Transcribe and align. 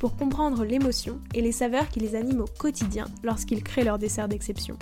pour 0.00 0.16
comprendre 0.16 0.64
l'émotion 0.64 1.20
et 1.34 1.42
les 1.42 1.52
saveurs 1.52 1.90
qui 1.90 2.00
les 2.00 2.16
animent 2.16 2.40
au 2.40 2.58
quotidien 2.58 3.04
lorsqu'ils 3.22 3.62
créent 3.62 3.84
leur 3.84 3.98
dessert 3.98 4.28
d'exception. 4.28 4.78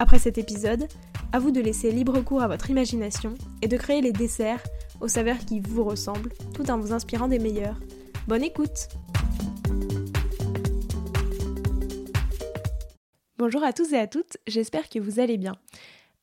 Après 0.00 0.18
cet 0.18 0.38
épisode, 0.38 0.88
à 1.32 1.38
vous 1.38 1.52
de 1.52 1.60
laisser 1.60 1.92
libre 1.92 2.20
cours 2.20 2.42
à 2.42 2.48
votre 2.48 2.68
imagination 2.68 3.34
et 3.62 3.68
de 3.68 3.76
créer 3.76 4.00
les 4.00 4.12
desserts 4.12 4.62
aux 5.00 5.06
saveurs 5.06 5.38
qui 5.38 5.60
vous 5.60 5.84
ressemblent 5.84 6.32
tout 6.52 6.68
en 6.68 6.78
vous 6.78 6.92
inspirant 6.92 7.28
des 7.28 7.38
meilleurs. 7.38 7.78
Bonne 8.26 8.42
écoute 8.42 8.88
Bonjour 13.38 13.62
à 13.62 13.72
tous 13.72 13.92
et 13.92 13.98
à 13.98 14.08
toutes, 14.08 14.36
j'espère 14.48 14.88
que 14.88 14.98
vous 14.98 15.20
allez 15.20 15.38
bien. 15.38 15.54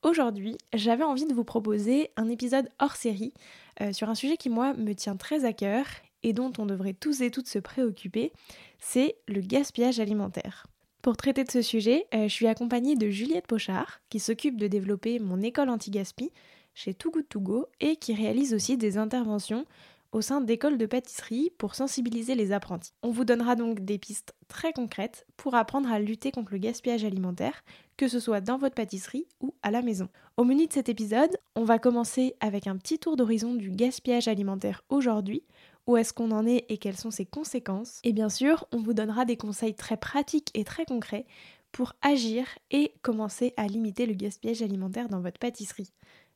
Aujourd'hui, 0.03 0.57
j'avais 0.73 1.03
envie 1.03 1.27
de 1.27 1.33
vous 1.33 1.45
proposer 1.45 2.09
un 2.17 2.27
épisode 2.27 2.67
hors 2.79 2.95
série 2.95 3.33
euh, 3.79 3.93
sur 3.93 4.09
un 4.09 4.15
sujet 4.15 4.35
qui 4.35 4.49
moi 4.49 4.73
me 4.73 4.93
tient 4.93 5.15
très 5.15 5.45
à 5.45 5.53
cœur 5.53 5.85
et 6.23 6.33
dont 6.33 6.51
on 6.57 6.65
devrait 6.65 6.93
tous 6.93 7.21
et 7.21 7.31
toutes 7.31 7.47
se 7.47 7.59
préoccuper, 7.59 8.31
c'est 8.79 9.15
le 9.27 9.41
gaspillage 9.41 9.99
alimentaire. 9.99 10.67
Pour 11.01 11.17
traiter 11.17 11.43
de 11.43 11.51
ce 11.51 11.61
sujet, 11.61 12.05
euh, 12.13 12.23
je 12.27 12.33
suis 12.33 12.47
accompagnée 12.47 12.95
de 12.95 13.09
Juliette 13.09 13.47
Pochard, 13.47 14.01
qui 14.09 14.19
s'occupe 14.19 14.57
de 14.57 14.67
développer 14.67 15.17
mon 15.19 15.41
école 15.41 15.69
anti-gaspi 15.69 16.31
chez 16.75 16.93
Too 16.93 17.11
Good 17.11 17.29
To 17.29 17.39
Go 17.39 17.65
et 17.79 17.95
qui 17.95 18.13
réalise 18.13 18.53
aussi 18.53 18.77
des 18.77 18.97
interventions 18.97 19.65
au 20.11 20.21
sein 20.21 20.41
d'écoles 20.41 20.77
de 20.77 20.85
pâtisserie 20.85 21.51
pour 21.57 21.75
sensibiliser 21.75 22.35
les 22.35 22.51
apprentis. 22.51 22.91
On 23.01 23.11
vous 23.11 23.23
donnera 23.23 23.55
donc 23.55 23.79
des 23.79 23.97
pistes 23.97 24.33
très 24.47 24.73
concrètes 24.73 25.25
pour 25.37 25.55
apprendre 25.55 25.91
à 25.91 25.99
lutter 25.99 26.31
contre 26.31 26.51
le 26.51 26.57
gaspillage 26.57 27.05
alimentaire, 27.05 27.63
que 27.97 28.07
ce 28.07 28.19
soit 28.19 28.41
dans 28.41 28.57
votre 28.57 28.75
pâtisserie 28.75 29.25
ou 29.39 29.55
à 29.63 29.71
la 29.71 29.81
maison. 29.81 30.09
Au 30.37 30.43
menu 30.43 30.67
de 30.67 30.73
cet 30.73 30.89
épisode, 30.89 31.37
on 31.55 31.63
va 31.63 31.79
commencer 31.79 32.35
avec 32.41 32.67
un 32.67 32.77
petit 32.77 32.99
tour 32.99 33.15
d'horizon 33.15 33.53
du 33.53 33.71
gaspillage 33.71 34.27
alimentaire 34.27 34.83
aujourd'hui, 34.89 35.43
où 35.87 35.97
est-ce 35.97 36.13
qu'on 36.13 36.31
en 36.31 36.45
est 36.45 36.65
et 36.69 36.77
quelles 36.77 36.97
sont 36.97 37.11
ses 37.11 37.25
conséquences. 37.25 37.99
Et 38.03 38.13
bien 38.13 38.29
sûr, 38.29 38.67
on 38.71 38.77
vous 38.77 38.93
donnera 38.93 39.25
des 39.25 39.37
conseils 39.37 39.73
très 39.75 39.97
pratiques 39.97 40.49
et 40.53 40.63
très 40.63 40.85
concrets 40.85 41.25
pour 41.71 41.93
agir 42.01 42.45
et 42.69 42.93
commencer 43.01 43.53
à 43.57 43.67
limiter 43.67 44.05
le 44.05 44.13
gaspillage 44.13 44.61
alimentaire 44.61 45.09
dans 45.09 45.21
votre 45.21 45.39
pâtisserie. 45.39 45.91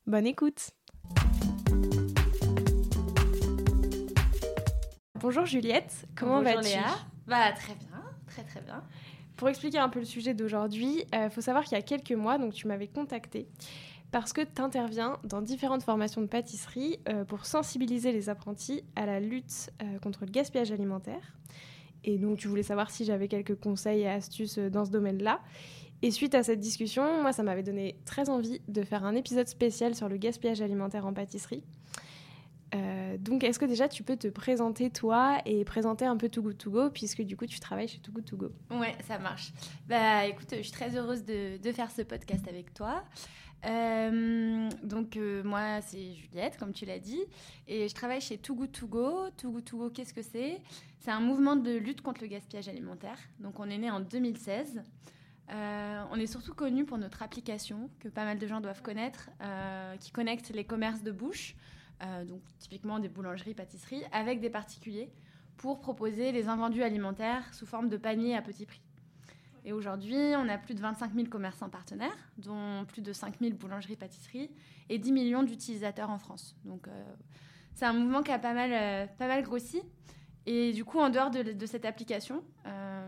Bonne 0.08 0.28
écoute 0.28 0.72
Bonjour 5.16 5.46
Juliette, 5.46 6.06
comment 6.16 6.42
vas-tu? 6.42 6.70
Léa 6.70 6.86
Bah 7.26 7.52
très 7.54 7.74
bien, 7.74 8.04
très 8.28 8.44
très 8.44 8.62
bien. 8.62 8.84
Pour 9.36 9.50
expliquer 9.50 9.80
un 9.80 9.90
peu 9.90 10.00
le 10.00 10.06
sujet 10.06 10.34
d'aujourd'hui, 10.34 11.04
il 11.12 11.18
euh, 11.18 11.30
faut 11.30 11.42
savoir 11.42 11.64
qu'il 11.64 11.74
y 11.74 11.80
a 11.80 11.82
quelques 11.82 12.12
mois, 12.12 12.38
donc 12.38 12.54
tu 12.54 12.68
m'avais 12.68 12.88
contacté 12.88 13.48
parce 14.12 14.34
que 14.34 14.42
tu 14.42 14.62
interviens 14.62 15.20
dans 15.24 15.42
différentes 15.42 15.84
formations 15.84 16.22
de 16.22 16.28
pâtisserie 16.28 17.00
euh, 17.10 17.26
pour 17.26 17.46
sensibiliser 17.46 18.12
les 18.12 18.30
apprentis 18.30 18.84
à 18.96 19.06
la 19.06 19.20
lutte 19.20 19.72
euh, 19.82 20.00
contre 20.00 20.26
le 20.26 20.32
gaspillage 20.32 20.72
alimentaire. 20.72 21.38
Et 22.04 22.18
donc 22.18 22.38
tu 22.38 22.48
voulais 22.48 22.64
savoir 22.64 22.92
si 22.92 23.04
j'avais 23.04 23.28
quelques 23.28 23.60
conseils 23.60 24.02
et 24.02 24.10
astuces 24.10 24.60
dans 24.60 24.86
ce 24.86 24.92
domaine-là. 24.92 25.42
Et 26.02 26.12
suite 26.12 26.36
à 26.36 26.44
cette 26.44 26.60
discussion, 26.60 27.22
moi, 27.22 27.32
ça 27.32 27.42
m'avait 27.42 27.64
donné 27.64 27.98
très 28.06 28.30
envie 28.30 28.62
de 28.68 28.84
faire 28.84 29.06
un 29.06 29.16
épisode 29.16 29.48
spécial 29.48 29.96
sur 29.96 30.10
le 30.10 30.18
gaspillage 30.18 30.62
alimentaire 30.62 31.06
en 31.06 31.14
pâtisserie. 31.14 31.64
Euh, 32.76 33.18
donc, 33.18 33.44
est-ce 33.44 33.58
que 33.58 33.66
déjà 33.66 33.88
tu 33.88 34.04
peux 34.04 34.18
te 34.18 34.28
présenter 34.28 34.90
toi 34.90 35.38
et 35.46 35.64
présenter 35.64 36.06
un 36.06 36.18
peu 36.18 36.30
Too 36.30 36.42
Good 36.42 36.58
To 36.58 36.72
Go, 36.72 36.90
puisque 36.90 37.22
du 37.22 37.38
coup 37.38 37.46
tu 37.46 37.60
travailles 37.60 37.88
chez 37.88 38.00
Too 38.00 38.12
Good 38.12 38.26
To 38.26 38.38
Go? 38.38 38.52
Ouais, 38.72 38.96
ça 39.08 39.18
marche. 39.18 39.54
Bah 39.88 40.26
écoute, 40.26 40.50
je 40.52 40.62
suis 40.62 40.72
très 40.72 40.96
heureuse 40.96 41.24
de 41.24 41.72
faire 41.72 41.90
ce 41.90 42.02
podcast 42.02 42.48
avec 42.48 42.74
toi. 42.74 43.04
Euh, 43.66 44.70
donc 44.84 45.18
euh, 45.18 45.44
moi 45.44 45.82
c'est 45.82 46.14
Juliette 46.14 46.58
comme 46.60 46.72
tu 46.72 46.86
l'as 46.86 47.00
dit 47.00 47.22
et 47.68 47.88
je 47.88 47.96
travaille 47.96 48.22
chez 48.22 48.38
Too 48.38 48.56
Good 48.56 48.72
To 48.72 48.88
Go. 48.88 49.30
Too 49.38 49.52
Good 49.52 49.66
To 49.66 49.78
Go 49.78 49.90
qu'est-ce 49.90 50.14
que 50.14 50.22
c'est? 50.22 50.62
C'est 51.00 51.12
un 51.12 51.20
mouvement 51.20 51.56
de 51.56 51.76
lutte 51.76 52.02
contre 52.02 52.22
le 52.22 52.28
gaspillage 52.28 52.68
alimentaire. 52.68 53.18
Donc 53.40 53.60
on 53.60 53.70
est 53.70 53.78
né 53.78 53.90
en 53.90 54.00
2016. 54.00 54.82
on 55.50 56.16
est 56.20 56.28
surtout 56.28 56.54
connu 56.54 56.86
pour 56.86 56.98
notre 56.98 57.24
application 57.24 57.90
que 58.00 58.08
pas 58.08 58.26
mal 58.26 58.40
de 58.40 58.48
gens 58.48 58.62
doivent 58.62 58.82
connaître, 58.82 59.30
qui 60.00 60.12
connecte 60.12 60.50
les 60.50 60.66
commerces 60.66 61.04
de 61.04 61.12
bouche 61.12 61.56
euh, 62.04 62.26
donc 62.26 62.42
typiquement 62.60 63.00
des 63.00 63.08
boulangeries, 63.08 63.54
pâtisseries, 63.54 64.04
avec 64.12 64.42
des 64.42 64.50
particuliers 64.50 65.10
pour 65.58 65.80
proposer 65.80 66.32
les 66.32 66.50
invendus 66.50 66.84
alimentaires 66.84 67.54
sous 67.54 67.66
forme 67.66 67.88
de 67.88 67.98
paniers 67.98 68.36
à 68.36 68.42
petit 68.42 68.66
prix. 68.66 68.82
Et 69.66 69.74
aujourd'hui, 69.74 70.16
on 70.38 70.48
a 70.48 70.58
plus 70.58 70.76
de 70.76 70.80
25 70.80 71.14
000 71.14 71.28
commerçants 71.28 71.70
partenaires, 71.70 72.16
dont 72.38 72.86
plus 72.86 73.02
de 73.02 73.12
5 73.12 73.40
000 73.42 73.56
boulangeries, 73.56 73.96
pâtisseries 73.96 74.52
et 74.90 75.00
10 75.00 75.12
millions 75.12 75.44
d'utilisateurs 75.44 76.12
en 76.12 76.20
France. 76.20 76.56
Donc 76.64 76.88
euh, 76.88 76.92
c'est 77.74 77.86
un 77.86 77.94
mouvement 77.94 78.22
qui 78.22 78.32
a 78.32 78.40
pas 78.40 78.54
mal, 78.54 78.70
euh, 78.72 79.08
pas 79.18 79.28
mal 79.28 79.44
grossi. 79.44 79.82
Et 80.46 80.72
du 80.74 80.86
coup, 80.86 81.00
en 81.00 81.10
dehors 81.10 81.32
de, 81.32 81.66
cette 81.66 81.86
application, 81.86 82.44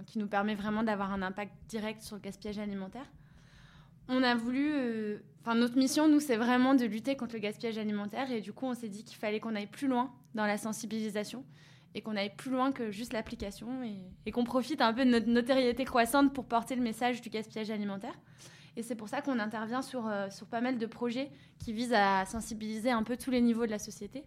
qui 0.08 0.18
nous 0.18 0.28
permet 0.28 0.56
vraiment 0.56 0.82
d'avoir 0.82 1.12
un 1.12 1.22
impact 1.22 1.52
direct 1.68 2.02
sur 2.02 2.16
le 2.16 2.22
gaspillage 2.22 2.58
alimentaire, 2.58 3.06
on 4.10 4.24
a 4.24 4.36
voulu. 4.36 4.72
Euh, 4.74 5.20
enfin, 5.42 5.56
notre 5.56 5.78
mission, 5.78 6.08
nous, 6.08 6.20
c'est 6.20 6.38
vraiment 6.38 6.76
de 6.76 6.86
lutter 6.86 7.16
contre 7.16 7.34
le 7.36 7.40
gaspillage 7.40 7.78
alimentaire. 7.78 8.32
Et 8.32 8.42
du 8.42 8.54
coup, 8.54 8.66
on 8.66 8.74
s'est 8.74 8.90
dit 8.90 9.04
qu'il 9.04 9.18
fallait 9.18 9.40
qu'on 9.40 9.56
aille 9.56 9.68
plus 9.68 9.88
loin 9.88 10.12
dans 10.34 10.46
la 10.46 10.58
sensibilisation 10.58 11.44
et 11.98 12.02
qu'on 12.02 12.16
aille 12.16 12.34
plus 12.36 12.52
loin 12.52 12.72
que 12.72 12.92
juste 12.92 13.12
l'application 13.12 13.68
et, 14.26 14.32
qu'on 14.32 14.44
profite 14.44 14.82
un 14.82 14.94
peu 14.94 15.04
de 15.04 15.10
notre 15.10 15.28
notoriété 15.28 15.84
croissante 15.84 16.34
pour 16.34 16.46
porter 16.46 16.76
le 16.76 16.82
message 16.82 17.22
du 17.22 17.30
gaspillage 17.30 17.72
alimentaire. 17.72 18.14
Et 18.76 18.84
c'est 18.84 18.96
pour 18.96 19.10
ça 19.10 19.22
qu'on 19.22 19.40
intervient 19.40 19.82
sur, 19.82 20.08
euh, 20.08 20.30
sur 20.30 20.46
pas 20.46 20.62
mal 20.62 20.78
de 20.78 20.86
projets 20.86 21.32
qui 21.58 21.74
visent 21.74 21.94
à 21.94 22.26
sensibiliser 22.26 22.92
un 22.92 23.04
peu 23.04 23.18
tous 23.18 23.32
les 23.32 23.42
niveaux 23.42 23.66
de 23.66 23.72
la 23.72 23.80
société. 23.80 24.24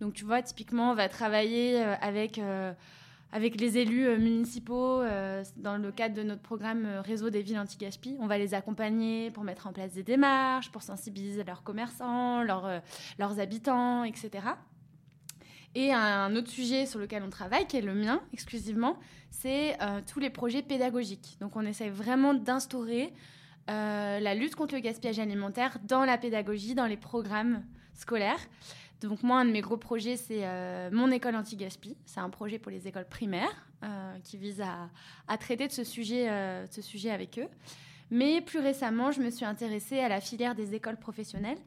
Donc, 0.00 0.14
tu 0.14 0.24
vois, 0.24 0.42
typiquement, 0.42 0.90
on 0.90 0.94
va 0.94 1.08
travailler 1.08 1.82
euh, 1.82 1.94
avec 2.00 2.40
avec 3.32 3.58
les 3.60 3.78
élus 3.78 4.06
euh, 4.06 4.18
municipaux 4.18 5.00
euh, 5.00 5.42
dans 5.56 5.78
le 5.78 5.90
cadre 5.90 6.14
de 6.14 6.22
notre 6.22 6.42
programme 6.42 6.84
euh, 6.84 7.00
Réseau 7.00 7.30
des 7.30 7.40
villes 7.40 7.58
anti-gaspi. 7.58 8.16
On 8.20 8.26
va 8.26 8.38
les 8.38 8.54
accompagner 8.54 9.30
pour 9.30 9.42
mettre 9.42 9.66
en 9.66 9.72
place 9.72 9.92
des 9.92 10.02
démarches, 10.02 10.70
pour 10.70 10.82
sensibiliser 10.82 11.42
leurs 11.42 11.62
commerçants, 11.62 12.42
leurs 12.42 13.40
habitants, 13.40 14.04
etc. 14.04 14.30
Et 15.74 15.92
un 15.92 16.36
autre 16.36 16.50
sujet 16.50 16.84
sur 16.84 16.98
lequel 16.98 17.22
on 17.22 17.30
travaille, 17.30 17.66
qui 17.66 17.78
est 17.78 17.82
le 17.82 17.94
mien 17.94 18.20
exclusivement, 18.32 18.98
c'est 19.30 19.78
tous 20.06 20.20
les 20.20 20.28
projets 20.28 20.60
pédagogiques. 20.60 21.38
Donc 21.40 21.56
on 21.56 21.62
essaie 21.62 21.88
vraiment 21.88 22.34
d'instaurer 22.34 23.10
la 23.68 24.34
lutte 24.34 24.54
contre 24.54 24.74
le 24.74 24.80
gaspillage 24.80 25.18
alimentaire 25.18 25.78
dans 25.84 26.04
la 26.04 26.18
pédagogie, 26.18 26.74
dans 26.74 26.86
les 26.86 26.98
programmes 26.98 27.62
scolaires. 27.94 28.40
Donc 29.08 29.22
moi, 29.22 29.38
un 29.38 29.44
de 29.44 29.50
mes 29.50 29.60
gros 29.60 29.76
projets, 29.76 30.16
c'est 30.16 30.44
euh, 30.44 30.88
mon 30.92 31.10
école 31.10 31.34
anti-gaspi. 31.34 31.96
C'est 32.06 32.20
un 32.20 32.30
projet 32.30 32.58
pour 32.58 32.70
les 32.70 32.86
écoles 32.86 33.06
primaires 33.06 33.66
euh, 33.82 34.14
qui 34.22 34.36
vise 34.36 34.62
à, 34.62 35.38
traiter 35.38 35.66
de 35.66 35.72
ce 35.72 35.84
sujet, 35.84 36.30
euh, 36.30 36.66
ce 36.70 36.82
sujet 36.82 37.10
avec 37.10 37.38
eux. 37.38 37.48
Mais 38.10 38.40
plus 38.40 38.60
récemment, 38.60 39.10
je 39.10 39.20
me 39.20 39.30
suis 39.30 39.44
intéressée 39.44 39.98
à 39.98 40.08
la 40.08 40.20
filière 40.20 40.54
des 40.54 40.74
écoles 40.74 40.98
professionnelles. 40.98 41.58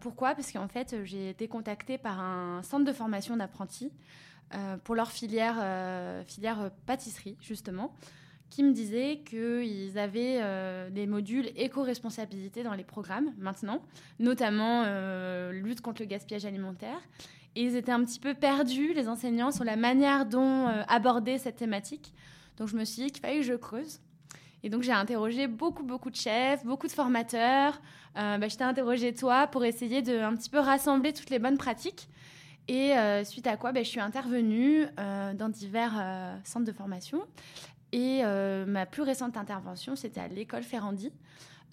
Pourquoi? 0.00 0.34
Parce 0.34 0.52
qu'en 0.52 0.68
fait, 0.68 0.96
j'ai 1.04 1.30
été 1.30 1.48
contactée 1.48 1.98
par 1.98 2.20
un 2.20 2.62
centre 2.62 2.84
de 2.84 2.92
formation 2.92 3.36
d'apprentis 3.36 3.92
pour 4.84 4.94
leur 4.94 5.10
filière, 5.10 6.24
filière 6.26 6.70
pâtisserie, 6.86 7.36
justement 7.40 7.94
qui 8.50 8.64
me 8.64 8.72
disaient 8.72 9.22
qu'ils 9.24 9.96
avaient 9.98 10.40
euh, 10.42 10.90
des 10.90 11.06
modules 11.06 11.50
éco-responsabilité 11.56 12.62
dans 12.62 12.74
les 12.74 12.84
programmes 12.84 13.32
maintenant, 13.38 13.80
notamment 14.18 14.82
euh, 14.86 15.52
lutte 15.52 15.80
contre 15.80 16.02
le 16.02 16.06
gaspillage 16.06 16.44
alimentaire. 16.44 17.00
Et 17.56 17.62
ils 17.62 17.76
étaient 17.76 17.92
un 17.92 18.04
petit 18.04 18.20
peu 18.20 18.34
perdus, 18.34 18.92
les 18.92 19.08
enseignants, 19.08 19.52
sur 19.52 19.64
la 19.64 19.76
manière 19.76 20.26
dont 20.26 20.68
euh, 20.68 20.82
aborder 20.88 21.38
cette 21.38 21.56
thématique. 21.56 22.12
Donc 22.58 22.68
je 22.68 22.76
me 22.76 22.84
suis 22.84 23.04
dit 23.04 23.10
qu'il 23.10 23.22
fallait 23.22 23.38
que 23.38 23.44
je 23.44 23.54
creuse. 23.54 24.00
Et 24.62 24.70
donc 24.70 24.82
j'ai 24.82 24.92
interrogé 24.92 25.46
beaucoup, 25.46 25.82
beaucoup 25.82 26.10
de 26.10 26.16
chefs, 26.16 26.64
beaucoup 26.64 26.86
de 26.86 26.92
formateurs. 26.92 27.80
Bah, 28.14 28.48
je 28.48 28.56
t'ai 28.56 28.64
interrogé 28.64 29.14
toi 29.14 29.46
pour 29.46 29.64
essayer 29.64 30.02
de 30.02 30.18
un 30.18 30.34
petit 30.36 30.50
peu 30.50 30.58
rassembler 30.58 31.12
toutes 31.12 31.30
les 31.30 31.38
bonnes 31.38 31.58
pratiques. 31.58 32.08
Et 32.68 32.92
suite 33.24 33.46
à 33.46 33.56
quoi, 33.56 33.72
bah, 33.72 33.82
je 33.82 33.88
suis 33.88 34.00
intervenue 34.00 34.86
dans 34.96 35.48
divers 35.48 36.38
centres 36.44 36.66
de 36.66 36.72
formation. 36.72 37.22
Et 37.92 38.20
euh, 38.22 38.66
ma 38.66 38.86
plus 38.86 39.02
récente 39.02 39.36
intervention, 39.36 39.96
c'était 39.96 40.20
à 40.20 40.28
l'école 40.28 40.62
Ferrandi. 40.62 41.12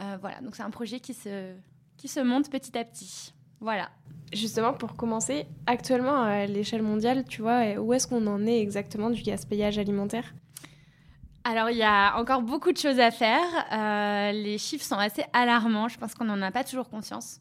Euh, 0.01 0.18
voilà, 0.19 0.42
donc 0.42 0.56
c'est 0.56 0.63
un 0.63 0.69
projet 0.69 1.00
qui 1.00 1.13
se, 1.13 1.54
qui 1.98 2.07
se 2.07 2.19
monte 2.19 2.50
petit 2.50 2.78
à 2.78 2.84
petit. 2.84 3.34
Voilà. 3.60 3.89
Justement, 4.34 4.74
pour 4.74 4.95
commencer, 4.95 5.45
actuellement 5.68 6.22
à 6.22 6.45
l'échelle 6.45 6.81
mondiale, 6.81 7.24
tu 7.25 7.42
vois, 7.42 7.74
où 7.80 7.94
est-ce 7.94 8.07
qu'on 8.07 8.25
en 8.28 8.45
est 8.45 8.60
exactement 8.60 9.10
du 9.10 9.22
gaspillage 9.22 9.78
alimentaire? 9.78 10.34
Alors, 11.50 11.70
il 11.70 11.78
y 11.78 11.84
a 11.84 12.18
encore 12.18 12.42
beaucoup 12.42 12.74
de 12.74 12.78
choses 12.78 13.00
à 13.00 13.10
faire. 13.10 13.42
Euh, 13.72 14.34
les 14.34 14.58
chiffres 14.58 14.84
sont 14.84 14.98
assez 14.98 15.24
alarmants. 15.32 15.88
Je 15.88 15.98
pense 15.98 16.14
qu'on 16.14 16.26
n'en 16.26 16.42
a 16.42 16.52
pas 16.52 16.66
toujours 16.66 16.90
conscience. 16.90 17.40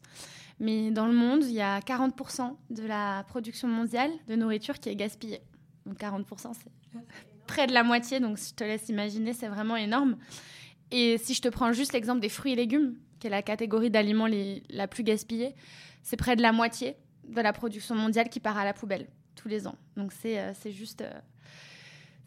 Mais 0.61 0.91
dans 0.91 1.07
le 1.07 1.13
monde, 1.13 1.43
il 1.43 1.51
y 1.51 1.61
a 1.61 1.81
40% 1.81 2.55
de 2.69 2.83
la 2.83 3.25
production 3.27 3.67
mondiale 3.67 4.11
de 4.29 4.37
nourriture 4.37 4.79
qui 4.79 4.87
est 4.87 4.95
gaspillée. 4.95 5.41
Donc 5.85 5.99
40%, 5.99 6.53
c'est 6.53 7.01
près 7.47 7.67
de 7.67 7.73
la 7.73 7.83
moitié. 7.83 8.21
Donc 8.21 8.37
je 8.37 8.53
te 8.53 8.63
laisse 8.63 8.87
imaginer, 8.87 9.33
c'est 9.33 9.49
vraiment 9.49 9.75
énorme. 9.75 10.15
Et 10.91 11.17
si 11.17 11.33
je 11.33 11.41
te 11.41 11.49
prends 11.49 11.73
juste 11.73 11.91
l'exemple 11.91 12.21
des 12.21 12.29
fruits 12.29 12.53
et 12.53 12.55
légumes, 12.55 12.95
qui 13.19 13.27
est 13.27 13.29
la 13.29 13.41
catégorie 13.41 13.89
d'aliments 13.89 14.27
la 14.69 14.87
plus 14.87 15.03
gaspillée, 15.03 15.53
c'est 16.01 16.15
près 16.15 16.37
de 16.37 16.41
la 16.41 16.53
moitié 16.53 16.95
de 17.27 17.41
la 17.41 17.51
production 17.51 17.93
mondiale 17.93 18.29
qui 18.29 18.39
part 18.39 18.57
à 18.57 18.63
la 18.63 18.73
poubelle 18.73 19.07
tous 19.35 19.49
les 19.49 19.67
ans. 19.67 19.75
Donc 19.97 20.13
c'est 20.13 20.39
euh, 20.39 20.53
juste 20.67 21.01
euh, 21.01 21.11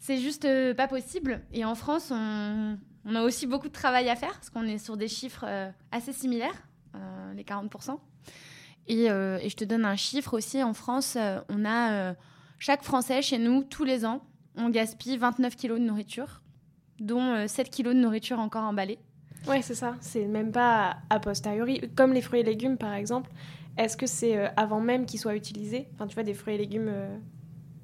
c'est 0.01 0.17
juste 0.17 0.45
euh, 0.45 0.73
pas 0.73 0.87
possible. 0.87 1.41
Et 1.53 1.63
en 1.63 1.75
France, 1.75 2.11
on, 2.11 3.15
a 3.15 3.21
aussi 3.21 3.45
beaucoup 3.45 3.67
de 3.67 3.73
travail 3.73 4.09
à 4.09 4.15
faire 4.15 4.33
parce 4.33 4.49
qu'on 4.49 4.63
est 4.63 4.79
sur 4.79 4.97
des 4.97 5.07
chiffres 5.07 5.45
euh, 5.47 5.69
assez 5.91 6.11
similaires, 6.11 6.67
euh, 6.95 7.33
les 7.33 7.43
40%. 7.43 7.97
Et, 8.87 9.03
et, 9.05 9.49
je 9.49 9.55
te 9.55 9.63
donne 9.63 9.85
un 9.85 9.95
chiffre 9.95 10.33
aussi. 10.33 10.61
En 10.63 10.73
France, 10.73 11.17
on 11.49 11.65
a 11.65 12.15
chaque 12.57 12.81
Français 12.81 13.21
chez 13.21 13.37
nous, 13.37 13.63
tous 13.63 13.83
les 13.83 14.05
ans, 14.05 14.21
on 14.57 14.69
gaspille 14.69 15.17
29 15.17 15.55
kilos 15.55 15.79
de 15.79 15.85
nourriture, 15.85 16.41
dont 16.99 17.47
7 17.47 17.69
kilos 17.69 17.93
de 17.93 17.99
nourriture 17.99 18.39
encore 18.39 18.63
emballée. 18.63 18.97
Ouais, 19.47 19.61
c'est 19.61 19.75
ça. 19.75 19.95
C'est 20.01 20.25
même 20.25 20.51
pas 20.51 20.97
a 21.09 21.19
posteriori. 21.19 21.79
Comme 21.95 22.11
les 22.11 22.21
fruits 22.21 22.39
et 22.39 22.43
légumes, 22.43 22.77
par 22.77 22.93
exemple. 22.93 23.31
Est-ce 23.77 23.95
que 23.95 24.07
c'est 24.07 24.51
avant 24.57 24.81
même 24.81 25.05
qu'ils 25.05 25.19
soient 25.19 25.35
utilisés? 25.35 25.87
Enfin, 25.93 26.07
tu 26.07 26.15
vois, 26.15 26.23
des 26.23 26.33
fruits 26.33 26.55
et 26.55 26.57
légumes 26.57 26.91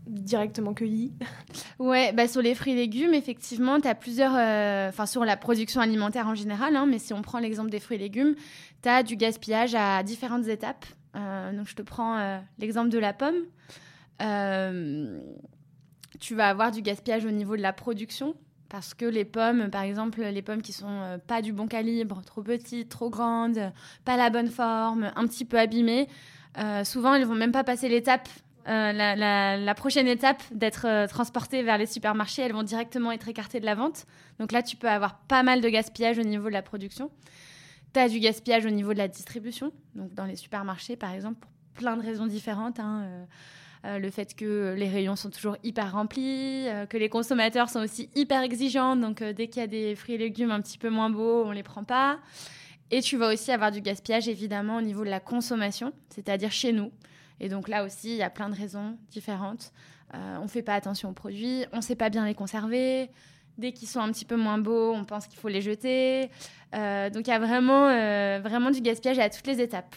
directement 0.07 0.74
cueillis 0.74 1.13
Ouais, 1.80 2.12
bah 2.13 2.27
sur 2.27 2.42
les 2.42 2.56
fruits 2.56 2.74
et 2.74 2.75
légumes, 2.75 3.13
effectivement, 3.13 3.80
tu 3.80 3.88
as 3.88 3.95
plusieurs. 3.95 4.33
Euh, 4.36 4.89
enfin, 4.89 5.06
sur 5.06 5.25
la 5.25 5.38
production 5.38 5.81
alimentaire 5.81 6.27
en 6.27 6.36
général, 6.36 6.75
hein, 6.75 6.86
mais 6.86 7.00
si 7.00 7.13
on 7.13 7.21
prend 7.21 7.39
l'exemple 7.39 7.69
des 7.69 7.80
fruits 7.80 7.98
et 7.98 8.00
légumes, 8.00 8.36
tu 8.81 8.89
as 8.89 9.04
du 9.04 9.15
gaspillage 9.15 9.75
à 9.75 10.01
différentes 10.04 10.48
étapes. 10.48 10.86
Euh, 11.15 11.54
donc, 11.54 11.68
je 11.68 11.75
te 11.75 11.81
prends 11.81 12.18
euh, 12.18 12.38
l'exemple 12.59 12.89
de 12.89 13.00
la 13.00 13.13
pomme. 13.13 13.44
tu 16.19 16.36
vas 16.36 16.50
avoir 16.50 16.71
du 16.71 16.81
gaspillage 16.81 17.25
au 17.25 17.31
niveau 17.31 17.56
de 17.56 17.62
la 17.62 17.74
production. 17.74 18.36
Parce 18.69 18.94
que 18.94 19.06
les 19.06 19.24
pommes, 19.24 19.69
par 19.69 19.83
exemple, 19.83 20.21
les 20.21 20.42
pommes 20.42 20.62
qui 20.62 20.74
sont 20.74 21.21
pas 21.25 21.42
du 21.42 21.53
bon 21.53 21.68
calibre, 21.68 22.21
trop 22.25 22.42
petites, 22.42 22.89
trop 22.89 23.10
grandes, 23.10 23.71
pas 24.03 24.18
la 24.18 24.30
bonne 24.30 24.50
forme, 24.50 25.10
un 25.15 25.25
petit 25.25 25.45
peu 25.45 25.57
abîmées, 25.57 26.10
souvent 26.83 27.13
elles 27.13 27.24
vont 27.24 27.36
même 27.36 27.53
pas 27.53 27.63
passer 27.63 27.88
l'étape 27.88 28.27
euh, 28.68 28.92
la, 28.92 29.75
prochaine 29.75 30.08
étape 30.08 30.44
d'être 30.52 30.86
euh, 30.86 31.08
transportées 31.08 31.64
vers 31.64 31.78
les 31.78 31.86
supermarchés, 31.86 32.42
elles 32.42 32.54
vont 32.54 32.64
directement 32.64 33.12
être 33.12 33.28
écartées 33.30 33.62
de 33.62 33.66
la 33.66 33.75
vente. 33.75 34.06
Donc 34.40 34.52
là, 34.52 34.62
tu 34.62 34.75
peux 34.75 34.90
avoir 34.90 35.19
pas 35.19 35.42
mal 35.44 35.62
de 35.62 35.69
gaspillage 35.69 36.18
au 36.19 36.24
niveau 36.24 36.48
de 36.48 36.54
la 36.54 36.62
production. 36.62 37.10
Tu 37.94 38.00
as 38.00 38.10
du 38.10 38.19
gaspillage 38.19 38.66
au 38.66 38.69
niveau 38.69 38.92
de 38.92 38.98
la 38.98 39.08
distribution, 39.08 39.72
donc 39.96 40.14
dans 40.14 40.25
les 40.25 40.36
supermarchés, 40.36 40.98
par 40.98 41.14
exemple, 41.14 41.40
pour 41.40 41.52
plein 41.75 41.96
de 41.96 42.02
raisons 42.02 42.28
différentes. 42.28 42.80
Hein, 42.80 43.25
euh, 43.86 44.00
le 44.00 44.10
fait 44.10 44.36
que 44.36 44.75
les 44.78 44.90
rayons 44.90 45.16
sont 45.16 45.30
toujours 45.30 45.56
hyper 45.63 45.94
remplis, 45.94 46.68
que 46.90 46.98
les 46.98 47.08
consommateurs 47.08 47.70
sont 47.70 47.80
aussi 47.80 48.10
hyper 48.16 48.42
exigeants, 48.42 48.98
donc 48.98 49.24
dès 49.24 49.48
qu'il 49.48 49.62
y 49.62 49.63
a 49.63 49.68
des 49.68 49.96
fruits 49.96 50.16
et 50.16 50.18
légumes 50.18 50.52
un 50.52 50.60
petit 50.60 50.78
peu 50.78 50.90
moins 50.90 51.10
beaux, 51.10 51.46
on 51.46 51.52
les 51.52 51.63
prend 51.63 51.86
pas. 51.86 52.20
Et 52.92 53.02
tu 53.02 53.18
vas 53.18 53.31
aussi 53.31 53.52
avoir 53.52 53.72
du 53.72 53.80
gaspillage 53.81 54.28
évidemment 54.28 54.78
au 54.78 54.81
niveau 54.81 55.06
de 55.06 55.10
la 55.10 55.20
consommation, 55.20 55.94
c'est-à-dire 56.10 56.52
chez 56.52 56.74
nous. 56.74 56.92
Et 57.39 57.50
donc 57.50 57.68
là 57.68 57.84
aussi, 57.84 58.12
il 58.12 58.18
y 58.18 58.24
a 58.24 58.30
plein 58.30 58.50
de 58.50 58.56
raisons 58.56 58.98
différentes. 59.10 59.72
Euh, 60.13 60.38
on 60.39 60.44
ne 60.44 60.48
fait 60.48 60.62
pas 60.62 60.74
attention 60.74 61.10
aux 61.10 61.13
produits, 61.13 61.66
on 61.74 61.78
ne 61.78 61.81
sait 61.81 61.95
pas 61.95 62.10
bien 62.10 62.25
les 62.25 62.34
conserver. 62.34 63.10
Dès 63.57 63.72
qu'ils 63.72 63.88
sont 63.88 64.00
un 64.00 64.12
petit 64.12 64.25
peu 64.25 64.36
moins 64.36 64.57
beaux, 64.57 64.94
on 64.94 65.04
pense 65.04 65.28
qu'il 65.28 65.39
faut 65.39 65.48
les 65.48 65.62
jeter. 65.62 66.30
Euh, 66.75 67.10
donc 67.10 67.28
il 67.28 67.31
y 67.31 67.34
a 67.34 67.39
vraiment, 67.39 67.88
euh, 67.88 68.39
vraiment 68.42 68.72
du 68.72 68.81
gaspillage 68.81 69.19
à 69.19 69.30
toutes 69.30 69.48
les 69.48 69.62
étapes. 69.62 69.95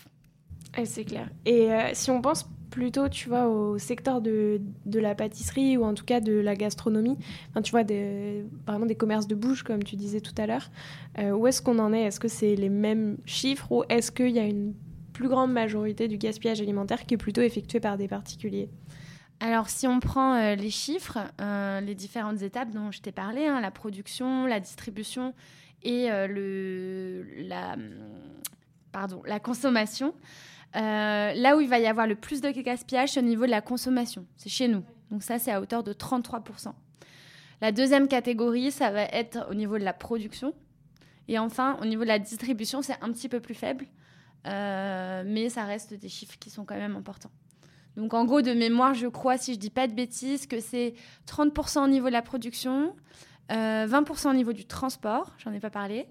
c'est 0.84 1.04
clair. 1.04 1.28
Et 1.44 1.68
si 1.92 2.10
on 2.10 2.22
pense 2.22 2.48
plutôt, 2.70 3.08
tu 3.08 3.28
vois, 3.28 3.48
au 3.48 3.78
secteur 3.78 4.20
de, 4.20 4.60
de, 4.86 5.00
la 5.00 5.14
pâtisserie 5.16 5.76
ou 5.76 5.84
en 5.84 5.92
tout 5.92 6.04
cas 6.04 6.20
de 6.20 6.32
la 6.32 6.54
gastronomie, 6.54 7.18
enfin, 7.50 7.62
tu 7.62 7.72
vois, 7.72 7.82
des, 7.82 8.44
vraiment 8.66 8.86
des 8.86 8.94
commerces 8.94 9.26
de 9.26 9.34
bouche, 9.34 9.64
comme 9.64 9.82
tu 9.82 9.96
disais 9.96 10.20
tout 10.20 10.34
à 10.38 10.46
l'heure, 10.46 10.70
où 11.18 11.46
est-ce 11.46 11.60
qu'on 11.60 11.78
en 11.80 11.92
est? 11.92 12.02
Est-ce 12.02 12.20
que 12.20 12.28
c'est 12.28 12.54
les 12.54 12.68
mêmes 12.68 13.18
chiffres 13.26 13.70
ou 13.70 13.84
est-ce 13.88 14.10
qu'il 14.10 14.30
y 14.30 14.38
a 14.38 14.44
une 14.44 14.72
plus 15.20 15.28
grande 15.28 15.52
majorité 15.52 16.08
du 16.08 16.16
gaspillage 16.16 16.62
alimentaire 16.62 17.04
qui 17.04 17.12
est 17.12 17.18
plutôt 17.18 17.42
effectué 17.42 17.78
par 17.78 17.98
des 17.98 18.08
particuliers. 18.08 18.70
Alors, 19.38 19.68
si 19.68 19.86
on 19.86 20.00
prend 20.00 20.34
euh, 20.34 20.54
les 20.54 20.70
chiffres, 20.70 21.18
euh, 21.42 21.80
les 21.82 21.94
différentes 21.94 22.40
étapes 22.40 22.70
dont 22.70 22.90
je 22.90 23.02
t'ai 23.02 23.12
parlé, 23.12 23.46
hein, 23.46 23.60
la 23.60 23.70
production, 23.70 24.46
la 24.46 24.60
distribution 24.60 25.34
et 25.82 26.10
euh, 26.10 26.26
le, 26.26 27.26
la, 27.46 27.76
pardon, 28.92 29.22
la 29.26 29.40
consommation, 29.40 30.14
là 30.72 31.56
où 31.56 31.60
il 31.60 31.68
va 31.68 31.78
y 31.78 31.86
avoir 31.86 32.06
le 32.06 32.14
plus 32.14 32.40
de 32.40 32.50
gaspillage, 32.50 33.10
c'est 33.10 33.20
au 33.20 33.24
niveau 33.24 33.44
de 33.44 33.50
la 33.50 33.60
consommation. 33.60 34.24
C'est 34.38 34.48
chez 34.50 34.68
nous. 34.68 34.84
Donc 35.10 35.22
ça, 35.22 35.38
c'est 35.38 35.52
à 35.52 35.60
hauteur 35.60 35.82
de 35.82 35.92
33%. 35.92 36.72
La 37.60 37.72
deuxième 37.72 38.08
catégorie, 38.08 38.70
ça 38.70 38.90
va 38.90 39.02
être 39.02 39.46
au 39.50 39.54
niveau 39.54 39.78
de 39.78 39.84
la 39.84 39.92
production. 39.92 40.54
Et 41.28 41.38
enfin, 41.38 41.76
au 41.82 41.84
niveau 41.84 42.04
de 42.04 42.08
la 42.08 42.18
distribution, 42.18 42.80
c'est 42.80 42.96
un 43.02 43.12
petit 43.12 43.28
peu 43.28 43.40
plus 43.40 43.54
faible. 43.54 43.86
Euh, 44.46 45.22
mais 45.26 45.48
ça 45.48 45.64
reste 45.64 45.94
des 45.94 46.08
chiffres 46.08 46.36
qui 46.38 46.50
sont 46.50 46.64
quand 46.64 46.76
même 46.76 46.96
importants. 46.96 47.30
Donc 47.96 48.14
en 48.14 48.24
gros, 48.24 48.40
de 48.40 48.52
mémoire, 48.52 48.94
je 48.94 49.06
crois, 49.06 49.36
si 49.36 49.54
je 49.54 49.58
dis 49.58 49.70
pas 49.70 49.86
de 49.86 49.92
bêtises, 49.92 50.46
que 50.46 50.60
c'est 50.60 50.94
30% 51.26 51.84
au 51.84 51.88
niveau 51.88 52.06
de 52.06 52.12
la 52.12 52.22
production, 52.22 52.94
20% 53.50 53.52
euh, 53.52 54.30
au 54.30 54.34
niveau 54.34 54.52
du 54.52 54.64
transport, 54.64 55.34
j'en 55.38 55.52
ai 55.52 55.60
pas 55.60 55.70
parlé, 55.70 56.06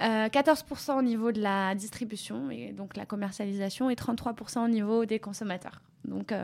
14% 0.00 0.90
euh, 0.90 0.98
au 0.98 1.02
niveau 1.02 1.30
de 1.30 1.40
la 1.40 1.74
distribution, 1.74 2.50
et 2.50 2.72
donc 2.72 2.96
la 2.96 3.06
commercialisation, 3.06 3.90
et 3.90 3.94
33% 3.94 4.64
au 4.64 4.68
niveau 4.68 5.06
des 5.06 5.20
consommateurs. 5.20 5.80
Donc 6.04 6.34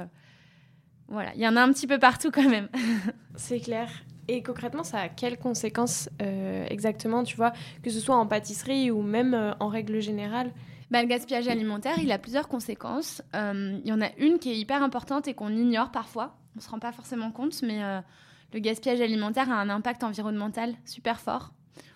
voilà, 1.08 1.34
il 1.34 1.40
y 1.40 1.48
en 1.48 1.56
a 1.56 1.62
un 1.62 1.72
petit 1.72 1.88
peu 1.88 1.98
partout 1.98 2.30
quand 2.30 2.48
même. 2.48 2.68
c'est 3.34 3.60
clair. 3.60 3.90
Et 4.28 4.44
concrètement, 4.44 4.84
ça 4.84 5.00
a 5.00 5.08
quelles 5.08 5.36
conséquences 5.36 6.08
exactement, 6.68 7.24
tu 7.24 7.36
vois, 7.36 7.52
que 7.82 7.90
ce 7.90 7.98
soit 7.98 8.14
en 8.16 8.28
pâtisserie 8.28 8.92
ou 8.92 9.02
même 9.02 9.56
en 9.58 9.66
règle 9.66 10.00
générale 10.00 10.52
bah, 10.90 11.02
le 11.02 11.08
gaspillage 11.08 11.46
alimentaire, 11.46 11.98
il 11.98 12.10
a 12.10 12.18
plusieurs 12.18 12.48
conséquences. 12.48 13.22
Euh, 13.34 13.78
il 13.84 13.88
y 13.88 13.92
en 13.92 14.00
a 14.00 14.08
une 14.18 14.38
qui 14.38 14.50
est 14.50 14.56
hyper 14.56 14.82
importante 14.82 15.28
et 15.28 15.34
qu'on 15.34 15.50
ignore 15.50 15.92
parfois. 15.92 16.36
On 16.54 16.58
ne 16.58 16.62
se 16.62 16.68
rend 16.68 16.80
pas 16.80 16.90
forcément 16.90 17.30
compte, 17.30 17.62
mais 17.62 17.82
euh, 17.82 18.00
le 18.52 18.58
gaspillage 18.58 19.00
alimentaire 19.00 19.50
a 19.50 19.54
un 19.54 19.70
impact 19.70 20.02
environnemental 20.02 20.74
super 20.84 21.20
fort. 21.20 21.52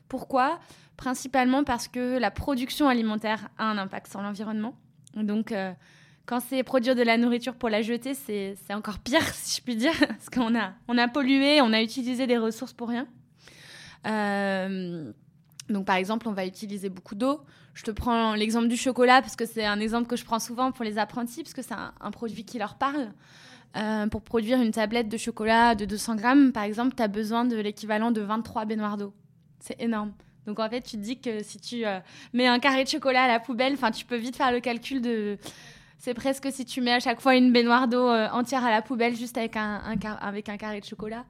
Pourquoi? 0.09 0.61
Principalement 0.97 1.65
parce 1.65 1.89
que 1.89 2.19
la 2.19 2.31
production 2.31 2.89
alimentaire 2.89 3.49
a 3.59 3.65
un 3.65 3.79
impact 3.79 4.09
sur 4.09 4.23
l'environnement. 4.23 4.77
Donc, 5.17 5.51
euh, 5.51 5.73
quand 6.25 6.39
c'est 6.39 6.63
produire 6.63 6.95
de 6.95 7.03
la 7.03 7.17
nourriture 7.19 7.57
pour 7.57 7.71
la 7.71 7.83
jeter, 7.83 8.15
c'est 8.15 8.57
encore 8.71 9.01
pire, 9.01 9.27
si 9.35 9.57
je 9.57 9.63
puis 9.65 9.75
dire, 9.75 9.95
parce 10.07 10.31
qu'on 10.31 10.57
a, 10.57 10.73
on 10.87 10.97
a 10.99 11.09
pollué, 11.09 11.61
on 11.63 11.73
a 11.73 11.83
utilisé 11.83 12.29
des 12.29 12.39
ressources 12.39 12.73
pour 12.73 12.91
rien. 12.91 13.09
donc, 15.69 15.85
par 15.85 15.97
exemple, 15.97 16.29
on 16.29 16.33
va 16.33 16.47
utiliser 16.47 16.91
beaucoup 16.91 17.17
d'eau. 17.17 17.41
Je 17.75 17.83
te 17.83 17.91
prends 17.91 18.35
l'exemple 18.35 18.69
du 18.69 18.77
chocolat 18.77 19.21
parce 19.21 19.35
que 19.35 19.45
c'est 19.45 19.65
un 19.65 19.81
exemple 19.81 20.07
que 20.07 20.17
je 20.17 20.25
prends 20.25 20.39
souvent 20.39 20.71
pour 20.71 20.85
les 20.85 20.97
apprentis 20.97 21.43
parce 21.43 21.55
que 21.55 21.63
c'est 21.63 21.75
un, 21.75 22.11
produit 22.13 22.45
qui 22.45 22.59
leur 22.59 22.77
parle. 22.77 23.13
Euh, 23.77 24.07
pour 24.07 24.23
produire 24.23 24.63
une 24.63 24.71
tablette 24.71 25.09
de 25.09 25.17
chocolat 25.17 25.75
de 25.75 25.85
200 25.85 26.15
grammes, 26.15 26.53
par 26.53 26.63
exemple, 26.63 26.95
tu 26.97 27.03
as 27.03 27.09
besoin 27.09 27.45
de 27.45 27.57
l'équivalent 27.57 28.13
de 28.13 28.21
23 28.21 28.67
baignoires 28.67 28.97
d'eau. 28.97 29.13
C'est 29.59 29.81
énorme. 29.83 30.13
Donc 30.47 30.61
en 30.61 30.71
fait, 30.71 30.83
tu 30.83 30.97
te 30.97 31.03
dis 31.03 31.21
que 31.21 31.43
si 31.43 31.59
tu 31.59 31.85
euh, 31.85 31.99
mets 32.33 32.47
un 32.47 32.61
carré 32.61 32.85
de 32.85 32.89
chocolat 32.89 33.25
à 33.25 33.29
la 33.29 33.41
poubelle, 33.41 33.77
tu 33.93 34.05
peux 34.05 34.17
vite 34.17 34.37
faire 34.37 34.53
le 34.53 34.61
calcul 34.61 35.01
de... 35.01 35.39
C'est 35.99 36.15
presque 36.15 36.53
si 36.53 36.65
tu 36.65 36.81
mets 36.83 36.93
à 36.93 37.01
chaque 37.01 37.21
fois 37.21 37.35
une 37.35 37.51
baignoire 37.51 37.89
d'eau 37.89 38.09
euh, 38.09 38.29
entière 38.29 38.65
à 38.65 38.71
la 38.71 38.83
poubelle 38.83 39.17
juste 39.17 39.37
avec 39.37 39.57
un 39.57 40.57
carré 40.57 40.81
de 40.81 40.85
chocolat. 40.85 41.25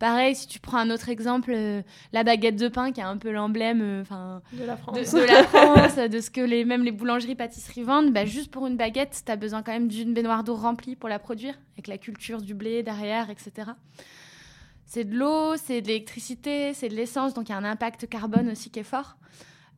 Pareil, 0.00 0.34
si 0.34 0.48
tu 0.48 0.60
prends 0.60 0.78
un 0.78 0.88
autre 0.88 1.10
exemple, 1.10 1.52
euh, 1.54 1.82
la 2.14 2.24
baguette 2.24 2.56
de 2.56 2.68
pain, 2.68 2.90
qui 2.90 3.00
est 3.00 3.04
un 3.04 3.18
peu 3.18 3.30
l'emblème 3.30 3.82
euh, 3.82 4.38
de 4.54 4.64
la 4.64 4.78
France, 4.78 4.96
de, 5.12 5.18
la 5.20 5.44
France, 5.44 5.96
de 5.96 6.20
ce 6.20 6.30
que 6.30 6.40
les, 6.40 6.64
même 6.64 6.82
les 6.82 6.90
boulangeries, 6.90 7.34
pâtisseries 7.34 7.82
vendent, 7.82 8.10
bah, 8.10 8.24
juste 8.24 8.50
pour 8.50 8.66
une 8.66 8.78
baguette, 8.78 9.22
tu 9.26 9.30
as 9.30 9.36
besoin 9.36 9.62
quand 9.62 9.72
même 9.72 9.88
d'une 9.88 10.14
baignoire 10.14 10.42
d'eau 10.42 10.54
remplie 10.54 10.96
pour 10.96 11.10
la 11.10 11.18
produire, 11.18 11.54
avec 11.74 11.86
la 11.86 11.98
culture 11.98 12.40
du 12.40 12.54
blé 12.54 12.82
derrière, 12.82 13.28
etc. 13.28 13.72
C'est 14.86 15.04
de 15.04 15.14
l'eau, 15.14 15.58
c'est 15.58 15.82
de 15.82 15.88
l'électricité, 15.88 16.72
c'est 16.72 16.88
de 16.88 16.94
l'essence, 16.94 17.34
donc 17.34 17.50
il 17.50 17.52
y 17.52 17.54
a 17.54 17.58
un 17.58 17.64
impact 17.64 18.08
carbone 18.08 18.48
aussi 18.48 18.70
qui 18.70 18.78
est 18.78 18.84
fort. 18.84 19.18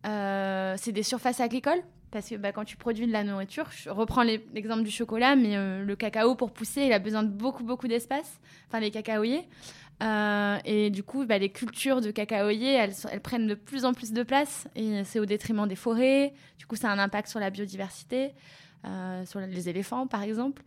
Euh, 0.07 0.77
c'est 0.79 0.93
des 0.93 1.03
surfaces 1.03 1.41
agricoles, 1.41 1.83
parce 2.13 2.29
que 2.29 2.37
bah, 2.37 2.53
quand 2.53 2.65
tu 2.65 2.77
produis 2.77 3.09
de 3.09 3.13
la 3.13 3.25
nourriture, 3.25 3.67
je 3.73 3.91
reprends 3.91 4.23
l'exemple 4.23 4.85
du 4.85 4.93
chocolat, 4.93 5.35
mais 5.35 5.57
le 5.57 5.97
cacao 5.97 6.37
pour 6.37 6.53
pousser, 6.53 6.83
il 6.83 6.93
a 6.93 7.01
besoin 7.01 7.25
de 7.25 7.29
beaucoup, 7.29 7.65
beaucoup 7.65 7.89
d'espace, 7.89 8.39
enfin 8.69 8.79
les 8.79 8.93
cacaoyers. 8.93 9.49
Euh, 10.03 10.59
et 10.65 10.91
du 10.91 11.03
coup, 11.03 11.25
bah, 11.27 11.39
les 11.39 11.51
cultures 11.51 12.01
de 12.01 12.11
cacaoyers, 12.11 12.73
elles, 12.73 12.95
prennent 13.21 13.47
de 13.47 13.55
plus 13.55 13.85
en 13.85 13.93
plus 13.95 14.13
de 14.13 14.23
place 14.23 14.67
et 14.75 15.05
c'est 15.05 15.21
au 15.21 15.27
détriment 15.27 15.69
des 15.69 15.77
forêts. 15.77 16.35
Du 16.59 16.67
coup, 16.67 16.77
ça 16.77 16.91
a 16.91 16.93
un 16.93 16.99
impact 16.99 17.29
sur 17.29 17.39
la 17.39 17.51
biodiversité, 17.51 18.33
euh, 18.85 19.25
sur 19.25 19.39
les 19.41 19.69
éléphants, 19.69 20.07
par 20.07 20.23
exemple. 20.23 20.63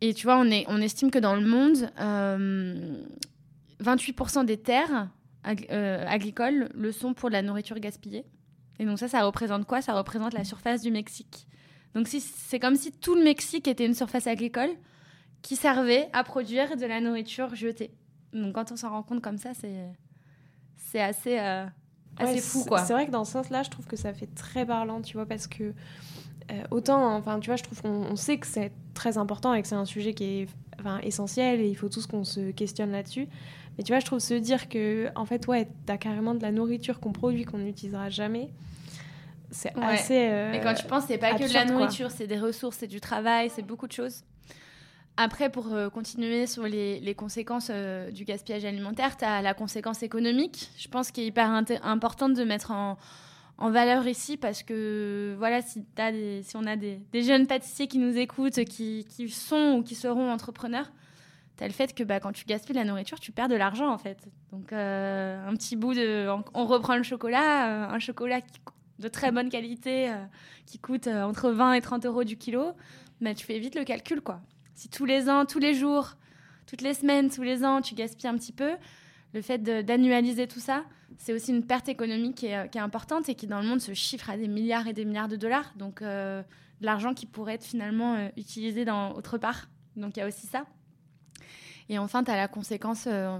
Et 0.00 0.12
tu 0.14 0.26
vois, 0.26 0.36
on, 0.38 0.46
est, 0.46 0.64
on 0.68 0.80
estime 0.82 1.10
que 1.10 1.18
dans 1.18 1.34
le 1.34 1.46
monde, 1.46 1.90
28% 3.80 4.38
euh, 4.40 4.44
des 4.44 4.58
terres 4.58 5.08
agricoles 5.44 6.68
le 6.74 6.92
sont 6.92 7.14
pour 7.14 7.30
la 7.30 7.42
nourriture 7.42 7.78
gaspillée. 7.78 8.24
Et 8.78 8.84
donc 8.84 8.98
ça, 8.98 9.08
ça 9.08 9.24
représente 9.24 9.66
quoi? 9.66 9.80
Ça 9.80 9.94
représente 9.94 10.34
la 10.34 10.44
surface 10.44 10.82
du 10.82 10.90
Mexique. 10.90 11.46
Donc 11.94 12.08
c'est 12.08 12.58
comme 12.58 12.74
si 12.74 12.92
tout 12.92 13.14
le 13.14 13.22
Mexique 13.22 13.68
était 13.68 13.86
une 13.86 13.94
surface 13.94 14.26
agricole 14.26 14.70
qui 15.42 15.56
servait 15.56 16.08
à 16.12 16.24
produire 16.24 16.76
de 16.76 16.86
la 16.86 17.00
nourriture 17.00 17.54
jetée. 17.54 17.90
Donc 18.32 18.54
quand 18.54 18.72
on 18.72 18.76
s'en 18.76 18.90
rend 18.90 19.02
compte 19.02 19.20
comme 19.20 19.38
ça, 19.38 19.50
c'est, 19.54 19.88
c'est 20.76 21.00
assez, 21.02 21.38
euh, 21.38 21.66
assez 22.18 22.40
fou. 22.40 22.64
quoi. 22.64 22.84
C'est 22.84 22.92
vrai 22.92 23.06
que 23.06 23.10
dans 23.10 23.24
ce 23.24 23.32
sens-là, 23.32 23.62
je 23.62 23.70
trouve 23.70 23.86
que 23.86 23.96
ça 23.96 24.12
fait 24.12 24.28
très 24.34 24.64
parlant, 24.64 25.02
tu 25.02 25.14
vois, 25.14 25.26
parce 25.26 25.46
que 25.46 25.64
euh, 26.50 26.62
autant, 26.70 27.14
enfin, 27.16 27.38
tu 27.40 27.50
vois, 27.50 27.56
je 27.56 27.62
trouve 27.62 27.80
qu'on 27.82 28.16
sait 28.16 28.38
que 28.38 28.46
c'est 28.46 28.72
très 28.94 29.18
important 29.18 29.54
et 29.54 29.62
que 29.62 29.68
c'est 29.68 29.74
un 29.74 29.84
sujet 29.84 30.14
qui 30.14 30.24
est 30.24 30.48
enfin, 30.80 30.98
essentiel 31.00 31.60
et 31.60 31.68
il 31.68 31.76
faut 31.76 31.88
tous 31.88 32.06
qu'on 32.06 32.24
se 32.24 32.50
questionne 32.50 32.92
là-dessus. 32.92 33.28
Mais 33.76 33.84
tu 33.84 33.92
vois, 33.92 34.00
je 34.00 34.06
trouve 34.06 34.18
se 34.18 34.34
dire 34.34 34.68
que, 34.68 35.08
en 35.14 35.24
fait, 35.24 35.46
ouais, 35.46 35.68
t'as 35.86 35.96
carrément 35.96 36.34
de 36.34 36.42
la 36.42 36.52
nourriture 36.52 37.00
qu'on 37.00 37.12
produit 37.12 37.44
qu'on 37.44 37.58
n'utilisera 37.58 38.10
jamais. 38.10 38.50
C'est 39.50 39.72
assez. 39.78 40.14
et 40.54 40.60
quand 40.62 40.74
tu 40.74 40.86
penses, 40.86 41.04
c'est 41.06 41.18
pas 41.18 41.34
que 41.34 41.46
de 41.46 41.52
la 41.52 41.66
nourriture, 41.66 42.10
c'est 42.10 42.26
des 42.26 42.38
ressources, 42.38 42.78
c'est 42.78 42.86
du 42.86 43.00
travail, 43.00 43.50
c'est 43.50 43.62
beaucoup 43.62 43.86
de 43.86 43.92
choses. 43.92 44.24
Après, 45.18 45.50
pour 45.50 45.72
euh, 45.72 45.90
continuer 45.90 46.46
sur 46.46 46.64
les, 46.64 47.14
conséquences 47.16 47.68
euh, 47.70 48.10
du 48.10 48.24
gaspillage 48.24 48.64
alimentaire, 48.64 49.16
tu 49.16 49.24
as 49.24 49.42
la 49.42 49.52
conséquence 49.52 50.02
économique. 50.02 50.70
Je 50.78 50.88
pense 50.88 51.10
qu'il 51.10 51.24
est 51.24 51.26
hyper 51.26 51.50
importante 51.82 52.34
de 52.34 52.44
mettre 52.44 52.70
en, 52.70 52.96
valeur 53.58 54.08
ici 54.08 54.36
parce 54.36 54.64
que 54.64 55.36
voilà, 55.38 55.62
si, 55.62 55.84
on 56.56 56.66
a 56.66 56.76
des, 56.76 57.22
jeunes 57.22 57.46
pâtissiers 57.46 57.86
qui 57.86 57.98
nous 57.98 58.16
écoutent, 58.16 58.64
qui, 58.64 59.06
sont 59.28 59.76
ou 59.78 59.82
qui 59.82 59.94
seront 59.94 60.32
entrepreneurs, 60.32 60.90
tu 61.56 61.62
as 61.62 61.68
le 61.68 61.72
fait 61.72 61.94
que 61.94 62.02
bah, 62.02 62.18
quand 62.18 62.32
tu 62.32 62.44
gaspilles 62.44 62.74
la 62.74 62.84
nourriture, 62.84 63.20
tu 63.20 63.30
perds 63.30 63.48
de 63.48 63.54
l'argent 63.54 63.92
en 63.92 63.98
fait. 63.98 64.18
Donc, 64.50 64.72
euh, 64.72 65.46
un 65.46 65.54
petit 65.54 65.76
bout 65.76 65.94
de. 65.94 66.26
On 66.54 66.66
reprend 66.66 66.96
le 66.96 67.04
chocolat, 67.04 67.92
un 67.92 67.98
chocolat 68.00 68.40
de 68.98 69.08
très 69.08 69.30
bonne 69.30 69.50
qualité 69.50 70.10
qui 70.66 70.78
coûte 70.78 71.06
entre 71.06 71.50
20 71.50 71.74
et 71.74 71.80
30 71.82 72.06
euros 72.06 72.24
du 72.24 72.36
kilo. 72.36 72.72
Mais 73.20 73.34
tu 73.34 73.46
fais 73.46 73.60
vite 73.60 73.76
le 73.76 73.84
calcul 73.84 74.22
quoi. 74.22 74.40
Si 74.74 74.88
tous 74.88 75.04
les 75.04 75.28
ans, 75.28 75.44
tous 75.46 75.58
les 75.58 75.74
jours, 75.74 76.16
toutes 76.66 76.82
les 76.82 76.94
semaines, 76.94 77.30
tous 77.30 77.42
les 77.42 77.64
ans, 77.64 77.80
tu 77.80 77.94
gaspilles 77.94 78.28
un 78.28 78.36
petit 78.36 78.52
peu, 78.52 78.72
le 79.34 79.42
fait 79.42 79.58
d'annualiser 79.58 80.46
tout 80.46 80.60
ça, 80.60 80.84
c'est 81.18 81.32
aussi 81.32 81.52
une 81.52 81.64
perte 81.64 81.88
économique 81.88 82.36
qui 82.36 82.46
est, 82.46 82.76
importante 82.76 83.28
et 83.28 83.34
qui, 83.34 83.46
dans 83.46 83.60
le 83.60 83.66
monde, 83.66 83.80
se 83.80 83.94
chiffre 83.94 84.28
à 84.30 84.36
des 84.36 84.48
milliards 84.48 84.86
et 84.86 84.92
des 84.92 85.04
milliards 85.04 85.28
de 85.28 85.36
dollars. 85.36 85.72
Donc, 85.76 86.02
euh, 86.02 86.42
de 86.80 86.86
l'argent 86.86 87.14
qui 87.14 87.26
pourrait 87.26 87.54
être 87.54 87.64
finalement 87.64 88.14
euh, 88.14 88.28
utilisé 88.36 88.84
dans 88.84 89.12
autre 89.12 89.38
part. 89.38 89.68
Donc, 89.96 90.16
il 90.16 90.20
y 90.20 90.22
a 90.22 90.26
aussi 90.26 90.46
ça. 90.46 90.64
Et 91.88 91.98
enfin, 91.98 92.24
tu 92.24 92.30
as 92.30 92.36
la 92.36 92.48
conséquence 92.48 93.04
euh, 93.06 93.38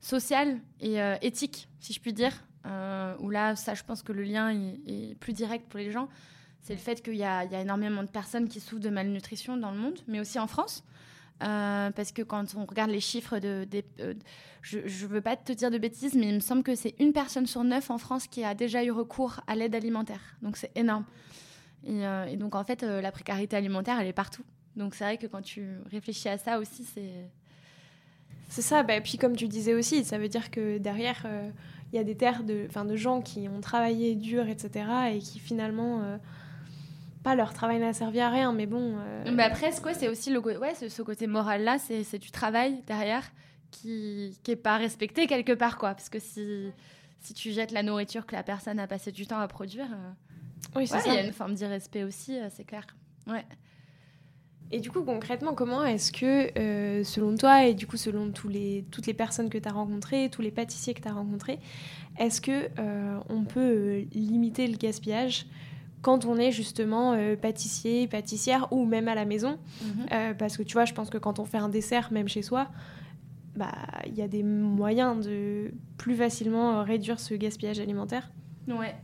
sociale 0.00 0.60
et 0.80 0.98
éthique, 1.20 1.68
si 1.80 1.92
je 1.92 2.00
puis 2.00 2.14
dire, 2.14 2.32
où 3.20 3.28
là, 3.28 3.56
ça, 3.56 3.74
je 3.74 3.82
pense 3.82 4.02
que 4.02 4.12
le 4.12 4.22
lien 4.22 4.50
est 4.50 5.14
plus 5.18 5.34
direct 5.34 5.68
pour 5.68 5.78
les 5.78 5.90
gens 5.90 6.08
c'est 6.62 6.74
le 6.74 6.78
fait 6.80 7.02
qu'il 7.02 7.16
y, 7.16 7.24
a 7.24 7.44
énormément 7.60 8.02
de 8.02 8.08
personnes 8.08 8.48
qui 8.48 8.60
souffrent 8.60 8.82
de 8.82 8.90
malnutrition 8.90 9.56
dans 9.56 9.70
le 9.70 9.78
monde, 9.78 9.98
mais 10.06 10.20
aussi 10.20 10.38
en 10.38 10.46
France. 10.46 10.84
Euh, 11.42 11.90
parce 11.92 12.12
que 12.12 12.20
quand 12.20 12.54
on 12.54 12.66
regarde 12.66 12.90
les 12.90 13.00
chiffres 13.00 13.38
de, 13.38 13.66
euh, 14.00 14.14
je 14.60 14.78
ne 14.78 15.08
veux 15.08 15.22
pas 15.22 15.36
te 15.36 15.52
dire 15.52 15.70
de 15.70 15.78
bêtises, 15.78 16.14
mais 16.14 16.28
il 16.28 16.34
me 16.34 16.40
semble 16.40 16.62
que 16.62 16.74
c'est 16.74 16.94
une 16.98 17.14
personne 17.14 17.46
sur 17.46 17.64
neuf 17.64 17.90
en 17.90 17.96
France 17.96 18.26
qui 18.26 18.44
a 18.44 18.54
déjà 18.54 18.84
eu 18.84 18.90
recours 18.90 19.40
à 19.46 19.54
l'aide 19.54 19.74
alimentaire. 19.74 20.20
Donc 20.42 20.58
c'est 20.58 20.70
énorme. 20.76 21.04
Et, 21.84 22.06
euh, 22.06 22.36
donc 22.36 22.54
en 22.54 22.62
fait, 22.62 22.82
la 22.82 23.10
précarité 23.10 23.56
alimentaire, 23.56 23.98
elle 23.98 24.08
est 24.08 24.12
partout. 24.12 24.44
Donc 24.76 24.94
c'est 24.94 25.04
vrai 25.04 25.16
que 25.16 25.26
quand 25.26 25.40
tu 25.40 25.78
réfléchis 25.90 26.28
à 26.28 26.38
ça 26.38 26.58
aussi, 26.58 26.84
c'est... 26.84 27.30
C'est 28.48 28.62
ça, 28.62 28.82
bah, 28.82 28.96
et 28.96 29.00
puis 29.00 29.16
comme 29.16 29.36
tu 29.36 29.46
disais 29.46 29.74
aussi, 29.74 30.04
ça 30.04 30.18
veut 30.18 30.26
dire 30.26 30.50
que 30.50 30.78
derrière, 30.78 31.24
il 31.92 31.96
y 31.96 32.00
a 32.00 32.04
des 32.04 32.16
terres 32.16 32.42
de, 32.42 32.66
de 32.66 32.96
gens 32.96 33.22
qui 33.22 33.48
ont 33.48 33.60
travaillé 33.60 34.16
dur, 34.16 34.48
etc., 34.48 34.86
et 35.12 35.18
qui 35.20 35.38
finalement 35.38 36.18
pas 37.22 37.34
leur 37.34 37.52
travail 37.52 37.78
n'a 37.78 37.92
servi 37.92 38.20
à 38.20 38.30
rien, 38.30 38.52
mais 38.52 38.66
bon. 38.66 38.96
Euh... 38.98 39.34
Bah 39.34 39.50
presque, 39.50 39.86
c'est 39.94 40.08
aussi 40.08 40.30
le, 40.30 40.40
ouais, 40.40 40.74
ce, 40.74 41.02
côté 41.02 41.26
moral-là, 41.26 41.78
c'est 41.78 42.18
du 42.18 42.30
travail 42.30 42.82
derrière 42.86 43.30
qui 43.70 44.36
n'est 44.46 44.56
pas 44.56 44.76
respecté 44.76 45.26
quelque 45.26 45.52
part, 45.52 45.78
quoi. 45.78 45.90
Parce 45.94 46.08
que 46.08 46.18
si, 46.18 46.72
si 47.20 47.34
tu 47.34 47.52
jettes 47.52 47.72
la 47.72 47.82
nourriture 47.82 48.26
que 48.26 48.34
la 48.34 48.42
personne 48.42 48.78
a 48.78 48.86
passé 48.86 49.12
du 49.12 49.26
temps 49.26 49.38
à 49.38 49.48
produire, 49.48 49.86
euh, 49.92 50.10
oui, 50.76 50.88
il 51.06 51.12
y 51.12 51.16
a 51.16 51.24
une 51.24 51.32
forme 51.32 51.54
d'irrespect 51.54 52.04
aussi, 52.04 52.38
euh, 52.38 52.48
c'est 52.50 52.64
clair. 52.64 52.86
Ouais. 53.26 53.44
Et 54.72 54.78
du 54.78 54.90
coup, 54.90 55.02
concrètement, 55.02 55.52
comment 55.52 55.84
est-ce 55.84 56.12
que, 56.12 56.56
euh, 56.58 57.02
selon 57.02 57.36
toi, 57.36 57.64
et 57.64 57.74
du 57.74 57.86
coup, 57.86 57.96
selon 57.96 58.30
tous 58.30 58.48
les, 58.48 58.84
toutes 58.90 59.06
les 59.06 59.14
personnes 59.14 59.50
que 59.50 59.58
tu 59.58 59.68
as 59.68 59.72
rencontrées, 59.72 60.28
tous 60.30 60.42
les 60.42 60.52
pâtissiers 60.52 60.94
que 60.94 61.02
tu 61.02 61.08
as 61.08 61.12
rencontrés, 61.12 61.58
est-ce 62.18 62.40
que 62.40 62.70
on 63.28 63.44
peut 63.44 64.04
limiter 64.12 64.66
le 64.68 64.76
gaspillage 64.76 65.46
quand 66.02 66.24
on 66.24 66.36
est 66.36 66.52
justement 66.52 67.12
euh, 67.12 67.36
pâtissier, 67.36 68.06
pâtissière 68.06 68.68
ou 68.72 68.84
même 68.84 69.08
à 69.08 69.14
la 69.14 69.24
maison. 69.24 69.58
Mhm. 69.82 70.06
Euh, 70.12 70.34
parce 70.34 70.56
que 70.56 70.62
tu 70.62 70.74
vois, 70.74 70.84
je 70.84 70.94
pense 70.94 71.10
que 71.10 71.18
quand 71.18 71.38
on 71.38 71.44
fait 71.44 71.58
un 71.58 71.68
dessert, 71.68 72.10
même 72.12 72.28
chez 72.28 72.42
soi, 72.42 72.68
bah, 73.56 73.72
il 74.06 74.14
y 74.14 74.22
a 74.22 74.28
des 74.28 74.42
moyens 74.42 75.26
de 75.26 75.72
plus 75.98 76.14
facilement 76.14 76.78
euh, 76.78 76.82
réduire 76.82 77.20
ce 77.20 77.34
gaspillage 77.34 77.80
alimentaire. 77.80 78.30
Ouais. 78.68 78.94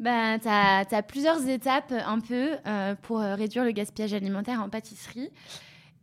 Bah, 0.00 0.38
tu 0.38 0.48
as, 0.48 1.02
plusieurs 1.02 1.46
étapes 1.48 1.92
un 1.92 2.18
peu 2.18 2.50
pour 3.02 3.20
réduire 3.20 3.64
le 3.64 3.70
gaspillage 3.70 4.12
alimentaire 4.12 4.60
en 4.60 4.68
pâtisserie. 4.68 5.30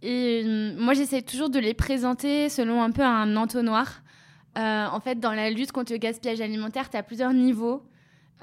Et 0.02 0.44
moi, 0.78 0.94
j'essaie 0.94 1.22
toujours 1.22 1.50
de 1.50 1.60
les 1.60 1.74
présenter 1.74 2.48
selon 2.48 2.82
un 2.82 2.92
peu 2.92 3.04
un 3.04 3.36
entonnoir. 3.36 4.02
en 4.56 5.00
fait, 5.02 5.20
dans 5.20 5.34
la 5.34 5.50
lutte 5.50 5.74
contre 5.74 5.92
le 5.92 5.98
gaspillage 5.98 6.40
alimentaire, 6.40 6.90
tu 6.90 6.96
as 6.96 7.04
plusieurs 7.04 7.34
niveaux. 7.34 7.84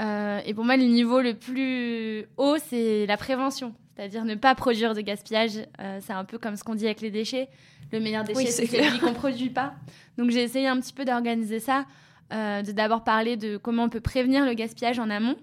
Euh, 0.01 0.41
et 0.45 0.55
pour 0.55 0.65
moi, 0.65 0.77
le 0.77 0.85
niveau 0.85 1.21
le 1.21 1.35
plus 1.35 2.27
haut, 2.37 2.57
c'est 2.69 3.07
la 3.07 3.17
prévention. 3.17 3.75
C'est-à-dire 3.95 4.25
ne 4.25 4.37
pas 4.37 4.55
produire 4.55 4.95
de 4.95 5.01
gaspillage. 5.01 5.59
Euh, 5.81 5.99
c'est 6.01 6.13
un 6.13 6.25
peu 6.25 6.39
comme 6.39 6.57
ce 6.57 6.63
qu'on 6.63 6.75
dit 6.75 6.87
avec 6.87 7.01
les 7.01 7.11
déchets. 7.11 7.49
Le 7.91 8.01
meilleur 8.01 8.23
déchet, 8.25 8.47
c'est 8.47 8.67
celui 8.67 8.99
qu'on 9.01 9.11
ne 9.11 9.15
produit 9.15 9.51
pas. 9.51 9.75
Donc 10.17 10.31
j'ai 10.31 10.43
essayé 10.43 10.69
un 10.69 10.79
petit 10.79 10.93
peu 10.93 11.05
d'organiser 11.05 11.59
ça, 11.59 11.85
euh, 12.33 12.63
de 12.63 12.71
d'abord 12.71 13.03
parler 13.03 13.37
de 13.37 13.57
comment 13.57 13.85
on 13.85 13.89
peut 13.89 14.01
prévenir 14.01 14.45
le 14.45 14.55
gaspillage 14.55 14.99
en 14.99 15.11
amont. 15.11 15.37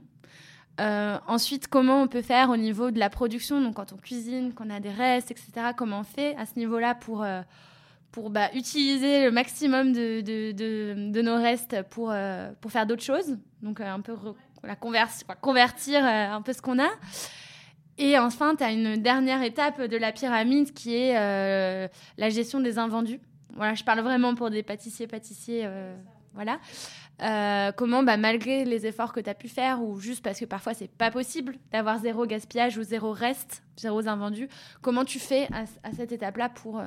ensuite, 0.79 1.67
comment 1.67 2.01
on 2.01 2.07
peut 2.07 2.21
faire 2.21 2.49
au 2.49 2.57
niveau 2.57 2.91
de 2.91 2.99
la 2.99 3.09
production, 3.09 3.61
donc 3.61 3.75
quand 3.75 3.91
on 3.93 3.97
cuisine, 3.97 4.53
qu'on 4.53 4.69
a 4.69 4.79
des 4.79 4.91
restes, 4.91 5.31
etc. 5.31 5.71
Comment 5.75 6.01
on 6.01 6.03
fait 6.03 6.35
à 6.37 6.45
ce 6.45 6.57
niveau-là 6.59 6.95
pour, 6.95 7.25
pour 8.11 8.29
bah, 8.29 8.49
utiliser 8.53 9.25
le 9.25 9.31
maximum 9.31 9.91
de, 9.91 10.21
de, 10.21 10.51
de, 10.51 11.11
de 11.11 11.21
nos 11.21 11.35
restes 11.35 11.81
pour, 11.89 12.13
pour 12.61 12.71
faire 12.71 12.85
d'autres 12.85 13.03
choses. 13.03 13.37
Donc 13.63 13.81
un 13.81 14.01
peu 14.01 14.13
convertir 15.41 16.03
euh, 16.03 16.31
un 16.31 16.41
peu 16.41 16.53
ce 16.53 16.61
qu'on 16.61 16.79
a. 16.79 16.89
Et 17.97 18.17
enfin, 18.17 18.55
tu 18.55 18.63
as 18.63 18.71
une 18.71 18.97
dernière 18.97 19.41
étape 19.41 19.81
de 19.81 19.97
la 19.97 20.11
pyramide 20.11 20.73
qui 20.73 20.95
est 20.95 21.17
euh, 21.17 21.87
la 22.17 22.29
gestion 22.29 22.59
des 22.59 22.77
invendus. 22.77 23.21
Voilà, 23.55 23.73
je 23.73 23.83
parle 23.83 24.01
vraiment 24.01 24.35
pour 24.35 24.49
des 24.49 24.63
pâtissiers, 24.63 25.07
pâtissiers. 25.07 25.61
Euh, 25.65 25.95
voilà. 26.33 26.59
comment, 27.73 28.03
bah, 28.03 28.17
malgré 28.17 28.65
les 28.65 28.85
efforts 28.85 29.13
que 29.13 29.21
tu 29.21 29.29
as 29.29 29.35
pu 29.35 29.47
faire, 29.47 29.81
ou 29.81 29.99
juste 29.99 30.21
parce 30.21 30.37
que 30.37 30.45
parfois 30.45 30.73
c'est 30.73 30.89
pas 30.89 31.11
possible 31.11 31.55
d'avoir 31.71 31.99
zéro 31.99 32.25
gaspillage 32.25 32.77
ou 32.77 32.83
zéro 32.83 33.13
reste, 33.13 33.63
zéro 33.77 34.05
invendus, 34.05 34.49
comment 34.81 35.05
tu 35.05 35.19
fais 35.19 35.47
à, 35.53 35.63
à 35.87 35.93
cette 35.93 36.11
étape-là 36.11 36.49
pour, 36.49 36.81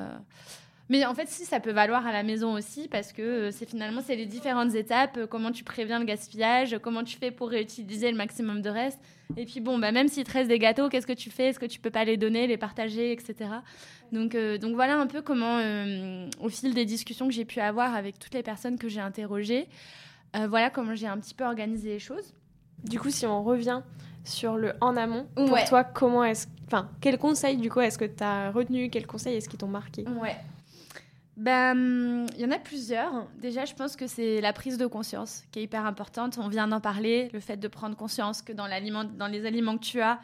mais 0.91 1.05
en 1.05 1.15
fait, 1.15 1.29
si, 1.29 1.45
ça 1.45 1.61
peut 1.61 1.73
valoir 1.73 2.07
à 2.07 2.13
la 2.13 2.23
maison 2.23 2.55
aussi, 2.55 2.89
parce 2.89 3.13
que 3.13 3.23
euh, 3.23 3.51
c'est 3.51 3.69
finalement, 3.69 4.01
c'est 4.05 4.17
les 4.17 4.25
différentes 4.25 4.75
étapes, 4.75 5.19
euh, 5.19 5.27
comment 5.27 5.53
tu 5.53 5.63
préviens 5.63 5.99
le 5.99 6.07
gaspillage, 6.07 6.79
comment 6.83 7.05
tu 7.05 7.19
fais 7.19 7.31
pour 7.31 7.51
réutiliser 7.51 8.11
le 8.11 8.17
maximum 8.17 8.63
de 8.63 8.71
reste. 8.71 8.99
Et 9.37 9.45
puis 9.45 9.61
bon, 9.61 9.79
bah, 9.79 9.93
même 9.93 10.09
s'il 10.09 10.25
te 10.25 10.33
reste 10.33 10.49
des 10.49 10.59
gâteaux, 10.59 10.89
qu'est-ce 10.89 11.07
que 11.07 11.13
tu 11.13 11.31
fais? 11.31 11.49
Est-ce 11.49 11.59
que 11.59 11.67
tu 11.67 11.79
peux 11.79 11.91
pas 11.91 12.05
les 12.05 12.17
donner, 12.17 12.47
les 12.47 12.57
partager, 12.57 13.13
etc. 13.13 13.51
Donc, 14.13 14.35
euh, 14.35 14.57
donc 14.57 14.75
voilà 14.75 14.99
un 14.99 15.07
peu 15.07 15.21
comment, 15.21 15.59
au 16.41 16.49
fil 16.49 16.73
des 16.73 16.87
discussions 16.87 17.27
que 17.29 17.35
j'ai 17.35 17.45
pu 17.45 17.61
avoir 17.61 17.95
avec 17.95 18.19
toutes 18.19 18.33
les 18.33 18.43
personnes 18.43 18.79
que 18.79 18.89
j'ai 18.89 19.01
interrogées, 19.01 19.69
voilà 20.35 20.71
comment 20.71 20.95
j'ai 20.95 21.07
un 21.07 21.19
petit 21.19 21.35
peu 21.35 21.45
organisé 21.45 21.91
les 21.91 21.99
choses. 21.99 22.33
Du 22.85 22.99
coup, 22.99 23.11
si 23.11 23.27
on 23.27 23.43
revient 23.43 23.83
sur 24.25 24.57
le 24.57 24.73
en 24.81 24.97
amont, 24.97 25.27
pour 25.35 25.63
toi, 25.65 25.85
comment 25.85 26.25
est-ce... 26.25 26.47
Enfin, 26.67 26.89
quel 27.01 27.19
conseil, 27.19 27.57
du 27.57 27.71
coup, 27.71 27.81
est-ce 27.81 27.99
que 27.99 28.05
tu 28.05 28.23
as 28.23 28.51
retenu? 28.51 28.89
Quels 28.89 29.07
conseils 29.07 29.37
est-ce 29.37 29.49
qui 29.49 29.57
t'ont 29.57 29.69
marqué? 29.69 30.05
Ouais. 30.21 30.37
Ben, 31.39 32.27
il 32.35 32.41
y 32.41 32.45
en 32.45 32.51
a 32.51 32.59
plusieurs. 32.59 33.29
Déjà, 33.41 33.65
je 33.65 33.73
pense 33.73 33.95
que 33.95 34.09
c'est 34.09 34.41
la 34.41 34.53
prise 34.53 34.77
de 34.77 34.87
conscience 34.87 35.45
qui 35.53 35.61
est 35.61 35.63
hyper 35.63 35.87
importante. 35.87 36.37
On 36.43 36.49
vient 36.49 36.67
d'en 36.67 36.81
parler, 36.81 37.31
le 37.33 37.39
fait 37.39 37.57
de 37.57 37.69
prendre 37.69 37.97
conscience 37.97 38.43
que 38.43 38.53
dans, 38.53 38.67
les 38.67 39.47
aliments 39.47 39.79
que 39.79 39.85
tu 39.85 40.01
as, 40.01 40.19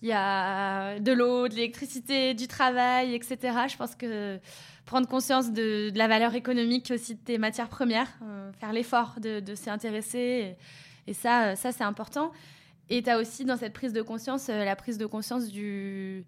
il 0.00 0.08
y 0.08 0.12
a 0.12 1.00
de 1.00 1.10
l'eau, 1.10 1.48
de 1.48 1.56
l'électricité, 1.56 2.34
du 2.34 2.46
travail, 2.46 3.16
etc. 3.16 3.38
Je 3.68 3.76
pense 3.76 3.96
que 3.96 4.38
prendre 4.86 5.08
conscience 5.08 5.52
de, 5.52 5.90
la 5.96 6.06
valeur 6.06 6.36
économique 6.36 6.92
aussi 6.94 7.16
de 7.16 7.20
tes 7.20 7.38
matières 7.38 7.68
premières, 7.68 8.08
euh, 8.22 8.52
faire 8.52 8.72
l'effort 8.72 9.16
de, 9.20 9.42
s'y 9.56 9.70
intéresser, 9.70 10.56
et, 11.08 11.14
ça, 11.14 11.56
ça 11.56 11.72
c'est 11.72 11.84
important. 11.84 12.30
Et 12.90 13.02
tu 13.02 13.10
as 13.10 13.18
aussi 13.18 13.44
dans 13.44 13.56
cette 13.56 13.72
prise 13.72 13.92
de 13.92 14.02
conscience 14.02 14.48
euh, 14.48 14.64
la 14.64 14.76
prise 14.76 14.98
de 14.98 15.06
conscience 15.06 15.48
du 15.48 16.24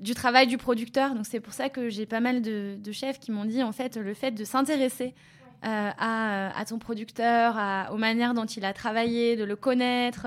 du 0.00 0.14
travail 0.14 0.46
du 0.46 0.58
producteur. 0.58 1.14
Donc 1.14 1.26
c'est 1.26 1.40
pour 1.40 1.52
ça 1.52 1.68
que 1.68 1.88
j'ai 1.88 2.06
pas 2.06 2.20
mal 2.20 2.42
de, 2.42 2.92
chefs 2.92 3.18
qui 3.18 3.32
m'ont 3.32 3.44
dit 3.44 3.62
en 3.62 3.72
fait 3.72 3.96
le 3.96 4.14
fait 4.14 4.30
de 4.30 4.44
s'intéresser 4.44 5.14
à, 5.62 6.56
à, 6.56 6.64
ton 6.64 6.78
producteur, 6.78 7.56
aux 7.92 7.96
manières 7.96 8.32
dont 8.32 8.44
il 8.44 8.64
a 8.64 8.72
travaillé, 8.72 9.36
de 9.36 9.44
le 9.44 9.56
connaître. 9.56 10.26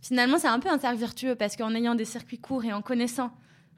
Finalement, 0.00 0.38
c'est 0.38 0.48
un 0.48 0.58
peu 0.58 0.68
un 0.68 0.78
cercle 0.78 0.98
vertueux 0.98 1.36
parce 1.36 1.56
qu'en 1.56 1.74
ayant 1.74 1.94
des 1.94 2.04
circuits 2.04 2.38
courts 2.38 2.64
et 2.64 2.72
en 2.72 2.82
connaissant 2.82 3.30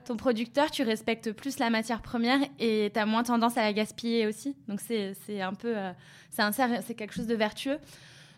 ton 0.04 0.16
producteur, 0.16 0.70
tu 0.70 0.82
respectes 0.82 1.32
plus 1.32 1.58
la 1.58 1.70
matière 1.70 2.00
première 2.00 2.38
et 2.58 2.90
tu 2.92 2.98
as 2.98 3.06
moins 3.06 3.22
tendance 3.22 3.56
à 3.56 3.62
la 3.62 3.72
gaspiller 3.72 4.26
aussi. 4.26 4.56
Donc 4.68 4.80
c'est 4.80 5.40
un 5.40 5.54
peu, 5.54 5.76
euh, 5.76 5.92
c'est 6.30 6.94
quelque 6.94 7.14
chose 7.14 7.26
de 7.26 7.34
vertueux. 7.34 7.78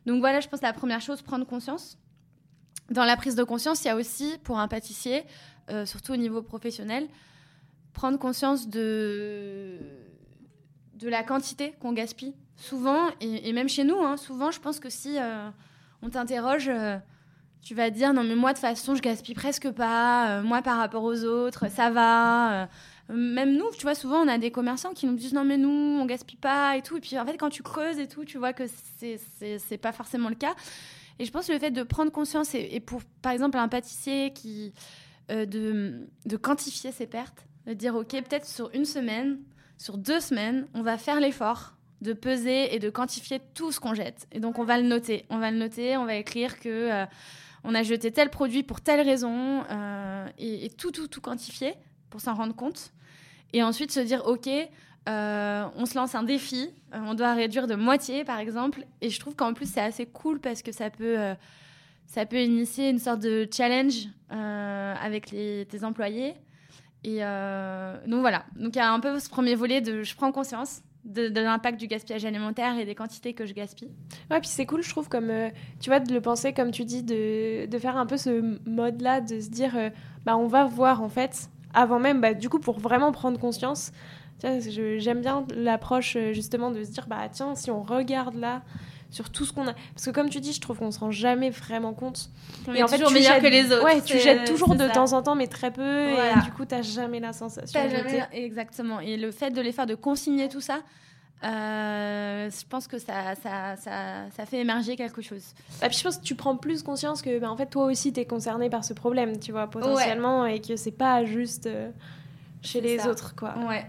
Donc 0.06 0.20
voilà, 0.20 0.40
je 0.40 0.48
pense 0.48 0.62
la 0.62 0.72
première 0.72 1.00
chose, 1.00 1.22
prendre 1.22 1.46
conscience. 1.46 1.98
Dans 2.90 3.04
la 3.04 3.16
prise 3.16 3.34
de 3.34 3.44
conscience, 3.44 3.84
il 3.84 3.88
y 3.88 3.90
a 3.90 3.96
aussi, 3.96 4.38
pour 4.44 4.58
un 4.58 4.68
pâtissier, 4.68 5.24
euh, 5.70 5.86
surtout 5.86 6.12
au 6.12 6.16
niveau 6.16 6.42
professionnel, 6.42 7.08
prendre 7.92 8.18
conscience 8.18 8.68
de, 8.68 9.78
de 10.94 11.08
la 11.08 11.22
quantité 11.22 11.74
qu'on 11.80 11.92
gaspille. 11.92 12.34
Souvent, 12.56 13.08
et, 13.20 13.52
même 13.52 13.68
chez 13.68 13.84
nous, 13.84 13.98
hein, 13.98 14.16
souvent, 14.16 14.50
je 14.50 14.60
pense 14.60 14.80
que 14.80 14.88
si 14.88 15.18
euh, 15.18 15.50
on 16.02 16.10
t'interroge 16.10 16.70
tu 17.66 17.74
vas 17.74 17.90
dire 17.90 18.12
non 18.14 18.22
mais 18.22 18.36
moi 18.36 18.52
de 18.52 18.58
toute 18.58 18.60
façon 18.60 18.94
je 18.94 19.02
gaspille 19.02 19.34
presque 19.34 19.68
pas, 19.72 20.38
euh, 20.38 20.42
moi 20.42 20.62
par 20.62 20.78
rapport 20.78 21.02
aux 21.02 21.24
autres 21.24 21.68
ça 21.68 21.90
va. 21.90 22.62
Euh, 22.62 22.66
même 23.08 23.56
nous, 23.56 23.66
tu 23.76 23.82
vois, 23.82 23.96
souvent 23.96 24.18
on 24.18 24.28
a 24.28 24.38
des 24.38 24.52
commerçants 24.52 24.92
qui 24.92 25.06
nous 25.06 25.16
disent 25.16 25.32
non 25.32 25.44
mais 25.44 25.56
nous 25.56 25.68
on 25.68 26.06
gaspille 26.06 26.38
pas 26.38 26.76
et 26.76 26.82
tout. 26.82 26.96
Et 26.96 27.00
puis 27.00 27.18
en 27.18 27.26
fait 27.26 27.36
quand 27.36 27.50
tu 27.50 27.64
creuses 27.64 27.98
et 27.98 28.06
tout, 28.06 28.24
tu 28.24 28.38
vois 28.38 28.52
que 28.52 28.64
c'est 28.98 29.78
pas 29.78 29.90
forcément 29.90 30.28
le 30.28 30.36
cas. 30.36 30.54
Et 31.18 31.24
je 31.24 31.30
pense 31.30 31.46
que 31.46 31.52
le 31.52 31.58
fait 31.58 31.70
de 31.70 31.82
prendre 31.82 32.12
conscience 32.12 32.54
et, 32.54 32.80
pour 32.80 33.02
par 33.22 33.32
exemple 33.32 33.58
un 33.58 33.68
pâtissier 33.68 34.32
qui 34.32 34.72
euh, 35.30 35.46
de, 35.46 36.08
de 36.26 36.36
quantifier 36.36 36.92
ses 36.92 37.06
pertes, 37.06 37.46
de 37.66 37.72
dire 37.72 37.94
ok 37.94 38.10
peut-être 38.10 38.46
sur 38.46 38.70
une 38.74 38.84
semaine, 38.84 39.38
sur 39.78 39.98
deux 39.98 40.20
semaines, 40.20 40.66
on 40.74 40.82
va 40.82 40.98
faire 40.98 41.20
l'effort 41.20 41.72
de 42.02 42.12
peser 42.12 42.74
et 42.74 42.78
de 42.78 42.90
quantifier 42.90 43.40
tout 43.54 43.72
ce 43.72 43.80
qu'on 43.80 43.94
jette. 43.94 44.26
Et 44.32 44.40
donc 44.40 44.58
on 44.58 44.64
va 44.64 44.78
le 44.78 44.86
noter, 44.86 45.24
on 45.30 45.38
va 45.38 45.50
le 45.50 45.56
noter, 45.56 45.96
on 45.96 46.04
va 46.04 46.14
écrire 46.16 46.60
que 46.60 47.06
on 47.66 47.74
a 47.74 47.82
jeté 47.82 48.12
tel 48.12 48.30
produit 48.30 48.62
pour 48.62 48.80
telle 48.80 49.00
raison, 49.00 49.64
euh, 49.70 50.28
et, 50.38 50.70
tout, 50.70 50.92
tout, 50.92 51.08
tout 51.08 51.20
quantifier 51.20 51.74
pour 52.10 52.20
s'en 52.20 52.34
rendre 52.34 52.54
compte. 52.54 52.92
Et 53.52 53.62
ensuite 53.62 53.90
se 53.90 53.98
dire, 54.00 54.24
OK, 54.26 54.48
euh, 55.08 55.66
on 55.76 55.86
se 55.86 55.96
lance 55.96 56.14
un 56.14 56.22
défi, 56.22 56.70
euh, 56.94 56.98
on 57.06 57.14
doit 57.14 57.34
réduire 57.34 57.66
de 57.66 57.74
moitié 57.74 58.24
par 58.24 58.38
exemple. 58.38 58.84
Et 59.00 59.10
je 59.10 59.20
trouve 59.20 59.34
qu'en 59.34 59.54
plus 59.54 59.70
c'est 59.70 59.80
assez 59.80 60.06
cool 60.06 60.40
parce 60.40 60.62
que 60.62 60.72
ça 60.72 60.90
peut, 60.90 61.16
ça 62.06 62.26
peut 62.26 62.40
initier 62.40 62.90
une 62.90 62.98
sorte 62.98 63.20
de 63.20 63.48
challenge 63.52 64.08
avec 64.30 65.30
les, 65.30 65.66
tes 65.66 65.84
employés. 65.84 66.34
Et 67.04 67.20
donc 67.20 68.20
voilà, 68.20 68.44
donc 68.56 68.74
il 68.74 68.78
y 68.78 68.80
a 68.80 68.92
un 68.92 69.00
peu 69.00 69.18
ce 69.18 69.28
premier 69.28 69.54
volet 69.54 69.80
de 69.80 70.02
je 70.02 70.14
prends 70.16 70.32
conscience 70.32 70.82
de, 71.06 71.40
l'impact 71.40 71.78
du 71.78 71.86
gaspillage 71.86 72.24
alimentaire 72.24 72.78
et 72.78 72.84
des 72.84 72.94
quantités 72.94 73.32
que 73.32 73.46
je 73.46 73.54
gaspille. 73.54 73.90
Ouais, 74.30 74.40
puis 74.40 74.48
c'est 74.48 74.66
cool, 74.66 74.82
je 74.82 74.90
trouve, 74.90 75.08
comme 75.08 75.30
euh, 75.30 75.48
tu 75.80 75.90
vois, 75.90 76.00
de 76.00 76.12
le 76.12 76.20
penser, 76.20 76.52
comme 76.52 76.70
tu 76.70 76.84
dis, 76.84 77.02
de, 77.02 77.66
de 77.66 77.78
faire 77.78 77.96
un 77.96 78.06
peu 78.06 78.16
ce 78.16 78.58
mode-là, 78.68 79.20
de 79.20 79.40
se 79.40 79.48
dire, 79.48 79.76
euh, 79.76 79.90
bah, 80.24 80.36
on 80.36 80.46
va 80.46 80.64
voir 80.64 81.02
en 81.02 81.08
fait, 81.08 81.48
avant 81.72 81.98
même, 81.98 82.20
bah, 82.20 82.34
du 82.34 82.48
coup, 82.48 82.58
pour 82.58 82.78
vraiment 82.78 83.12
prendre 83.12 83.38
conscience. 83.38 83.92
J'aime 84.42 85.20
bien 85.20 85.46
l'approche 85.54 86.16
euh, 86.16 86.32
justement 86.32 86.70
de 86.70 86.84
se 86.84 86.90
dire, 86.90 87.06
bah 87.08 87.28
tiens, 87.30 87.54
si 87.54 87.70
on 87.70 87.82
regarde 87.82 88.36
là, 88.36 88.62
sur 89.10 89.30
tout 89.30 89.44
ce 89.44 89.52
qu'on 89.52 89.66
a. 89.66 89.72
Parce 89.94 90.06
que 90.06 90.10
comme 90.10 90.28
tu 90.28 90.40
dis, 90.40 90.52
je 90.52 90.60
trouve 90.60 90.78
qu'on 90.78 90.90
se 90.90 90.98
rend 90.98 91.10
jamais 91.10 91.50
vraiment 91.50 91.94
compte. 91.94 92.30
On 92.68 92.74
et 92.74 92.82
en 92.82 92.88
fait, 92.88 92.96
toujours 92.96 93.12
meilleur 93.12 93.40
que 93.40 93.46
les 93.46 93.72
autres. 93.72 93.84
Ouais, 93.84 94.00
tu 94.02 94.18
jettes 94.18 94.46
toujours 94.46 94.74
de 94.74 94.88
temps 94.88 95.12
en 95.12 95.22
temps, 95.22 95.34
mais 95.34 95.46
très 95.46 95.72
peu. 95.72 96.10
Et 96.10 96.40
du 96.44 96.52
coup, 96.52 96.64
tu 96.64 96.74
n'as 96.74 96.82
jamais 96.82 97.20
la 97.20 97.32
sensation 97.32 97.82
de 97.84 97.88
jeter. 97.88 98.22
Exactement. 98.32 99.00
Et 99.00 99.16
le 99.16 99.30
fait 99.30 99.50
de 99.50 99.60
les 99.60 99.72
faire, 99.72 99.86
de 99.86 99.94
consigner 99.94 100.48
tout 100.48 100.60
ça, 100.60 100.80
euh, 101.44 102.50
je 102.50 102.66
pense 102.66 102.88
que 102.88 102.98
ça, 102.98 103.34
ça, 103.34 103.76
ça, 103.76 104.24
ça, 104.34 104.46
fait 104.46 104.58
émerger 104.58 104.96
quelque 104.96 105.20
chose. 105.20 105.42
Et 105.82 105.88
puis 105.88 105.98
je 105.98 106.02
pense 106.02 106.16
que 106.16 106.24
tu 106.24 106.34
prends 106.34 106.56
plus 106.56 106.82
conscience 106.82 107.20
que 107.20 107.38
ben, 107.38 107.50
en 107.50 107.56
fait 107.58 107.66
toi 107.66 107.84
aussi 107.84 108.12
tu 108.12 108.20
es 108.20 108.24
concerné 108.24 108.70
par 108.70 108.84
ce 108.84 108.94
problème, 108.94 109.38
tu 109.38 109.52
vois, 109.52 109.66
potentiellement, 109.68 110.46
et 110.46 110.60
que 110.60 110.76
c'est 110.76 110.96
pas 110.96 111.24
juste 111.26 111.66
euh, 111.66 111.90
chez 112.62 112.80
les 112.80 113.06
autres, 113.06 113.34
quoi. 113.36 113.54
Ouais. 113.68 113.84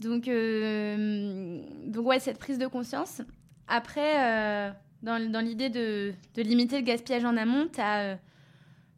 Donc, 0.00 0.28
euh, 0.28 1.60
donc 1.86 2.06
ouais, 2.06 2.18
cette 2.18 2.38
prise 2.38 2.58
de 2.58 2.66
conscience, 2.66 3.22
après, 3.68 4.14
euh, 4.16 4.70
dans, 5.02 5.30
dans 5.30 5.40
l'idée 5.40 5.70
de, 5.70 6.12
de, 6.34 6.42
limiter 6.42 6.76
le 6.78 6.84
gaspillage 6.84 7.24
en 7.24 7.36
amont, 7.36 7.68
tu 7.72 7.80
as, 7.80 8.00
euh, 8.00 8.16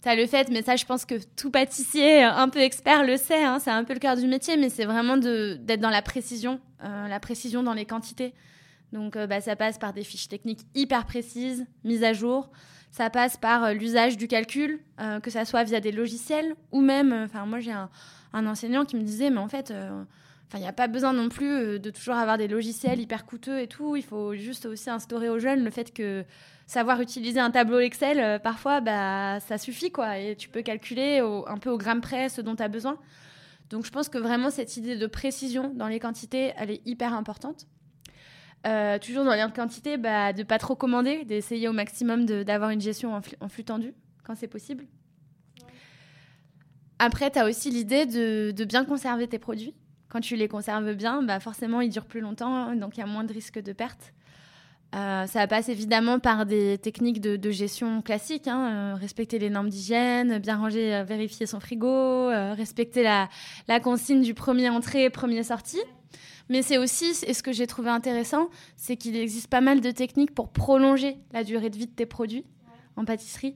le 0.06 0.26
fait, 0.26 0.48
mais 0.50 0.62
ça, 0.62 0.76
je 0.76 0.84
pense 0.84 1.04
que 1.04 1.14
tout 1.36 1.50
pâtissier 1.50 2.22
un 2.22 2.48
peu 2.48 2.60
expert 2.60 3.04
le 3.04 3.16
sait, 3.16 3.44
hein, 3.44 3.58
c'est 3.58 3.70
un 3.70 3.84
peu 3.84 3.94
le 3.94 3.98
cœur 3.98 4.16
du 4.16 4.26
métier, 4.26 4.56
mais 4.56 4.70
c'est 4.70 4.86
vraiment 4.86 5.16
d'être 5.16 5.80
dans 5.80 5.90
la 5.90 6.02
précision, 6.02 6.60
euh, 6.82 7.08
la 7.08 7.20
précision 7.20 7.62
dans 7.62 7.74
les 7.74 7.84
quantités. 7.84 8.34
Donc, 8.92 9.18
bah, 9.18 9.42
ça 9.42 9.54
passe 9.54 9.76
par 9.76 9.92
des 9.92 10.02
fiches 10.02 10.28
techniques 10.28 10.60
hyper 10.74 11.04
précises, 11.04 11.66
mises 11.84 12.04
à 12.04 12.14
jour. 12.14 12.50
Ça 12.90 13.10
passe 13.10 13.36
par 13.36 13.74
l'usage 13.74 14.16
du 14.16 14.28
calcul, 14.28 14.80
que 15.22 15.30
ça 15.30 15.44
soit 15.44 15.62
via 15.64 15.78
des 15.80 15.92
logiciels 15.92 16.54
ou 16.72 16.80
même, 16.80 17.12
enfin, 17.12 17.44
moi, 17.44 17.60
j'ai 17.60 17.72
un, 17.72 17.90
un, 18.32 18.46
enseignant 18.46 18.86
qui 18.86 18.96
me 18.96 19.02
disait, 19.02 19.28
mais 19.28 19.40
en 19.40 19.48
fait, 19.48 19.74
Enfin, 20.48 20.58
il 20.58 20.62
n'y 20.62 20.68
a 20.68 20.72
pas 20.72 20.88
besoin 20.88 21.12
non 21.12 21.28
plus 21.28 21.52
euh, 21.52 21.78
de 21.78 21.90
toujours 21.90 22.14
avoir 22.14 22.38
des 22.38 22.48
logiciels 22.48 23.00
hyper 23.00 23.26
coûteux 23.26 23.60
et 23.60 23.66
tout. 23.66 23.96
Il 23.96 24.02
faut 24.02 24.34
juste 24.34 24.64
aussi 24.64 24.88
instaurer 24.88 25.28
aux 25.28 25.38
jeunes 25.38 25.62
le 25.62 25.70
fait 25.70 25.92
que 25.92 26.24
savoir 26.66 27.02
utiliser 27.02 27.38
un 27.38 27.50
tableau 27.50 27.80
Excel, 27.80 28.18
euh, 28.18 28.38
parfois, 28.38 28.80
bah, 28.80 29.40
ça 29.40 29.58
suffit, 29.58 29.90
quoi. 29.90 30.18
Et 30.18 30.36
tu 30.36 30.48
peux 30.48 30.62
calculer 30.62 31.18
un 31.18 31.58
peu 31.58 31.68
au 31.68 31.76
gramme 31.76 32.00
près 32.00 32.30
ce 32.30 32.40
dont 32.40 32.56
tu 32.56 32.62
as 32.62 32.68
besoin. 32.68 32.98
Donc, 33.68 33.84
je 33.84 33.90
pense 33.90 34.08
que 34.08 34.16
vraiment, 34.16 34.48
cette 34.48 34.78
idée 34.78 34.96
de 34.96 35.06
précision 35.06 35.70
dans 35.74 35.88
les 35.88 36.00
quantités, 36.00 36.54
elle 36.56 36.70
est 36.70 36.80
hyper 36.86 37.12
importante. 37.12 37.66
Euh, 38.66 38.98
toujours 38.98 39.24
dans 39.24 39.34
les 39.34 39.44
quantités, 39.54 39.98
bah, 39.98 40.32
de 40.32 40.44
pas 40.44 40.58
trop 40.58 40.74
commander, 40.74 41.26
d'essayer 41.26 41.68
au 41.68 41.74
maximum 41.74 42.24
d'avoir 42.24 42.70
une 42.70 42.80
gestion 42.80 43.12
en 43.14 43.20
en 43.40 43.48
flux, 43.48 43.64
tendu 43.64 43.92
quand 44.24 44.34
c'est 44.34 44.48
possible. 44.48 44.86
Après, 46.98 47.30
tu 47.30 47.38
as 47.38 47.44
aussi 47.44 47.70
l'idée 47.70 48.06
de 48.06 48.64
bien 48.64 48.86
conserver 48.86 49.28
tes 49.28 49.38
produits 49.38 49.74
quand 50.08 50.20
tu 50.20 50.36
les 50.36 50.48
conserves 50.48 50.94
bien, 50.94 51.22
bah 51.22 51.40
forcément, 51.40 51.80
ils 51.80 51.90
durent 51.90 52.06
plus 52.06 52.20
longtemps, 52.20 52.74
donc 52.74 52.96
il 52.96 53.00
y 53.00 53.02
a 53.02 53.06
moins 53.06 53.24
de 53.24 53.32
risques 53.32 53.60
de 53.60 53.72
perte. 53.72 54.12
Euh, 54.94 55.26
ça 55.26 55.46
passe 55.46 55.68
évidemment 55.68 56.18
par 56.18 56.46
des 56.46 56.78
techniques 56.78 57.20
de, 57.20 57.50
gestion 57.50 58.00
classiques, 58.00 58.48
hein, 58.48 58.70
euh, 58.70 58.94
respecter 58.94 59.38
les 59.38 59.50
normes 59.50 59.68
d'hygiène, 59.68 60.38
bien 60.38 60.56
ranger, 60.56 60.94
euh, 60.94 61.04
vérifier 61.04 61.44
son 61.46 61.60
frigo, 61.60 62.28
respecter 62.28 63.02
la, 63.02 63.28
la, 63.68 63.80
consigne 63.80 64.22
du 64.22 64.32
premier 64.32 64.70
entrée, 64.70 65.10
premier 65.10 65.42
sortie. 65.42 65.82
Mais 66.48 66.62
c'est 66.62 66.78
aussi, 66.78 67.12
et 67.26 67.34
ce 67.34 67.42
que 67.42 67.52
j'ai 67.52 67.66
trouvé 67.66 67.90
intéressant, 67.90 68.48
c'est 68.76 68.96
qu'il 68.96 69.16
existe 69.16 69.48
pas 69.48 69.60
mal 69.60 69.82
de 69.82 69.90
techniques 69.90 70.34
pour 70.34 70.48
prolonger 70.48 71.18
la 71.32 71.44
durée 71.44 71.68
de 71.68 71.76
vie 71.76 71.86
de 71.86 71.92
tes 71.92 72.06
produits 72.06 72.46
en 72.96 73.04
pâtisserie. 73.04 73.54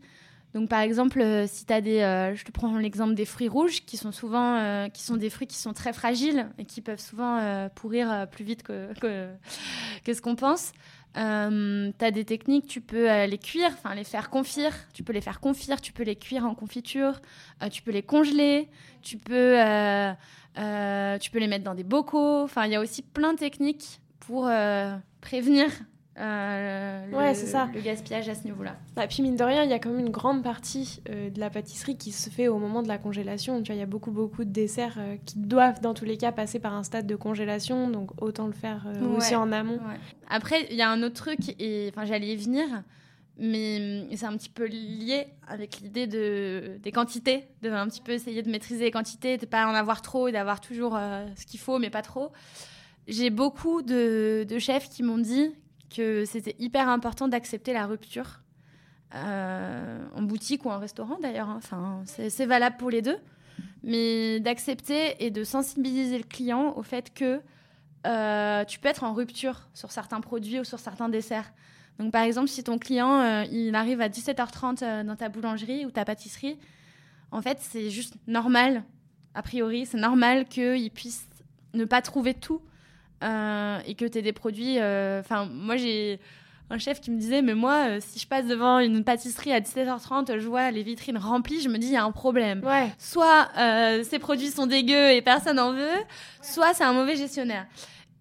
Donc 0.55 0.69
par 0.69 0.81
exemple, 0.81 1.21
euh, 1.21 1.47
si 1.47 1.65
tu 1.65 1.73
as 1.73 1.81
des, 1.81 2.01
euh, 2.01 2.35
je 2.35 2.45
te 2.45 2.51
prends 2.51 2.77
l'exemple 2.77 3.15
des 3.15 3.25
fruits 3.25 3.49
rouges, 3.49 3.85
qui 3.87 3.97
sont 3.97 4.13
souvent, 4.13 4.57
euh, 4.57 4.89
qui 4.89 5.03
sont 5.03 5.17
des 5.17 5.31
fruits 5.31 5.47
qui 5.47 5.57
sont 5.57 5.73
très 5.73 5.93
fragiles 5.93 6.49
et 6.59 6.65
qui 6.65 6.83
peuvent 6.83 7.01
souvent 7.01 7.69
pourrir 7.75 8.27
plus 8.31 8.45
vite 8.45 8.63
que, 8.63 8.93
que, 9.01 10.13
ce 10.13 10.21
qu'on 10.21 10.37
pense. 10.37 10.73
tu 11.15 11.21
as 11.21 12.11
des 12.11 12.25
techniques, 12.25 12.67
tu 12.67 12.81
peux 12.81 13.25
les 13.25 13.39
cuire, 13.39 13.71
enfin 13.73 13.95
les 13.95 14.05
faire 14.05 14.29
confire, 14.29 14.73
tu 14.93 15.03
peux 15.03 15.13
les 15.13 15.21
faire 15.21 15.41
confire, 15.41 15.81
tu 15.81 15.93
peux 15.93 16.03
les 16.03 16.17
cuire 16.17 16.45
en 16.45 16.55
confiture, 16.55 17.21
tu 17.71 17.83
peux 17.83 17.91
les 17.91 18.03
congeler, 18.03 18.69
tu 19.01 19.17
peux, 19.17 19.57
tu 20.55 21.31
peux 21.31 21.39
les 21.39 21.49
mettre 21.49 21.65
dans 21.65 21.75
des 21.75 21.85
bocaux. 21.85 22.43
Enfin, 22.43 22.67
il 22.67 22.73
y 22.73 22.77
a 22.77 22.81
aussi 22.81 23.03
plein 23.03 23.33
de 23.33 23.39
techniques 23.39 24.01
pour 24.21 24.51
prévenir 25.21 25.71
euh, 26.19 27.11
ouais, 27.11 27.35
c'est 27.35 27.47
ça. 27.47 27.71
le 27.75 27.81
gaspillage 27.81 28.29
à 28.29 28.35
ce 28.35 28.45
niveau-là. 28.45 28.73
Et 28.73 28.95
bah, 28.97 29.07
puis 29.07 29.23
mine 29.23 29.37
de 29.37 29.45
rien, 29.45 29.65
il 29.65 29.71
y 29.71 29.73
a 29.73 29.79
quand 29.79 29.89
même 29.89 30.01
une 30.01 30.11
grande 30.11 30.43
partie 30.43 31.01
euh, 31.09 31.31
de 31.31 31.41
la 31.41 31.49
pâtisserie 31.49 31.97
qui 31.97 32.13
se 32.13 32.29
fait 32.29 32.49
au 32.49 32.59
moment 32.59 32.83
de 32.83 32.89
la 32.89 32.99
congélation. 32.99 33.63
Tu 33.63 33.69
vois, 33.69 33.77
il 33.77 33.79
y 33.79 33.83
a 33.83 33.87
beaucoup 33.87 34.11
beaucoup 34.11 34.45
de 34.45 34.51
desserts 34.51 34.97
euh, 34.99 35.17
qui 35.25 35.39
doivent 35.39 35.81
dans 35.81 35.95
tous 35.95 36.05
les 36.05 36.19
cas 36.19 36.31
passer 36.31 36.59
par 36.59 36.75
un 36.75 36.83
stade 36.83 37.07
de 37.07 37.17
congélation, 37.17 37.89
donc 37.89 38.11
autant 38.21 38.47
le 38.47 38.53
faire 38.53 38.87
aussi 39.17 39.35
en 39.35 39.53
amont. 39.53 39.79
Après, 40.29 40.67
il 40.71 40.77
y 40.77 40.83
a 40.83 40.91
un 40.91 41.03
autre 41.03 41.15
truc 41.15 41.39
et 41.59 41.91
enfin 41.95 42.05
j'allais 42.05 42.29
y 42.29 42.37
venir, 42.37 42.67
mais 43.39 44.07
c'est 44.15 44.27
un 44.27 44.37
petit 44.37 44.51
peu 44.51 44.67
lié 44.67 45.29
avec 45.49 45.81
l'idée 45.81 46.07
de 46.07 46.79
des 46.83 46.93
quantités, 46.93 47.49
de 47.63 47.71
un 47.71 47.89
petit 47.89 48.03
peu 48.03 48.13
essayer 48.13 48.43
de 48.43 48.51
maîtriser 48.51 48.85
les 48.85 48.91
quantités, 48.91 49.39
de 49.39 49.47
pas 49.47 49.67
en 49.67 49.75
avoir 49.75 50.03
trop 50.03 50.29
et 50.29 50.33
d'avoir 50.33 50.61
toujours 50.61 50.99
ce 51.37 51.47
qu'il 51.47 51.61
faut 51.61 51.79
mais 51.79 51.91
pas 51.91 52.03
trop. 52.03 52.33
J'ai 53.09 53.31
beaucoup 53.31 53.83
de, 53.83 54.47
de 54.49 54.59
chefs 54.61 54.89
qui 54.89 55.03
m'ont 55.03 55.19
dit 55.19 55.53
que 55.95 56.25
c'était 56.25 56.57
hyper 56.59 56.89
important 56.89 57.29
d'accepter 57.29 57.73
la 57.73 57.87
rupture 57.87 58.41
euh, 59.15 60.07
en 60.15 60.23
boutique 60.23 60.65
ou 60.65 60.71
en 60.71 60.79
restaurant 60.79 61.19
d'ailleurs. 61.21 61.51
Hein. 61.51 61.59
Enfin, 61.59 62.03
c'est 62.07 62.47
valable 62.47 62.77
pour 62.79 62.91
les 62.91 63.03
deux, 63.03 63.19
mais 63.83 64.41
d'accepter 64.41 65.25
et 65.25 65.31
de 65.31 65.45
sensibiliser 65.45 66.19
le 66.19 66.25
client 66.25 66.75
au 66.77 66.83
fait 66.83 67.13
que 67.13 67.41
euh, 68.07 68.65
tu 68.65 68.79
peux 68.79 68.89
être 68.89 69.05
en 69.05 69.13
rupture 69.13 69.69
sur 69.75 69.93
certains 69.93 70.21
produits 70.21 70.61
ou 70.61 70.65
sur 70.65 70.79
certains 70.79 71.09
desserts. 71.09 71.53
Donc 71.99 72.11
par 72.11 72.23
exemple, 72.23 72.49
si 72.49 72.65
ton 72.65 72.79
client 72.79 73.21
euh, 73.21 73.45
il 73.53 73.75
arrive 73.75 74.01
à 74.01 74.09
17h30 74.09 75.05
dans 75.05 75.17
ta 75.17 75.29
boulangerie 75.29 75.85
ou 75.85 75.91
ta 75.91 76.05
pâtisserie, 76.05 76.59
en 77.31 77.43
fait 77.43 77.59
c'est 77.61 77.91
juste 77.91 78.17
normal, 78.27 78.83
a 79.35 79.43
priori, 79.43 79.87
c'est 79.87 79.99
normal 79.99 80.47
qu'il 80.47 80.91
puisse 80.91 81.29
ne 81.75 81.85
pas 81.85 82.03
trouver 82.03 82.35
tout 82.35 82.63
et 83.23 83.95
que 83.95 84.05
tu 84.05 84.19
aies 84.19 84.23
des 84.23 84.33
produits. 84.33 84.79
Enfin, 84.79 85.47
moi, 85.47 85.77
j'ai 85.77 86.21
un 86.73 86.79
chef 86.79 87.01
qui 87.01 87.11
me 87.11 87.19
disait 87.19 87.43
mais 87.43 87.55
moi 87.55 87.87
euh, 87.89 87.99
si 88.01 88.19
je 88.19 88.27
passe 88.27 88.47
devant 88.47 88.79
une 88.79 89.05
pâtisserie 89.05 89.53
à 89.53 89.61
17h30 89.61 90.39
je 90.39 90.49
vois 90.49 90.71
les 90.71 90.83
vitrines 90.83 91.19
remplies 91.19 91.61
je 91.61 91.69
me 91.69 91.77
dis 91.77 91.89
il 91.89 91.93
y 91.93 91.97
a 91.97 92.05
un 92.05 92.13
problème. 92.13 92.63
Soit 92.99 93.49
euh, 93.59 94.03
ces 94.05 94.19
produits 94.19 94.51
sont 94.51 94.67
dégueux 94.67 95.11
et 95.11 95.21
personne 95.21 95.57
n'en 95.57 95.73
veut 95.73 96.01
soit 96.41 96.73
c'est 96.75 96.85
un 96.85 96.95
mauvais 96.95 97.17
gestionnaire. 97.17 97.67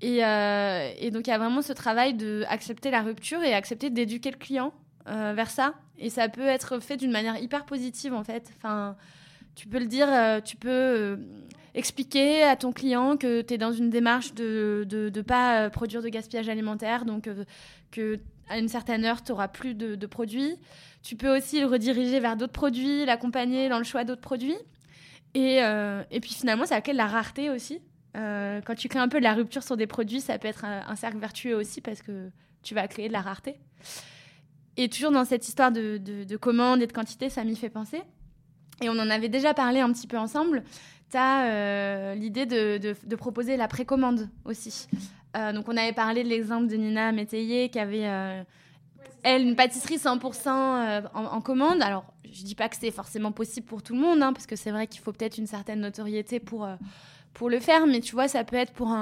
Et, 0.02 0.26
euh, 0.26 0.92
et 1.00 1.12
donc 1.12 1.28
il 1.28 1.30
y 1.30 1.34
a 1.34 1.38
vraiment 1.38 1.62
ce 1.62 1.74
travail 1.74 2.14
de 2.14 2.44
accepter 2.50 2.92
la 2.92 3.02
rupture 3.02 3.42
et 3.42 3.54
accepter 3.54 3.90
d'éduquer 3.90 4.32
le 4.32 4.38
client 4.38 4.74
vers 5.06 5.50
ça. 5.50 5.74
Et 5.98 6.10
ça 6.10 6.30
peut 6.30 6.46
être 6.46 6.80
fait 6.80 6.96
d'une 6.96 7.12
manière 7.12 7.38
hyper 7.38 7.66
positive 7.66 8.14
en 8.14 8.24
fait. 8.24 8.52
Enfin 8.58 8.96
tu 9.56 9.68
peux 9.68 9.80
le 9.80 9.88
dire 9.88 10.08
tu 10.44 10.58
peux 10.58 11.20
expliquer 11.74 12.44
à 12.44 12.56
ton 12.56 12.72
client 12.72 13.18
que 13.18 13.42
tu 13.42 13.54
es 13.54 13.58
dans 13.58 13.72
une 13.72 13.90
démarche 13.90 14.34
de 14.34 14.80
ne 14.80 14.84
de, 14.84 15.10
de 15.10 15.22
pas 15.22 15.70
produire 15.70 16.02
de 16.02 16.10
gaspillage 16.10 16.50
alimentaire, 16.50 17.06
donc 17.06 17.30
que 17.92 18.20
à 18.52 18.58
une 18.58 18.68
certaine 18.68 19.06
heure, 19.06 19.24
tu 19.24 19.32
n'auras 19.32 19.48
plus 19.48 19.74
de, 19.74 20.06
produits. 20.06 20.56
Tu 21.04 21.16
peux 21.16 21.36
aussi 21.36 21.62
le 21.62 21.68
rediriger 21.68 22.20
vers 22.20 22.36
d'autres 22.36 22.52
produits, 22.52 23.06
l'accompagner 23.06 23.70
dans 23.70 23.78
le 23.78 23.86
choix 23.86 24.04
d'autres 24.04 24.22
produits. 24.22 24.58
Et, 25.34 25.64
euh, 25.64 26.04
et, 26.12 26.20
puis 26.20 26.34
finalement, 26.34 26.66
ça 26.66 26.82
crée 26.82 26.92
de 26.92 26.98
la 26.98 27.08
rareté 27.08 27.50
aussi. 27.50 27.80
Euh, 28.18 28.60
quand 28.66 28.76
tu 28.76 28.90
crées 28.90 29.00
un 29.00 29.08
peu 29.08 29.20
de 29.20 29.24
la 29.24 29.34
rupture 29.34 29.64
sur 29.64 29.78
des 29.78 29.88
produits, 29.88 30.20
ça 30.20 30.38
peut 30.38 30.50
être 30.50 30.66
un, 30.66 30.96
cercle 30.98 31.18
vertueux 31.18 31.56
aussi 31.56 31.80
parce 31.80 32.02
que 32.02 32.30
tu 32.62 32.76
vas 32.76 32.88
créer 32.90 33.08
de 33.08 33.14
la 33.14 33.22
rareté. 33.22 33.56
Et 34.76 34.90
toujours 34.90 35.12
dans 35.12 35.24
cette 35.24 35.48
histoire 35.48 35.72
de, 35.72 35.98
de, 35.98 36.38
commande 36.38 36.82
et 36.82 36.88
de 36.88 36.92
quantité, 36.92 37.30
ça 37.30 37.46
m'y 37.46 37.56
fait 37.56 37.70
penser. 37.70 38.02
Et 38.82 38.90
on 38.90 38.94
en 38.94 39.10
avait 39.10 39.30
déjà 39.30 39.54
parlé 39.54 39.80
un 39.80 39.92
petit 39.92 40.08
peu 40.08 40.18
ensemble. 40.18 40.64
Tu 41.12 41.18
as 41.18 41.46
euh, 41.46 42.16
l'idée 42.16 42.46
de, 42.46 43.16
proposer 43.16 43.58
la 43.58 43.68
précommande 43.68 44.30
aussi. 44.46 44.88
Euh, 45.38 45.54
donc 45.54 45.70
on 45.70 45.78
avait 45.78 45.94
parlé 45.94 46.24
de 46.24 46.30
l'exemple 46.30 46.68
de 46.68 46.76
Nina 46.76 47.12
Métayer 47.12 47.70
qui 47.70 47.80
avait, 47.80 48.06
euh, 48.06 48.44
elle, 49.24 49.44
une 49.44 49.56
pâtisserie 49.56 49.98
100% 49.98 50.48
euh, 50.48 51.02
en, 51.14 51.42
commande. 51.42 51.82
Alors 51.82 52.06
je 52.26 52.44
dis 52.44 52.56
pas 52.56 52.70
que 52.70 52.76
c'est 52.76 52.92
forcément 52.92 53.32
possible 53.32 53.68
pour 53.68 53.84
tout 53.84 53.94
le 53.94 54.02
monde, 54.02 54.22
hein, 54.24 54.34
parce 54.34 54.48
que 54.48 54.56
c'est 54.56 54.72
vrai 54.72 54.88
qu'il 54.88 55.02
faut 55.02 55.12
peut-être 55.14 55.38
une 55.38 55.48
certaine 55.48 55.82
notoriété 55.82 56.40
pour, 56.40 56.68
pour 57.34 57.50
le 57.50 57.60
faire, 57.60 57.86
mais 57.88 58.00
tu 58.00 58.14
vois, 58.14 58.28
ça 58.28 58.44
peut 58.44 58.56
être 58.56 58.72
pour 58.72 58.96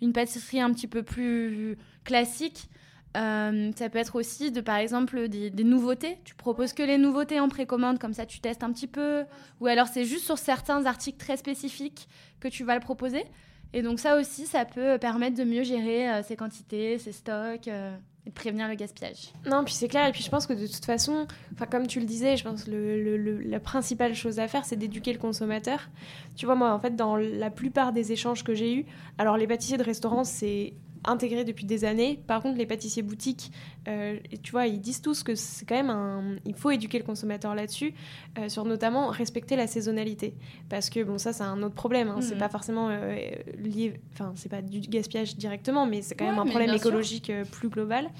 une 0.00 0.12
pâtisserie 0.12 0.60
un 0.60 0.72
petit 0.72 0.86
peu 0.86 1.02
plus 1.02 1.76
classique. 2.04 2.68
Ça 3.16 3.88
peut 3.88 3.98
être 3.98 4.16
aussi 4.16 4.50
de, 4.50 4.60
par 4.60 4.76
exemple, 4.76 5.28
des, 5.28 5.64
nouveautés. 5.64 6.18
Tu 6.24 6.34
proposes 6.34 6.72
que 6.72 6.82
les 6.82 6.98
nouveautés 6.98 7.40
en 7.40 7.48
précommande, 7.48 7.98
comme 7.98 8.12
ça 8.12 8.26
tu 8.26 8.40
testes 8.40 8.62
un 8.62 8.72
petit 8.72 8.86
peu. 8.86 9.24
Ou 9.60 9.66
alors 9.66 9.88
c'est 9.88 10.04
juste 10.04 10.24
sur 10.24 10.38
certains 10.38 10.86
articles 10.86 11.18
très 11.18 11.36
spécifiques 11.36 12.08
que 12.40 12.48
tu 12.48 12.64
vas 12.64 12.74
le 12.74 12.80
proposer. 12.80 13.24
Et 13.72 13.82
donc 13.82 14.00
ça 14.00 14.16
aussi, 14.16 14.46
ça 14.46 14.64
peut 14.64 14.98
permettre 14.98 15.36
de 15.36 15.44
mieux 15.44 15.62
gérer 15.62 16.10
euh, 16.10 16.22
ses 16.22 16.36
quantités, 16.36 16.98
ses 16.98 17.12
stocks 17.12 17.68
euh, 17.68 17.94
et 18.24 18.30
de 18.30 18.34
prévenir 18.34 18.68
le 18.68 18.74
gaspillage. 18.74 19.32
Non, 19.44 19.64
puis 19.64 19.74
c'est 19.74 19.88
clair. 19.88 20.06
Et 20.06 20.12
puis 20.12 20.22
je 20.22 20.30
pense 20.30 20.46
que 20.46 20.52
de 20.52 20.66
toute 20.66 20.84
façon, 20.84 21.26
comme 21.70 21.86
tu 21.86 22.00
le 22.00 22.06
disais, 22.06 22.36
je 22.36 22.44
pense 22.44 22.64
que 22.64 23.42
la 23.44 23.60
principale 23.60 24.14
chose 24.14 24.38
à 24.38 24.48
faire, 24.48 24.64
c'est 24.64 24.76
d'éduquer 24.76 25.12
le 25.12 25.18
consommateur. 25.18 25.88
Tu 26.36 26.46
vois, 26.46 26.54
moi, 26.54 26.72
en 26.72 26.78
fait, 26.78 26.96
dans 26.96 27.16
la 27.16 27.50
plupart 27.50 27.92
des 27.92 28.12
échanges 28.12 28.44
que 28.44 28.54
j'ai 28.54 28.74
eus, 28.74 28.86
alors 29.18 29.36
les 29.36 29.46
pâtissiers 29.46 29.78
de 29.78 29.84
restaurants, 29.84 30.24
c'est 30.24 30.74
intégré 31.06 31.44
depuis 31.44 31.64
des 31.64 31.84
années. 31.84 32.20
Par 32.26 32.42
contre, 32.42 32.58
les 32.58 32.66
pâtissiers 32.66 33.02
boutiques, 33.02 33.50
euh, 33.88 34.18
tu 34.42 34.52
vois, 34.52 34.66
ils 34.66 34.80
disent 34.80 35.00
tous 35.00 35.22
que 35.22 35.34
c'est 35.34 35.64
quand 35.64 35.76
même 35.76 35.90
un. 35.90 36.36
Il 36.44 36.54
faut 36.54 36.70
éduquer 36.70 36.98
le 36.98 37.04
consommateur 37.04 37.54
là-dessus, 37.54 37.94
euh, 38.38 38.48
sur 38.48 38.64
notamment 38.64 39.08
respecter 39.08 39.56
la 39.56 39.66
saisonnalité. 39.66 40.34
Parce 40.68 40.90
que, 40.90 41.02
bon, 41.02 41.18
ça, 41.18 41.32
c'est 41.32 41.44
un 41.44 41.62
autre 41.62 41.74
problème. 41.74 42.08
Hein. 42.08 42.20
C'est 42.20 42.34
mm. 42.34 42.38
pas 42.38 42.48
forcément 42.48 42.88
euh, 42.90 43.16
lié. 43.58 44.00
Enfin, 44.12 44.32
c'est 44.34 44.48
pas 44.48 44.62
du 44.62 44.80
gaspillage 44.80 45.36
directement, 45.36 45.86
mais 45.86 46.02
c'est 46.02 46.14
quand 46.14 46.26
même 46.26 46.38
un 46.38 46.46
problème 46.46 46.74
écologique 46.74 47.32
plus 47.52 47.68
global. 47.68 48.10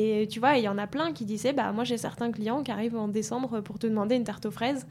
Et 0.00 0.28
tu 0.28 0.38
vois, 0.38 0.56
il 0.56 0.62
y 0.62 0.68
en 0.68 0.78
a 0.78 0.86
plein 0.86 1.12
qui 1.12 1.24
disaient, 1.24 1.52
bah 1.52 1.72
moi 1.72 1.82
j'ai 1.82 1.98
certains 1.98 2.30
clients 2.30 2.62
qui 2.62 2.70
arrivent 2.70 2.96
en 2.96 3.08
décembre 3.08 3.60
pour 3.60 3.80
te 3.80 3.88
demander 3.88 4.14
une 4.14 4.22
tarte 4.22 4.46
aux 4.46 4.52
fraises. 4.52 4.86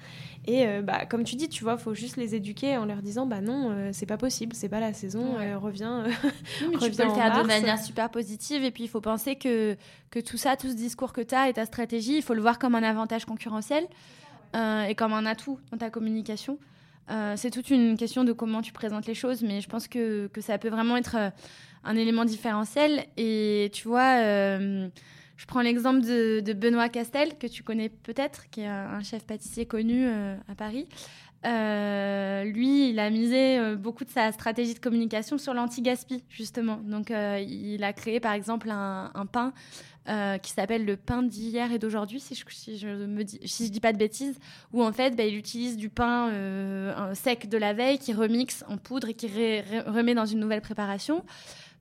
Et 0.46 0.68
euh, 0.68 0.82
bah 0.82 1.06
comme 1.06 1.24
tu 1.24 1.38
dis, 1.38 1.48
tu 1.48 1.64
vois, 1.64 1.78
faut 1.78 1.94
juste 1.94 2.18
les 2.18 2.36
éduquer 2.36 2.76
en 2.76 2.84
leur 2.84 3.02
disant, 3.02 3.26
bah 3.26 3.40
non, 3.40 3.72
euh, 3.72 3.92
c'est 3.94 4.06
pas 4.06 4.18
possible, 4.18 4.54
c'est 4.54 4.68
pas 4.68 4.82
la 4.82 4.92
saison, 4.92 5.38
euh, 5.40 5.58
reviens. 5.58 6.04
mais 6.04 6.78
tu 6.78 6.92
peux 6.92 7.06
le 7.06 7.14
faire 7.14 7.42
de 7.42 7.48
manière 7.48 7.80
super 7.80 8.10
positive. 8.10 8.66
Et 8.66 8.72
puis 8.72 8.84
il 8.84 8.90
faut 8.90 9.00
penser 9.00 9.38
que, 9.38 9.78
que 10.12 10.20
tout 10.20 10.36
ça, 10.36 10.58
tout 10.58 10.68
ce 10.68 10.76
discours 10.76 11.14
que 11.14 11.22
tu 11.22 11.34
as 11.34 11.48
et 11.48 11.54
ta 11.54 11.66
stratégie, 11.66 12.18
il 12.18 12.22
faut 12.22 12.34
le 12.34 12.42
voir 12.42 12.60
comme 12.60 12.76
un 12.76 12.84
avantage 12.84 13.24
concurrentiel 13.24 13.88
et 14.56 14.96
comme 14.96 15.14
un 15.14 15.26
atout 15.26 15.58
dans 15.72 15.78
ta 15.78 15.90
communication. 15.90 16.58
c'est 17.36 17.52
toute 17.52 17.70
une 17.70 17.96
question 17.96 18.26
de 18.26 18.34
comment 18.34 18.62
tu 18.62 18.74
présentes 18.74 19.06
les 19.06 19.14
choses, 19.14 19.42
mais 19.42 19.62
je 19.62 19.70
pense 19.70 19.88
que, 19.88 20.28
que 20.34 20.42
ça 20.42 20.58
peut 20.58 20.70
vraiment 20.70 20.98
être 20.98 21.32
un 21.84 21.96
élément 21.96 22.26
différentiel. 22.26 23.06
Et 23.18 23.70
tu 23.74 23.88
vois, 23.88 24.20
euh, 24.22 24.88
je 25.38 25.46
prends 25.46 25.62
l'exemple 25.62 26.02
de, 26.02 26.54
Benoît 26.54 26.90
Castel, 26.90 27.38
que 27.38 27.48
tu 27.48 27.64
connais 27.64 27.90
peut-être, 27.90 28.50
qui 28.50 28.62
est 28.62 28.68
un 28.68 29.02
chef 29.02 29.26
pâtissier 29.26 29.66
connu 29.66 30.06
euh, 30.06 30.36
à 30.50 30.56
Paris. 30.56 30.88
Euh, 31.46 32.44
lui, 32.46 32.90
il 32.90 33.00
a 33.00 33.10
misé 33.10 33.76
beaucoup 33.78 34.04
de 34.04 34.10
sa 34.10 34.32
stratégie 34.32 34.74
de 34.74 34.80
communication 34.80 35.38
sur 35.38 35.54
l'anti-gaspi, 35.54 36.24
justement. 36.30 36.78
Donc, 36.84 37.10
il 37.12 37.84
a 37.84 37.94
créé, 37.94 38.20
par 38.20 38.34
exemple, 38.34 38.70
un, 38.70 39.26
pain 39.32 39.54
qui 40.42 40.52
s'appelle 40.52 40.86
le 40.86 40.98
pain 40.98 41.22
d'hier 41.22 41.72
et 41.72 41.80
d'aujourd'hui, 41.80 42.20
si 42.20 42.34
je, 42.34 42.44
si 42.50 42.78
je 42.78 42.88
me 42.88 43.24
dis, 43.24 43.40
si 43.46 43.68
je 43.68 43.72
dis 43.72 43.80
pas 43.80 43.94
de 43.94 43.98
bêtises, 43.98 44.40
où 44.74 44.82
en 44.84 44.92
fait, 44.92 45.16
bah, 45.16 45.26
il 45.26 45.36
utilise 45.36 45.78
du 45.78 45.90
pain 45.90 46.32
sec 47.14 47.48
de 47.48 47.58
la 47.58 47.74
veille, 47.74 48.00
qui 48.00 48.14
remixe 48.14 48.66
en 48.68 48.78
poudre 48.78 49.10
et 49.10 49.14
qui 49.14 49.28
remet 49.28 50.16
dans 50.16 50.26
une 50.26 50.40
nouvelle 50.40 50.62
préparation. 50.62 51.24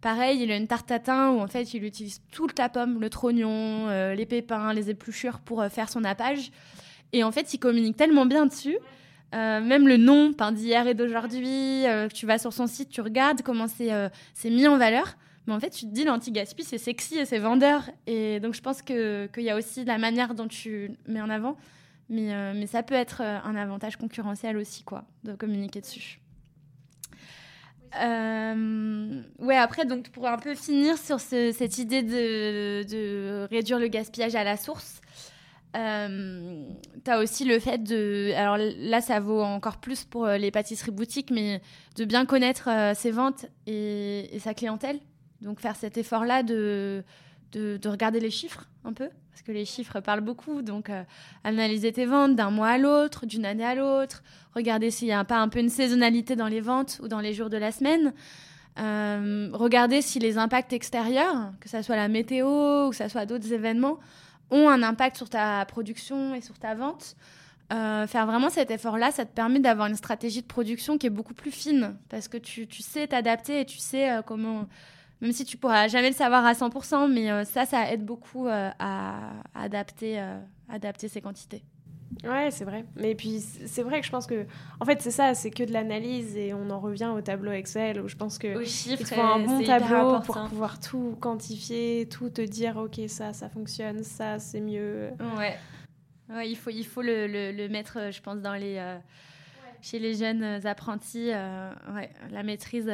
Pareil, 0.07 0.41
il 0.41 0.53
a 0.53 0.57
une 0.57 0.69
tarte 0.69 0.87
tatin 0.87 1.33
où 1.33 1.41
en 1.41 1.49
fait 1.49 1.75
il 1.75 1.83
utilise 1.83 2.21
tout 2.31 2.47
le 2.47 2.53
tapum, 2.53 3.01
le 3.01 3.11
trognon, 3.11 3.89
euh, 3.89 4.15
les 4.15 4.25
pépins, 4.25 4.73
les 4.73 4.89
épluchures 4.89 5.41
pour 5.41 5.61
euh, 5.61 5.69
faire 5.69 5.89
son 5.89 6.03
nappage. 6.03 6.53
Et 7.13 7.25
en 7.25 7.33
fait, 7.33 7.53
il 7.53 7.59
communique 7.59 7.97
tellement 7.97 8.25
bien 8.25 8.47
dessus. 8.47 8.79
Euh, 9.35 9.61
même 9.61 9.89
le 9.89 9.97
nom, 9.97 10.33
pain 10.33 10.53
d'hier 10.53 10.87
et 10.87 10.95
d'aujourd'hui, 10.95 11.83
tu 12.15 12.25
vas 12.25 12.39
sur 12.39 12.53
son 12.53 12.69
site, 12.69 12.89
tu 12.89 13.01
regardes 13.01 13.43
comment 13.43 13.67
c'est 13.67 13.91
mis 14.45 14.69
en 14.69 14.79
valeur. 14.79 15.17
Mais 15.49 15.55
en 15.55 15.59
fait, 15.59 15.71
tu 15.71 15.87
te 15.87 15.91
dis, 15.91 16.05
l'anti-gaspi, 16.05 16.63
c'est 16.63 16.79
sexy 16.79 17.19
et 17.19 17.25
c'est 17.25 17.41
vendeur. 17.41 17.91
Et 18.07 18.39
donc, 18.39 18.55
je 18.55 18.61
pense 18.61 18.83
qu'il 18.83 19.29
y 19.39 19.51
a 19.51 19.57
aussi 19.57 19.85
la 19.85 19.99
manière 19.99 20.35
dont 20.35 20.47
tu 20.47 20.93
mets 21.09 21.21
en 21.21 21.31
avant. 21.31 21.57
Mais, 22.11 22.55
mais 22.55 22.69
ça 22.69 22.85
peut 22.85 22.95
être 22.95 23.23
un 23.23 23.57
avantage 23.57 23.97
concurrentiel 23.97 24.57
aussi, 24.57 24.85
quoi, 24.85 25.03
de 25.25 25.35
communiquer 25.35 25.81
dessus. 25.81 26.21
Euh, 28.01 29.23
ouais, 29.39 29.57
après, 29.57 29.85
donc 29.85 30.11
pour 30.11 30.27
un 30.27 30.39
peu 30.39 30.55
finir 30.55 30.99
sur 30.99 31.21
cette 31.21 31.79
idée 31.79 32.03
de, 32.03 33.47
réduire 33.51 33.79
le 33.79 33.89
gaspillage 33.89 34.35
à 34.35 34.45
la 34.45 34.57
source, 34.57 35.01
euh, 35.77 36.63
tu 37.05 37.11
as 37.11 37.19
aussi 37.19 37.45
le 37.45 37.59
fait 37.59 37.79
de. 37.79 38.33
Alors 38.35 38.57
là, 38.59 39.01
ça 39.01 39.21
vaut 39.21 39.43
encore 39.43 39.79
plus 39.79 40.05
pour 40.05 40.27
les 40.27 40.51
pâtisseries 40.51 40.91
boutiques, 40.91 41.31
mais 41.31 41.61
de 41.97 42.05
bien 42.05 42.27
connaître 42.27 42.69
euh, 42.71 42.95
ses 42.95 43.11
ventes 43.11 43.47
et, 43.67 44.39
sa 44.41 44.55
clientèle. 44.55 44.99
Donc 45.43 45.61
faire 45.61 45.77
cet 45.77 45.99
effort-là 45.99 46.43
de, 46.43 47.05
de, 47.53 47.89
regarder 47.89 48.21
les 48.21 48.31
chiffres 48.31 48.65
un 48.85 48.93
peu, 48.93 49.09
parce 49.31 49.43
que 49.43 49.53
les 49.53 49.65
chiffres 49.65 50.01
parlent 50.01 50.21
beaucoup. 50.21 50.63
Donc, 50.63 50.91
euh, 50.91 51.03
analyser 51.45 51.93
tes 51.93 52.07
ventes 52.07 52.37
d'un 52.37 52.51
mois 52.51 52.69
à 52.69 52.79
l'autre, 52.79 53.27
d'une 53.27 53.45
année 53.45 53.65
à 53.65 53.75
l'autre, 53.75 54.23
regarder 54.55 54.91
s'il 54.91 55.09
n'y 55.09 55.15
a 55.15 55.25
pas 55.25 55.39
un 55.39 55.49
peu 55.49 55.61
une 55.61 55.69
saisonnalité 55.69 56.37
dans 56.37 56.49
les 56.49 56.61
ventes 56.61 57.01
ou 57.03 57.09
dans 57.09 57.21
les 57.21 57.33
jours 57.33 57.51
de 57.51 57.57
la 57.57 57.73
semaine. 57.73 58.13
Euh, 58.79 59.49
regarder 59.53 60.03
si 60.03 60.19
les 60.19 60.37
impacts 60.37 60.73
extérieurs, 60.73 61.53
que 61.61 61.69
ce 61.69 61.81
soit 61.83 61.97
la 61.97 62.09
météo 62.09 62.87
ou 62.87 62.91
que 62.91 62.97
ce 62.97 63.09
soit 63.09 63.25
d'autres 63.25 63.53
événements, 63.53 63.99
ont 64.51 64.69
un 64.69 64.83
impact 64.83 65.17
sur 65.17 65.29
ta 65.29 65.65
production 65.65 66.35
et 66.35 66.41
sur 66.41 66.59
ta 66.59 66.75
vente. 66.75 67.17
Euh, 67.73 68.07
faire 68.07 68.27
vraiment 68.27 68.49
cet 68.49 68.71
effort-là, 68.71 69.11
ça 69.11 69.25
te 69.25 69.35
permet 69.35 69.59
d'avoir 69.59 69.89
une 69.89 69.97
stratégie 69.97 70.43
de 70.43 70.47
production 70.47 70.99
qui 70.99 71.09
est 71.09 71.11
beaucoup 71.11 71.35
plus 71.35 71.51
fine 71.51 71.97
parce 72.09 72.29
que 72.29 72.37
tu, 72.37 72.69
tu 72.69 72.83
sais 72.83 73.09
t'adapter 73.09 73.63
et 73.63 73.65
tu 73.65 73.79
sais 73.79 74.21
comment 74.25 74.69
même 75.21 75.33
si 75.33 75.45
tu 75.45 75.57
pourras 75.57 75.89
jamais 75.89 76.09
le 76.11 76.15
savoir 76.15 76.45
à 76.45 76.53
100%, 76.53 77.11
mais 77.11 77.31
euh, 77.31 77.45
ça, 77.45 77.65
ça 77.65 77.91
aide 77.91 78.05
beaucoup 78.05 78.49
euh, 78.49 78.71
à, 78.79 79.33
adapter, 79.55 80.21
euh, 80.21 80.39
adapter 80.69 81.09
ces 81.09 81.21
quantités. 81.21 81.63
Ouais, 82.25 82.51
c'est 82.51 82.65
vrai. 82.65 82.85
Mais 82.97 83.15
puis, 83.15 83.41
c'est 83.41 83.83
vrai 83.83 84.01
que 84.01 84.07
je 84.07 84.13
pense 84.13 84.27
que, 84.27 84.47
en 84.79 84.85
fait, 84.85 85.03
c'est 85.03 85.11
ça, 85.11 85.35
c'est 85.35 85.51
que 85.51 85.65
de 85.65 85.73
l'analyse 85.73 86.37
et 86.37 86.55
on 86.55 86.71
en 86.71 86.79
revient 86.79 87.11
au 87.15 87.21
tableau 87.21 87.51
Excel 87.51 88.01
où 88.01 88.09
je 88.09 88.17
pense 88.17 88.39
que 88.39 88.63
il 88.63 89.05
faut 89.05 89.21
un 89.21 89.41
bon 89.41 89.63
tableau 89.65 90.21
pour 90.21 90.41
pouvoir 90.49 90.79
tout 90.79 91.17
quantifier, 91.21 92.09
tout 92.09 92.31
te 92.31 92.43
dire, 92.43 92.77
ok, 92.77 93.01
ça, 93.09 93.33
ça 93.33 93.49
fonctionne, 93.49 94.05
ça, 94.05 94.39
c'est 94.39 94.61
mieux. 94.61 95.11
Ouais. 95.37 95.57
ouais. 96.31 96.49
il 96.49 96.57
faut, 96.57 96.71
il 96.71 96.87
faut 96.87 97.03
le, 97.03 97.27
le, 97.27 97.69
mettre, 97.69 98.13
je 98.13 98.21
pense, 98.21 98.39
dans 98.39 98.55
les 98.55 98.79
chez 99.87 99.99
les 99.99 100.15
jeunes 100.15 100.43
apprentis, 100.67 101.31
ouais, 101.95 102.11
la 102.33 102.43
maîtrise 102.43 102.91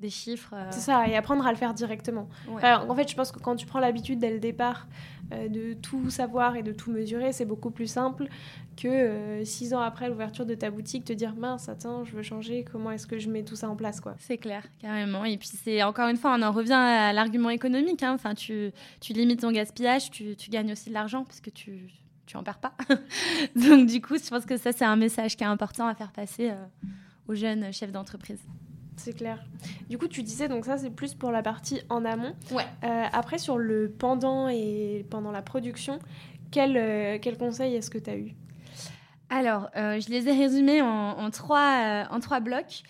des 0.00 0.10
chiffres. 0.10 0.54
C'est 0.70 0.80
ça, 0.80 1.08
et 1.08 1.16
apprendre 1.16 1.46
à 1.46 1.50
le 1.50 1.56
faire 1.56 1.74
directement. 1.74 2.28
en 2.46 2.94
fait, 2.94 3.08
je 3.08 3.16
pense 3.16 3.32
que 3.32 3.40
quand 3.40 3.56
tu 3.56 3.66
prends 3.66 3.80
l'habitude 3.80 4.18
dès 4.18 4.30
le 4.30 4.38
départ 4.38 4.86
de 5.30 5.74
tout 5.74 6.08
savoir 6.08 6.54
et 6.54 6.62
de 6.62 6.72
tout 6.72 6.92
mesurer, 6.92 7.32
c'est 7.32 7.44
beaucoup 7.44 7.70
plus 7.70 7.88
simple 7.88 8.28
que 8.76 9.42
six 9.44 9.74
ans 9.74 9.80
après 9.80 10.08
l'ouverture 10.08 10.46
de 10.46 10.54
ta 10.54 10.70
boutique, 10.70 11.04
te 11.04 11.12
dire 11.12 11.34
mince, 11.34 11.68
attends, 11.68 12.04
je 12.04 12.14
veux 12.14 12.22
changer, 12.22 12.64
comment 12.70 12.90
est-ce 12.90 13.06
que 13.06 13.18
je 13.18 13.28
mets 13.28 13.42
tout 13.42 13.56
ça 13.56 13.68
en 13.68 13.76
place 13.76 14.00
quoi? 14.00 14.14
C'est 14.18 14.38
clair, 14.38 14.62
carrément. 14.78 15.24
Et 15.24 15.36
puis 15.38 15.48
c'est 15.48 15.82
encore 15.82 16.08
une 16.08 16.16
fois, 16.16 16.36
on 16.38 16.42
en 16.42 16.52
revient 16.52 16.72
à 16.74 17.12
l'argument 17.12 17.50
économique. 17.50 18.02
Hein. 18.02 18.12
Enfin, 18.14 18.34
tu, 18.34 18.70
tu 19.00 19.12
limites 19.12 19.40
ton 19.40 19.50
gaspillage, 19.50 20.10
tu, 20.10 20.36
tu 20.36 20.50
gagnes 20.50 20.72
aussi 20.72 20.90
de 20.90 20.94
l'argent 20.94 21.24
parce 21.24 21.40
que 21.40 21.50
tu 21.50 21.88
tu 22.26 22.36
en 22.36 22.42
perds 22.42 22.58
pas. 22.58 22.74
Donc 23.56 23.86
du 23.86 24.00
coup, 24.00 24.16
je 24.18 24.28
pense 24.28 24.44
que 24.44 24.56
ça, 24.56 24.72
c'est 24.72 24.84
un 24.84 24.96
message 24.96 25.36
qui 25.36 25.44
est 25.44 25.46
important 25.46 25.86
à 25.86 25.94
faire 25.94 26.12
passer 26.12 26.50
euh, 26.50 26.64
aux 27.28 27.34
jeunes 27.34 27.72
chefs 27.72 27.92
d'entreprise. 27.92 28.40
C'est 28.96 29.12
clair. 29.12 29.44
Du 29.88 29.98
coup, 29.98 30.08
tu 30.08 30.22
disais, 30.22 30.48
donc 30.48 30.64
ça, 30.64 30.78
c'est 30.78 30.90
plus 30.90 31.14
pour 31.14 31.30
la 31.30 31.42
partie 31.42 31.82
en 31.88 32.04
amont. 32.04 32.34
Ouais. 32.50 32.64
Euh, 32.84 33.04
après, 33.12 33.38
sur 33.38 33.58
le 33.58 33.90
pendant 33.90 34.48
et 34.48 35.04
pendant 35.10 35.30
la 35.30 35.42
production, 35.42 35.98
quel, 36.50 36.76
euh, 36.76 37.18
quel 37.20 37.36
conseil 37.36 37.74
est-ce 37.74 37.90
que 37.90 37.98
tu 37.98 38.10
as 38.10 38.16
eu? 38.16 38.34
Alors, 39.28 39.68
je 39.74 40.08
les 40.08 40.28
ai 40.28 40.32
résumés 40.32 40.82
en, 40.82 41.30
trois, 41.30 42.06
en 42.10 42.20
trois 42.20 42.38
blocs. 42.38 42.84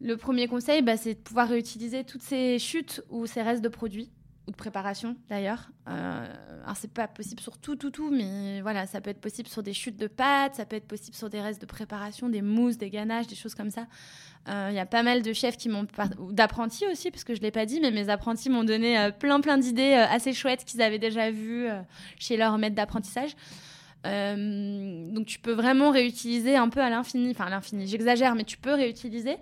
Le 0.00 0.16
premier 0.16 0.48
conseil, 0.48 0.82
bah, 0.82 0.96
c'est 0.96 1.14
de 1.14 1.20
pouvoir 1.20 1.48
réutiliser 1.48 2.02
toutes 2.02 2.22
ces 2.22 2.58
chutes 2.58 3.00
ou 3.10 3.26
ces 3.26 3.42
restes 3.42 3.62
de 3.62 3.68
produits 3.68 4.10
ou 4.46 4.50
de 4.50 4.56
préparation 4.56 5.16
d'ailleurs. 5.28 5.70
Euh, 5.88 6.26
alors 6.64 6.76
c'est 6.76 6.92
pas 6.92 7.06
possible 7.06 7.40
sur 7.40 7.58
tout, 7.58 7.76
tout, 7.76 7.90
tout, 7.90 8.10
mais 8.10 8.60
voilà, 8.60 8.86
ça 8.86 9.00
peut 9.00 9.10
être 9.10 9.20
possible 9.20 9.48
sur 9.48 9.62
des 9.62 9.72
chutes 9.72 9.96
de 9.96 10.06
pâtes, 10.06 10.56
ça 10.56 10.64
peut 10.64 10.76
être 10.76 10.86
possible 10.86 11.16
sur 11.16 11.30
des 11.30 11.40
restes 11.40 11.60
de 11.60 11.66
préparation, 11.66 12.28
des 12.28 12.42
mousses, 12.42 12.78
des 12.78 12.90
ganaches, 12.90 13.26
des 13.26 13.36
choses 13.36 13.54
comme 13.54 13.70
ça. 13.70 13.86
Euh, 14.48 14.68
il 14.70 14.74
y 14.74 14.80
a 14.80 14.86
pas 14.86 15.04
mal 15.04 15.22
de 15.22 15.32
chefs 15.32 15.56
qui 15.56 15.68
m'ont, 15.68 15.86
d'apprentis 16.30 16.86
aussi, 16.90 17.10
parce 17.10 17.22
que 17.22 17.34
je 17.34 17.40
l'ai 17.40 17.52
pas 17.52 17.66
dit, 17.66 17.80
mais 17.80 17.92
mes 17.92 18.08
apprentis 18.08 18.50
m'ont 18.50 18.64
donné 18.64 18.98
euh, 18.98 19.10
plein, 19.10 19.40
plein 19.40 19.58
d'idées 19.58 19.94
euh, 19.94 20.06
assez 20.08 20.32
chouettes 20.32 20.64
qu'ils 20.64 20.82
avaient 20.82 20.98
déjà 20.98 21.30
vues 21.30 21.68
chez 22.18 22.36
leur 22.36 22.58
maître 22.58 22.74
d'apprentissage. 22.74 23.36
donc 24.04 25.26
tu 25.26 25.38
peux 25.38 25.52
vraiment 25.52 25.90
réutiliser 25.90 26.56
un 26.56 26.68
peu 26.68 26.80
à 26.80 26.90
l'infini, 26.90 27.30
enfin 27.30 27.46
à 27.46 27.50
l'infini, 27.50 27.86
j'exagère, 27.86 28.34
mais 28.34 28.44
tu 28.44 28.58
peux 28.58 28.74
réutiliser. 28.74 29.36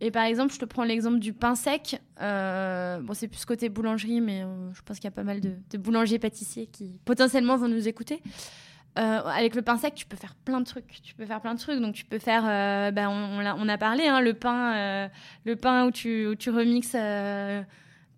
Et 0.00 0.10
par 0.10 0.24
exemple, 0.24 0.52
je 0.52 0.58
te 0.58 0.64
prends 0.64 0.84
l'exemple 0.84 1.18
du 1.18 1.32
pain 1.32 1.54
sec. 1.54 2.00
Euh, 2.20 3.00
bon, 3.00 3.14
c'est 3.14 3.28
plus 3.28 3.44
côté 3.44 3.68
boulangerie, 3.68 4.20
mais 4.20 4.42
euh, 4.42 4.72
je 4.74 4.82
pense 4.82 4.96
qu'il 4.96 5.04
y 5.04 5.08
a 5.08 5.12
pas 5.12 5.22
mal 5.22 5.40
de, 5.40 5.56
de 5.70 5.78
boulangers 5.78 6.18
pâtissiers 6.18 6.66
qui 6.66 6.98
potentiellement 7.04 7.56
vont 7.56 7.68
nous 7.68 7.86
écouter. 7.86 8.20
Euh, 8.98 9.20
avec 9.24 9.54
le 9.54 9.62
pain 9.62 9.78
sec, 9.78 9.94
tu 9.94 10.04
peux 10.04 10.16
faire 10.16 10.34
plein 10.34 10.60
de 10.60 10.66
trucs. 10.66 11.00
Tu 11.02 11.14
peux 11.14 11.24
faire 11.24 11.40
plein 11.40 11.54
de 11.54 11.60
trucs. 11.60 11.80
Donc, 11.80 11.94
tu 11.94 12.04
peux 12.04 12.18
faire, 12.18 12.44
on, 12.44 13.38
on, 13.58 13.68
a, 13.68 13.78
parlé, 13.78 14.06
hein, 14.06 14.20
le 14.20 14.34
pain, 14.34 15.08
le 15.44 15.56
pain 15.56 15.86
où 15.86 15.90
tu, 15.90 16.26
où 16.26 16.34
tu 16.34 16.50
remixes 16.50 16.96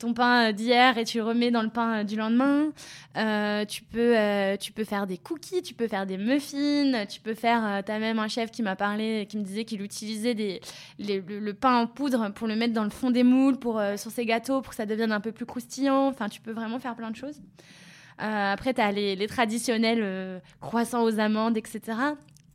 ton 0.05 0.13
pain 0.13 0.53
d'hier 0.53 0.99
et 0.99 1.05
tu 1.05 1.19
le 1.19 1.25
remets 1.25 1.51
dans 1.51 1.63
le 1.63 1.71
pain 1.71 2.05
du 2.05 2.17
lendemain. 2.17 2.69
Euh, 3.17 3.65
tu, 3.65 3.83
peux, 3.83 4.19
euh, 4.19 4.57
tu 4.57 4.73
peux 4.73 4.85
faire 4.85 5.07
des 5.07 5.17
cookies, 5.17 5.63
tu 5.63 5.73
peux 5.73 5.89
faire 5.89 6.07
des 6.07 6.19
muffins, 6.19 7.07
tu 7.07 7.21
peux 7.21 7.35
faire... 7.35 7.65
Euh, 7.65 7.81
tu 7.85 7.91
as 7.91 7.99
même 7.99 8.19
un 8.19 8.29
chef 8.29 8.51
qui 8.51 8.63
m'a 8.63 8.77
parlé, 8.77 9.27
qui 9.29 9.39
me 9.39 9.45
disait 9.45 9.65
qu'il 9.65 9.81
utilisait 9.83 10.61
le, 10.99 11.53
pain 11.53 11.81
en 11.81 11.87
poudre 11.87 12.31
pour 12.33 12.47
le 12.47 12.57
mettre 12.57 12.75
dans 12.75 12.85
le 12.85 12.91
fond 12.91 13.11
des 13.11 13.25
moules, 13.25 13.59
pour, 13.59 13.81
sur 13.97 14.11
ses 14.11 14.27
gâteaux, 14.27 14.61
pour 14.61 14.71
que 14.71 14.77
ça 14.77 14.87
devienne 14.87 15.13
un 15.13 15.21
peu 15.21 15.33
plus 15.33 15.47
croustillant. 15.47 16.09
Enfin, 16.09 16.29
tu 16.29 16.41
peux 16.41 16.53
vraiment 16.53 16.79
faire 16.79 16.97
plein 16.97 17.11
de 17.11 17.17
choses. 17.17 17.41
après, 18.19 18.75
tu 18.75 18.81
as 18.83 18.93
les, 18.93 19.17
les 19.17 19.27
traditionnels 19.27 20.43
croissants 20.61 21.03
aux 21.03 21.19
amandes, 21.19 21.57
etc. 21.57 21.81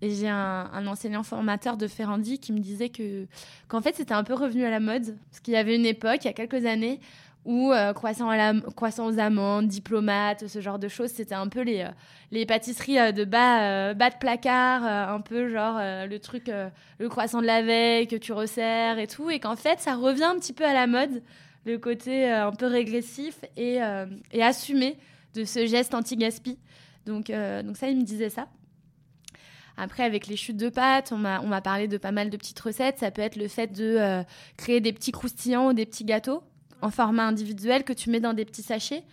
Et 0.02 0.12
j'ai 0.12 0.30
un, 0.30 0.70
un, 0.72 0.88
enseignant 0.88 1.24
formateur 1.24 1.76
de 1.76 1.88
Ferrandi 1.88 2.40
qui 2.40 2.54
me 2.54 2.60
disait 2.60 2.90
que 2.90 3.28
qu'en 3.68 3.82
fait 3.82 3.96
c'était 3.96 4.14
un 4.14 4.24
peu 4.24 4.34
revenu 4.34 4.64
à 4.64 4.70
la 4.70 4.80
mode 4.80 5.18
parce 5.30 5.42
qu'il 5.42 5.54
y 5.54 5.58
avait 5.58 5.76
une 5.76 5.86
époque 5.86 6.20
il 6.24 6.28
y 6.28 6.30
a 6.30 6.34
quelques 6.34 6.66
années 6.66 7.02
ou 7.46 7.72
euh, 7.72 7.94
croissant, 7.94 8.30
à 8.30 8.38
la, 8.38 8.54
croissant 8.76 9.08
aux 9.08 9.18
amandes, 9.18 9.68
diplomate, 9.68 10.48
ce 10.48 10.60
genre 10.62 10.80
de 10.80 10.88
choses. 10.88 11.10
C'était 11.10 11.36
un 11.36 11.48
peu 11.48 11.62
les, 11.62 11.82
euh, 11.82 11.90
les 12.32 12.46
pâtisseries 12.46 13.00
euh, 13.00 13.12
de 13.12 13.24
bas, 13.24 13.94
bas 13.94 14.10
de 14.10 14.18
placard, 14.18 14.84
un 14.84 15.22
peu 15.22 15.50
genre 15.50 15.80
le 15.80 16.18
truc, 16.18 16.52
le 17.00 17.10
croissant 17.10 17.42
de 17.42 17.48
la 17.48 17.62
veille 17.62 18.08
que 18.08 18.16
tu 18.16 18.34
resserres 18.34 19.00
et 19.00 19.08
tout. 19.08 19.30
Et 19.30 19.40
qu'en 19.40 19.56
fait, 19.56 19.80
ça 19.80 19.96
revient 19.96 20.26
un 20.26 20.38
petit 20.38 20.54
peu 20.54 20.66
à 20.66 20.74
la 20.74 20.88
mode, 20.88 21.24
le 21.66 21.78
côté 21.78 22.30
un 22.30 22.52
peu 22.52 22.68
régressif 22.68 23.40
et, 23.58 23.80
et 24.32 24.44
assumé 24.44 24.98
de 25.34 25.44
ce 25.44 25.66
geste 25.66 25.94
anti-gaspi. 25.94 26.58
Donc, 27.06 27.32
donc 27.32 27.78
ça, 27.78 27.90
il 27.90 27.98
me 27.98 28.04
disait 28.04 28.30
ça. 28.30 28.48
Après, 29.78 30.04
avec 30.04 30.28
les 30.28 30.36
chutes 30.36 30.58
de 30.58 30.70
pâtes, 30.70 31.12
on 31.14 31.18
m'a 31.18 31.62
parlé 31.62 31.88
de 31.88 31.98
pas 31.98 32.12
mal 32.12 32.30
de 32.30 32.38
petites 32.38 32.60
recettes. 32.60 33.00
Ça 33.00 33.12
peut 33.12 33.22
être 33.22 33.38
le 33.38 33.48
fait 33.48 33.68
de 33.68 34.24
créer 34.58 34.82
des 34.82 34.94
petits 34.94 35.12
croustillants 35.12 35.70
ou 35.70 35.74
des 35.74 35.86
petits 35.86 36.06
gâteaux 36.06 36.44
en 36.82 36.90
format 36.90 37.28
individuel 37.28 37.84
que 37.84 37.94
tu 37.94 38.10
mets 38.10 38.20
dans 38.20 38.34
des 38.34 38.46
petits 38.46 38.64
sachets. 38.64 39.04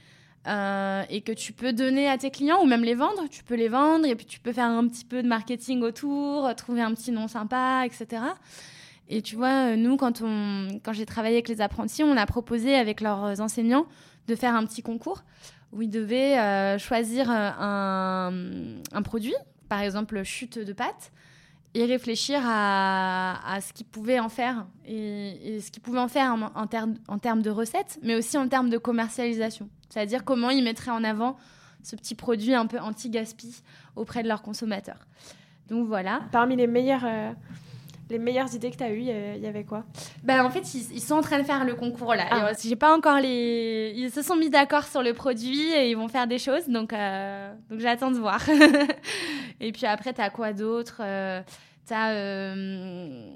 Euh, 0.46 1.02
et 1.10 1.22
que 1.22 1.32
tu 1.32 1.52
peux 1.52 1.72
donner 1.72 2.08
à 2.08 2.18
tes 2.18 2.30
clients 2.30 2.62
ou 2.62 2.66
même 2.66 2.84
les 2.84 2.94
vendre. 2.94 3.28
Tu 3.28 3.42
peux 3.42 3.56
les 3.56 3.68
vendre 3.68 4.06
et 4.06 4.14
puis 4.14 4.26
tu 4.26 4.38
peux 4.38 4.52
faire 4.52 4.66
un 4.66 4.86
petit 4.86 5.04
peu 5.04 5.20
de 5.20 5.26
marketing 5.26 5.82
autour, 5.82 6.54
trouver 6.54 6.82
un 6.82 6.94
petit 6.94 7.10
nom 7.10 7.26
sympa, 7.26 7.82
etc. 7.84 8.22
Et 9.08 9.22
tu 9.22 9.34
vois, 9.34 9.72
euh, 9.72 9.76
nous, 9.76 9.96
quand, 9.96 10.20
quand 10.20 10.92
j'ai 10.92 11.06
travaillé 11.06 11.36
avec 11.36 11.48
les 11.48 11.60
apprentis, 11.60 12.04
on 12.04 12.16
a 12.16 12.26
proposé 12.26 12.76
avec 12.76 13.00
leurs 13.00 13.40
enseignants 13.40 13.86
de 14.28 14.36
faire 14.36 14.54
un 14.54 14.64
petit 14.66 14.82
concours 14.82 15.24
où 15.72 15.82
ils 15.82 15.90
devaient 15.90 16.38
euh, 16.38 16.78
choisir 16.78 17.28
un, 17.30 18.32
un, 18.92 19.02
produit, 19.02 19.34
par 19.68 19.80
exemple 19.80 20.22
chute 20.22 20.58
de 20.58 20.72
pâte, 20.72 21.12
et 21.74 21.84
réfléchir 21.84 22.40
à, 22.44 23.58
ce 23.60 23.72
qu'ils 23.72 23.86
pouvaient 23.86 24.20
en 24.20 24.28
faire 24.28 24.66
et, 24.86 25.60
ce 25.60 25.70
qu'ils 25.70 25.82
pouvaient 25.82 26.00
en 26.00 26.08
faire 26.08 26.32
en, 26.32 26.50
en, 26.54 27.18
termes 27.18 27.42
de 27.42 27.50
recettes, 27.50 27.98
mais 28.02 28.14
aussi 28.14 28.38
en 28.38 28.48
termes 28.48 28.70
de 28.70 28.78
commercialisation. 28.78 29.68
C'est-à-dire 29.90 30.24
comment 30.24 30.50
ils 30.50 30.64
mettraient 30.64 30.90
en 30.90 31.04
avant 31.04 31.36
ce 31.82 31.94
petit 31.96 32.14
produit 32.14 32.54
un 32.54 32.66
peu 32.66 32.78
anti-gaspi 32.80 33.62
auprès 33.94 34.22
de 34.22 34.28
leurs 34.28 34.42
consommateurs. 34.42 35.06
Donc 35.68 35.86
voilà. 35.86 36.22
Parmi 36.32 36.56
les 36.56 36.66
meilleures, 36.66 37.04
euh, 37.04 37.32
les 38.08 38.18
meilleures 38.18 38.54
idées 38.54 38.70
que 38.70 38.76
tu 38.76 38.84
as 38.84 38.90
eues, 38.90 39.00
il 39.00 39.42
y 39.42 39.46
avait 39.46 39.64
quoi? 39.64 39.84
Ben, 40.22 40.44
En 40.44 40.50
fait, 40.50 40.62
ils, 40.74 41.00
sont 41.00 41.16
en 41.16 41.22
train 41.22 41.38
de 41.38 41.44
faire 41.44 41.64
le 41.64 41.74
concours 41.74 42.14
là. 42.14 42.26
Ah. 42.30 42.52
J'ai 42.62 42.76
pas 42.76 42.96
encore 42.96 43.20
les. 43.20 43.92
Ils 43.96 44.10
se 44.10 44.22
sont 44.22 44.36
mis 44.36 44.50
d'accord 44.50 44.84
sur 44.84 45.02
le 45.02 45.12
produit 45.12 45.72
et 45.72 45.90
ils 45.90 45.96
vont 45.96 46.08
faire 46.08 46.26
des 46.26 46.38
choses, 46.38 46.68
donc, 46.68 46.92
euh, 46.92 47.52
donc 47.70 47.80
j'attends 47.80 48.10
de 48.10 48.18
voir. 48.18 48.40
et 49.60 49.72
puis 49.72 49.86
après, 49.86 50.12
tu 50.12 50.20
as 50.20 50.30
quoi 50.30 50.52
d'autre? 50.52 51.00
Euh, 51.00 51.42
tu 51.86 51.94
as 51.94 52.10
euh, 52.10 53.30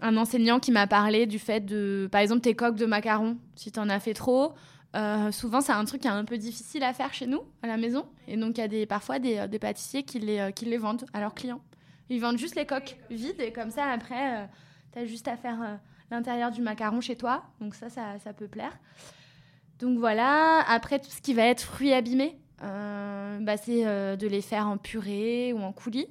un 0.00 0.16
enseignant 0.16 0.60
qui 0.60 0.72
m'a 0.72 0.86
parlé 0.86 1.26
du 1.26 1.38
fait 1.38 1.60
de, 1.60 2.08
par 2.10 2.20
exemple, 2.20 2.42
tes 2.42 2.54
coques 2.54 2.76
de 2.76 2.86
macarons, 2.86 3.38
si 3.54 3.72
tu 3.72 3.78
en 3.78 3.88
as 3.88 4.00
fait 4.00 4.14
trop. 4.14 4.52
Euh, 4.94 5.32
souvent, 5.32 5.62
c'est 5.62 5.72
un 5.72 5.84
truc 5.86 6.02
qui 6.02 6.08
est 6.08 6.10
un 6.10 6.24
peu 6.26 6.36
difficile 6.36 6.82
à 6.82 6.92
faire 6.92 7.14
chez 7.14 7.26
nous, 7.26 7.40
à 7.62 7.66
la 7.66 7.78
maison. 7.78 8.04
Et 8.28 8.36
donc, 8.36 8.58
il 8.58 8.60
y 8.60 8.64
a 8.64 8.68
des, 8.68 8.84
parfois 8.84 9.18
des, 9.18 9.46
des 9.48 9.58
pâtissiers 9.58 10.02
qui 10.02 10.18
les, 10.18 10.50
qui 10.54 10.66
les 10.66 10.76
vendent 10.76 11.06
à 11.14 11.20
leurs 11.20 11.32
clients. 11.32 11.62
Ils 12.10 12.20
vendent 12.20 12.38
juste 12.38 12.56
les 12.56 12.66
coques 12.66 12.96
vides 13.10 13.40
et 13.40 13.52
comme 13.52 13.70
ça, 13.70 13.86
après, 13.86 14.42
euh, 14.42 14.46
tu 14.92 14.98
as 14.98 15.06
juste 15.06 15.28
à 15.28 15.36
faire 15.36 15.78
l'intérieur 16.10 16.50
du 16.50 16.60
macaron 16.60 17.00
chez 17.00 17.16
toi. 17.16 17.44
Donc, 17.60 17.74
ça, 17.74 17.88
ça, 17.88 18.32
peut 18.32 18.48
plaire. 18.48 18.76
Donc, 19.78 19.98
voilà. 19.98 20.60
Après, 20.68 20.98
tout 20.98 21.10
ce 21.10 21.20
qui 21.22 21.34
va 21.34 21.46
être 21.46 21.62
fruits 21.62 21.92
abîmés, 21.92 22.38
bah, 22.60 23.56
c'est 23.56 23.84
de 24.16 24.26
les 24.26 24.42
faire 24.42 24.68
en 24.68 24.76
purée 24.76 25.52
ou 25.52 25.60
en 25.60 25.72
coulis. 25.72 26.08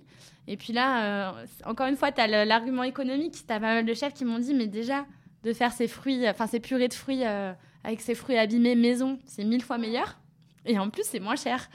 Et 0.48 0.58
puis 0.58 0.74
là, 0.74 1.32
euh, 1.32 1.46
encore 1.66 1.88
une 1.88 1.96
fois, 1.96 2.12
tu 2.12 2.22
as 2.22 2.46
l'argument 2.46 2.84
économique. 2.84 3.34
Tu 3.48 3.54
as 3.54 3.60
pas 3.60 3.74
mal 3.74 3.86
de 3.86 3.94
chefs 3.94 4.14
qui 4.14 4.26
m'ont 4.26 4.40
dit, 4.40 4.54
mais 4.54 4.68
déjà, 4.68 5.06
de 5.44 5.54
faire 5.54 5.72
ces 5.72 5.88
fruits, 5.88 6.28
enfin 6.28 6.48
ces 6.48 6.60
purées 6.60 6.88
de 6.88 6.94
fruits 6.94 7.26
euh, 7.26 7.54
avec 7.84 8.02
ces 8.02 8.16
fruits 8.16 8.38
abîmés 8.38 8.76
maison, 8.76 9.20
c'est 9.26 9.44
mille 9.44 9.64
fois 9.64 9.78
meilleur. 9.78 10.20
Et 10.66 10.78
en 10.78 10.90
plus, 10.90 11.04
c'est 11.06 11.20
moins 11.20 11.36
cher. 11.36 11.70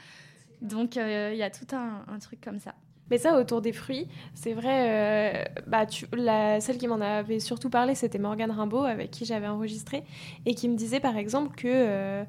Donc, 0.61 0.97
euh, 0.97 1.31
il 1.33 1.37
y 1.37 1.43
a 1.43 1.49
tout 1.49 1.67
un, 1.75 2.19
truc 2.19 2.41
comme 2.41 2.59
ça. 2.59 2.73
Mais 3.09 3.17
ça, 3.17 3.37
autour 3.39 3.61
des 3.61 3.73
fruits, 3.73 4.07
c'est 4.33 4.53
vrai, 4.53 5.49
bah, 5.65 5.85
tu, 5.85 6.05
la, 6.13 6.59
celle 6.59 6.77
qui 6.77 6.87
m'en 6.87 6.99
avait 7.01 7.39
surtout 7.39 7.69
parlé, 7.69 7.95
c'était 7.95 8.19
Morgane 8.19 8.51
Rimbaud, 8.51 8.83
avec 8.83 9.11
qui 9.11 9.25
j'avais 9.25 9.47
enregistré, 9.47 10.03
et 10.45 10.55
qui 10.55 10.67
me 10.67 10.75
disait 10.75 10.99
par 10.99 11.17
exemple 11.17 11.55
que... 11.55 12.25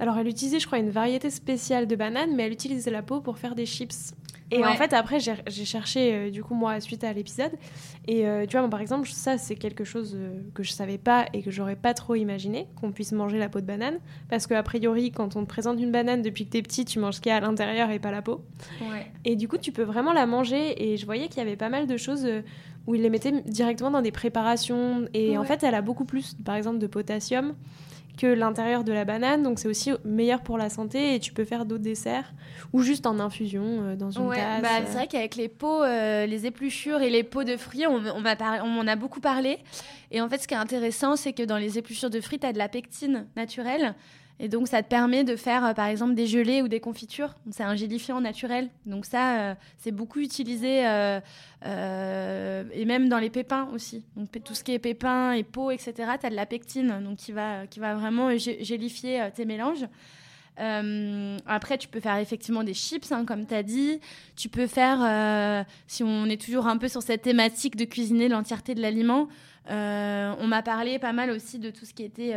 alors, 0.00 0.18
elle 0.18 0.26
utilisait, 0.26 0.58
je 0.58 0.66
crois, 0.66 0.78
une 0.78 0.90
variété 0.90 1.30
spéciale 1.30 1.86
de 1.86 1.94
bananes, 1.96 2.34
mais 2.34 2.44
elle 2.44 2.52
utilisait 2.52 2.90
la 2.90 3.02
peau 3.02 3.20
pour 3.20 3.38
faire 3.38 3.54
des 3.54 3.66
chips. 3.66 4.14
Et 4.50 4.64
en 4.64 4.74
fait, 4.74 4.92
après, 4.92 5.18
j'ai 5.20 5.64
cherché, 5.64 6.14
euh, 6.14 6.30
du 6.30 6.42
coup, 6.42 6.54
moi, 6.54 6.78
suite 6.80 7.02
à 7.02 7.12
l'épisode. 7.12 7.52
Et 8.06 8.26
euh, 8.26 8.46
tu 8.46 8.56
vois, 8.56 8.68
par 8.68 8.80
exemple, 8.80 9.08
ça, 9.08 9.38
c'est 9.38 9.56
quelque 9.56 9.84
chose 9.84 10.14
euh, 10.14 10.40
que 10.52 10.62
je 10.62 10.70
savais 10.72 10.98
pas 10.98 11.26
et 11.32 11.42
que 11.42 11.50
j'aurais 11.50 11.76
pas 11.76 11.94
trop 11.94 12.14
imaginé, 12.14 12.68
qu'on 12.80 12.92
puisse 12.92 13.12
manger 13.12 13.38
la 13.38 13.48
peau 13.48 13.60
de 13.60 13.66
banane. 13.66 13.98
Parce 14.28 14.46
qu'a 14.46 14.62
priori, 14.62 15.10
quand 15.10 15.34
on 15.36 15.42
te 15.42 15.48
présente 15.48 15.80
une 15.80 15.90
banane 15.90 16.22
depuis 16.22 16.44
que 16.44 16.50
t'es 16.50 16.62
petit, 16.62 16.84
tu 16.84 16.98
manges 16.98 17.14
ce 17.14 17.20
qu'il 17.20 17.30
y 17.30 17.32
a 17.32 17.38
à 17.38 17.40
l'intérieur 17.40 17.90
et 17.90 17.98
pas 17.98 18.10
la 18.10 18.22
peau. 18.22 18.44
Et 19.24 19.34
du 19.34 19.48
coup, 19.48 19.58
tu 19.58 19.72
peux 19.72 19.82
vraiment 19.82 20.12
la 20.12 20.26
manger. 20.26 20.92
Et 20.92 20.96
je 20.98 21.06
voyais 21.06 21.28
qu'il 21.28 21.38
y 21.38 21.40
avait 21.40 21.56
pas 21.56 21.70
mal 21.70 21.86
de 21.86 21.96
choses 21.96 22.28
où 22.86 22.94
ils 22.94 23.02
les 23.02 23.10
mettaient 23.10 23.42
directement 23.46 23.90
dans 23.90 24.02
des 24.02 24.12
préparations. 24.12 25.06
Et 25.14 25.38
en 25.38 25.44
fait, 25.44 25.62
elle 25.62 25.74
a 25.74 25.82
beaucoup 25.82 26.04
plus, 26.04 26.34
par 26.44 26.54
exemple, 26.54 26.78
de 26.78 26.86
potassium 26.86 27.54
que 28.16 28.26
l'intérieur 28.26 28.84
de 28.84 28.92
la 28.92 29.04
banane, 29.04 29.42
donc 29.42 29.58
c'est 29.58 29.68
aussi 29.68 29.92
meilleur 30.04 30.40
pour 30.42 30.58
la 30.58 30.68
santé 30.70 31.14
et 31.14 31.20
tu 31.20 31.32
peux 31.32 31.44
faire 31.44 31.64
d'autres 31.64 31.82
desserts 31.82 32.32
ou 32.72 32.82
juste 32.82 33.06
en 33.06 33.18
infusion 33.18 33.62
euh, 33.64 33.96
dans 33.96 34.10
une 34.10 34.30
tasse. 34.30 34.62
Bah, 34.62 34.68
c'est 34.86 34.92
vrai 34.92 35.06
qu'avec 35.06 35.36
les 35.36 35.48
pots, 35.48 35.82
euh, 35.82 36.26
les 36.26 36.46
épluchures 36.46 37.02
et 37.02 37.10
les 37.10 37.22
pots 37.24 37.44
de 37.44 37.56
fruits, 37.56 37.86
on, 37.86 37.96
on, 37.96 38.24
on 38.24 38.78
en 38.78 38.86
a 38.86 38.96
beaucoup 38.96 39.20
parlé. 39.20 39.58
Et 40.10 40.20
en 40.20 40.28
fait, 40.28 40.38
ce 40.38 40.48
qui 40.48 40.54
est 40.54 40.58
intéressant, 40.58 41.16
c'est 41.16 41.32
que 41.32 41.42
dans 41.42 41.58
les 41.58 41.78
épluchures 41.78 42.10
de 42.10 42.20
fruits, 42.20 42.38
tu 42.38 42.46
as 42.46 42.52
de 42.52 42.58
la 42.58 42.68
pectine 42.68 43.26
naturelle. 43.36 43.94
Et 44.40 44.48
donc, 44.48 44.66
ça 44.66 44.82
te 44.82 44.88
permet 44.88 45.22
de 45.22 45.36
faire, 45.36 45.64
euh, 45.64 45.72
par 45.74 45.86
exemple, 45.86 46.14
des 46.14 46.26
gelées 46.26 46.60
ou 46.60 46.68
des 46.68 46.80
confitures. 46.80 47.34
C'est 47.50 47.62
un 47.62 47.76
gélifiant 47.76 48.20
naturel. 48.20 48.68
Donc, 48.84 49.06
ça, 49.06 49.38
euh, 49.38 49.54
c'est 49.78 49.92
beaucoup 49.92 50.18
utilisé, 50.18 50.84
euh, 50.84 52.64
et 52.72 52.84
même 52.84 53.08
dans 53.08 53.18
les 53.18 53.30
pépins 53.30 53.68
aussi. 53.72 54.04
Donc, 54.16 54.28
tout 54.42 54.54
ce 54.54 54.64
qui 54.64 54.72
est 54.72 54.80
pépins 54.80 55.32
et 55.32 55.44
peau, 55.44 55.70
etc., 55.70 55.94
tu 56.20 56.26
as 56.26 56.30
de 56.30 56.34
la 56.34 56.46
pectine, 56.46 57.00
donc 57.02 57.18
qui 57.18 57.32
va, 57.32 57.66
qui 57.68 57.78
va 57.78 57.94
vraiment 57.94 58.36
gélifier 58.36 59.28
tes 59.34 59.44
mélanges. 59.44 59.86
après, 60.56 61.78
tu 61.78 61.88
peux 61.88 62.00
faire 62.00 62.16
effectivement 62.16 62.64
des 62.64 62.74
chips, 62.74 63.12
hein, 63.12 63.24
comme 63.24 63.46
tu 63.46 63.54
as 63.54 63.62
dit. 63.62 64.00
Tu 64.36 64.48
peux 64.48 64.66
faire, 64.66 65.64
si 65.86 66.02
on 66.02 66.26
est 66.26 66.40
toujours 66.40 66.66
un 66.66 66.76
peu 66.76 66.88
sur 66.88 67.02
cette 67.02 67.22
thématique 67.22 67.76
de 67.76 67.84
cuisiner 67.84 68.28
l'entièreté 68.28 68.74
de 68.74 68.82
l'aliment, 68.82 69.28
on 69.68 70.46
m'a 70.46 70.62
parlé 70.62 70.98
pas 70.98 71.12
mal 71.12 71.30
aussi 71.30 71.58
de 71.60 71.70
tout 71.70 71.84
ce 71.84 71.94
qui 71.94 72.02
était 72.02 72.34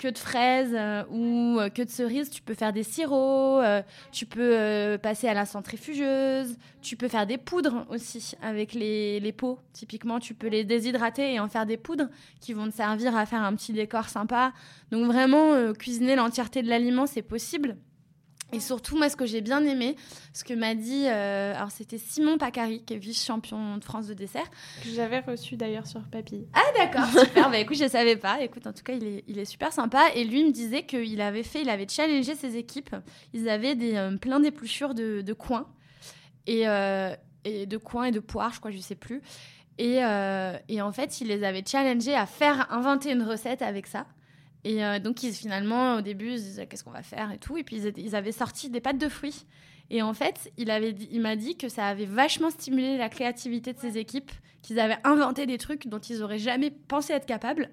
que 0.00 0.08
de 0.08 0.18
fraises 0.18 0.74
euh, 0.74 1.04
ou 1.10 1.60
euh, 1.60 1.68
que 1.68 1.82
de 1.82 1.90
cerises, 1.90 2.30
tu 2.30 2.40
peux 2.40 2.54
faire 2.54 2.72
des 2.72 2.82
sirops, 2.82 3.62
euh, 3.62 3.82
tu 4.10 4.24
peux 4.24 4.98
passer 5.02 5.28
à 5.28 5.34
la 5.34 5.44
centrifugeuse, 5.44 6.56
tu 6.80 6.96
peux 6.96 7.08
faire 7.08 7.26
des 7.26 7.36
poudres 7.36 7.86
aussi 7.90 8.34
avec 8.42 8.72
les, 8.72 9.20
les, 9.20 9.32
pots. 9.32 9.58
Typiquement, 9.74 10.18
tu 10.18 10.32
peux 10.32 10.48
les 10.48 10.64
déshydrater 10.64 11.34
et 11.34 11.40
en 11.40 11.48
faire 11.48 11.66
des 11.66 11.76
poudres 11.76 12.08
qui 12.40 12.54
vont 12.54 12.68
te 12.70 12.74
servir 12.74 13.14
à 13.14 13.26
faire 13.26 13.42
un 13.42 13.54
petit 13.54 13.74
décor 13.74 14.08
sympa. 14.08 14.52
Donc 14.90 15.04
vraiment, 15.04 15.72
cuisiner 15.74 16.16
l'entièreté 16.16 16.62
de 16.62 16.68
l'aliment, 16.68 17.06
c'est 17.06 17.22
possible. 17.22 17.76
Et 18.52 18.60
surtout, 18.60 18.96
moi, 18.96 19.08
ce 19.08 19.16
que 19.16 19.26
j'ai 19.26 19.40
bien 19.40 19.64
aimé, 19.64 19.96
ce 20.32 20.44
que 20.44 20.54
m'a 20.54 20.74
dit, 20.74 21.04
euh, 21.06 21.54
alors 21.54 21.70
c'était 21.70 21.98
Simon 21.98 22.36
Pacari, 22.38 22.82
qui 22.84 22.94
est 22.94 22.98
vice-champion 22.98 23.76
de 23.76 23.84
France 23.84 24.06
de 24.08 24.14
dessert. 24.14 24.48
Que 24.82 24.90
j'avais 24.90 25.20
reçu 25.20 25.56
d'ailleurs 25.56 25.86
sur 25.86 26.00
Papy. 26.02 26.46
Ah 26.52 26.60
d'accord, 26.76 27.06
super. 27.26 27.50
bah 27.50 27.58
écoute, 27.58 27.76
je 27.76 27.88
savais 27.88 28.16
pas. 28.16 28.40
Écoute, 28.42 28.66
en 28.66 28.72
tout 28.72 28.82
cas, 28.82 28.94
il 28.94 29.04
est, 29.04 29.24
il 29.28 29.38
est 29.38 29.44
super 29.44 29.72
sympa. 29.72 30.10
Et 30.14 30.24
lui 30.24 30.44
me 30.44 30.50
disait 30.50 30.82
qu'il 30.82 31.20
avait 31.20 31.44
fait, 31.44 31.62
il 31.62 31.70
avait 31.70 31.88
challengé 31.88 32.34
ses 32.34 32.56
équipes. 32.56 32.94
Ils 33.32 33.48
avaient 33.48 33.76
des, 33.76 33.94
euh, 33.94 34.16
plein 34.16 34.40
d'épluchures 34.40 34.94
de, 34.94 35.20
de 35.20 35.32
coins. 35.32 35.68
Et, 36.46 36.66
euh, 36.66 37.14
et, 37.44 37.66
de 37.66 37.76
coins 37.76 38.06
et 38.06 38.10
de 38.10 38.20
poires, 38.20 38.52
je 38.52 38.58
crois, 38.58 38.72
je 38.72 38.78
sais 38.78 38.96
plus. 38.96 39.22
Et, 39.78 40.00
et 40.68 40.82
en 40.82 40.92
fait, 40.92 41.22
il 41.22 41.28
les 41.28 41.42
avait 41.42 41.64
challengés 41.66 42.14
à 42.14 42.26
faire 42.26 42.70
inventer 42.70 43.12
une 43.12 43.22
recette 43.22 43.62
avec 43.62 43.86
ça. 43.86 44.04
Et 44.64 44.84
euh, 44.84 44.98
donc, 44.98 45.22
ils, 45.22 45.32
finalement, 45.32 45.96
au 45.96 46.00
début, 46.00 46.32
ils 46.32 46.38
se 46.38 46.44
disaient 46.44 46.66
qu'est-ce 46.66 46.84
qu'on 46.84 46.90
va 46.90 47.02
faire 47.02 47.32
et 47.32 47.38
tout. 47.38 47.56
Et 47.56 47.64
puis, 47.64 47.80
ils, 47.96 48.16
avaient 48.16 48.32
sorti 48.32 48.70
des 48.70 48.80
pâtes 48.80 48.98
de 48.98 49.08
fruits. 49.08 49.46
Et 49.90 50.02
en 50.02 50.14
fait, 50.14 50.52
il, 50.56 51.20
m'a 51.20 51.36
dit 51.36 51.56
que 51.56 51.68
ça 51.68 51.86
avait 51.86 52.04
vachement 52.04 52.50
stimulé 52.50 52.96
la 52.96 53.08
créativité 53.08 53.72
de 53.72 53.78
ses 53.78 53.98
équipes, 53.98 54.30
qu'ils 54.62 54.78
avaient 54.78 54.98
inventé 55.02 55.46
des 55.46 55.58
trucs 55.58 55.88
dont 55.88 55.98
ils 55.98 56.20
n'auraient 56.20 56.38
jamais 56.38 56.70
pensé 56.70 57.12
être 57.12 57.26
capables. 57.26 57.70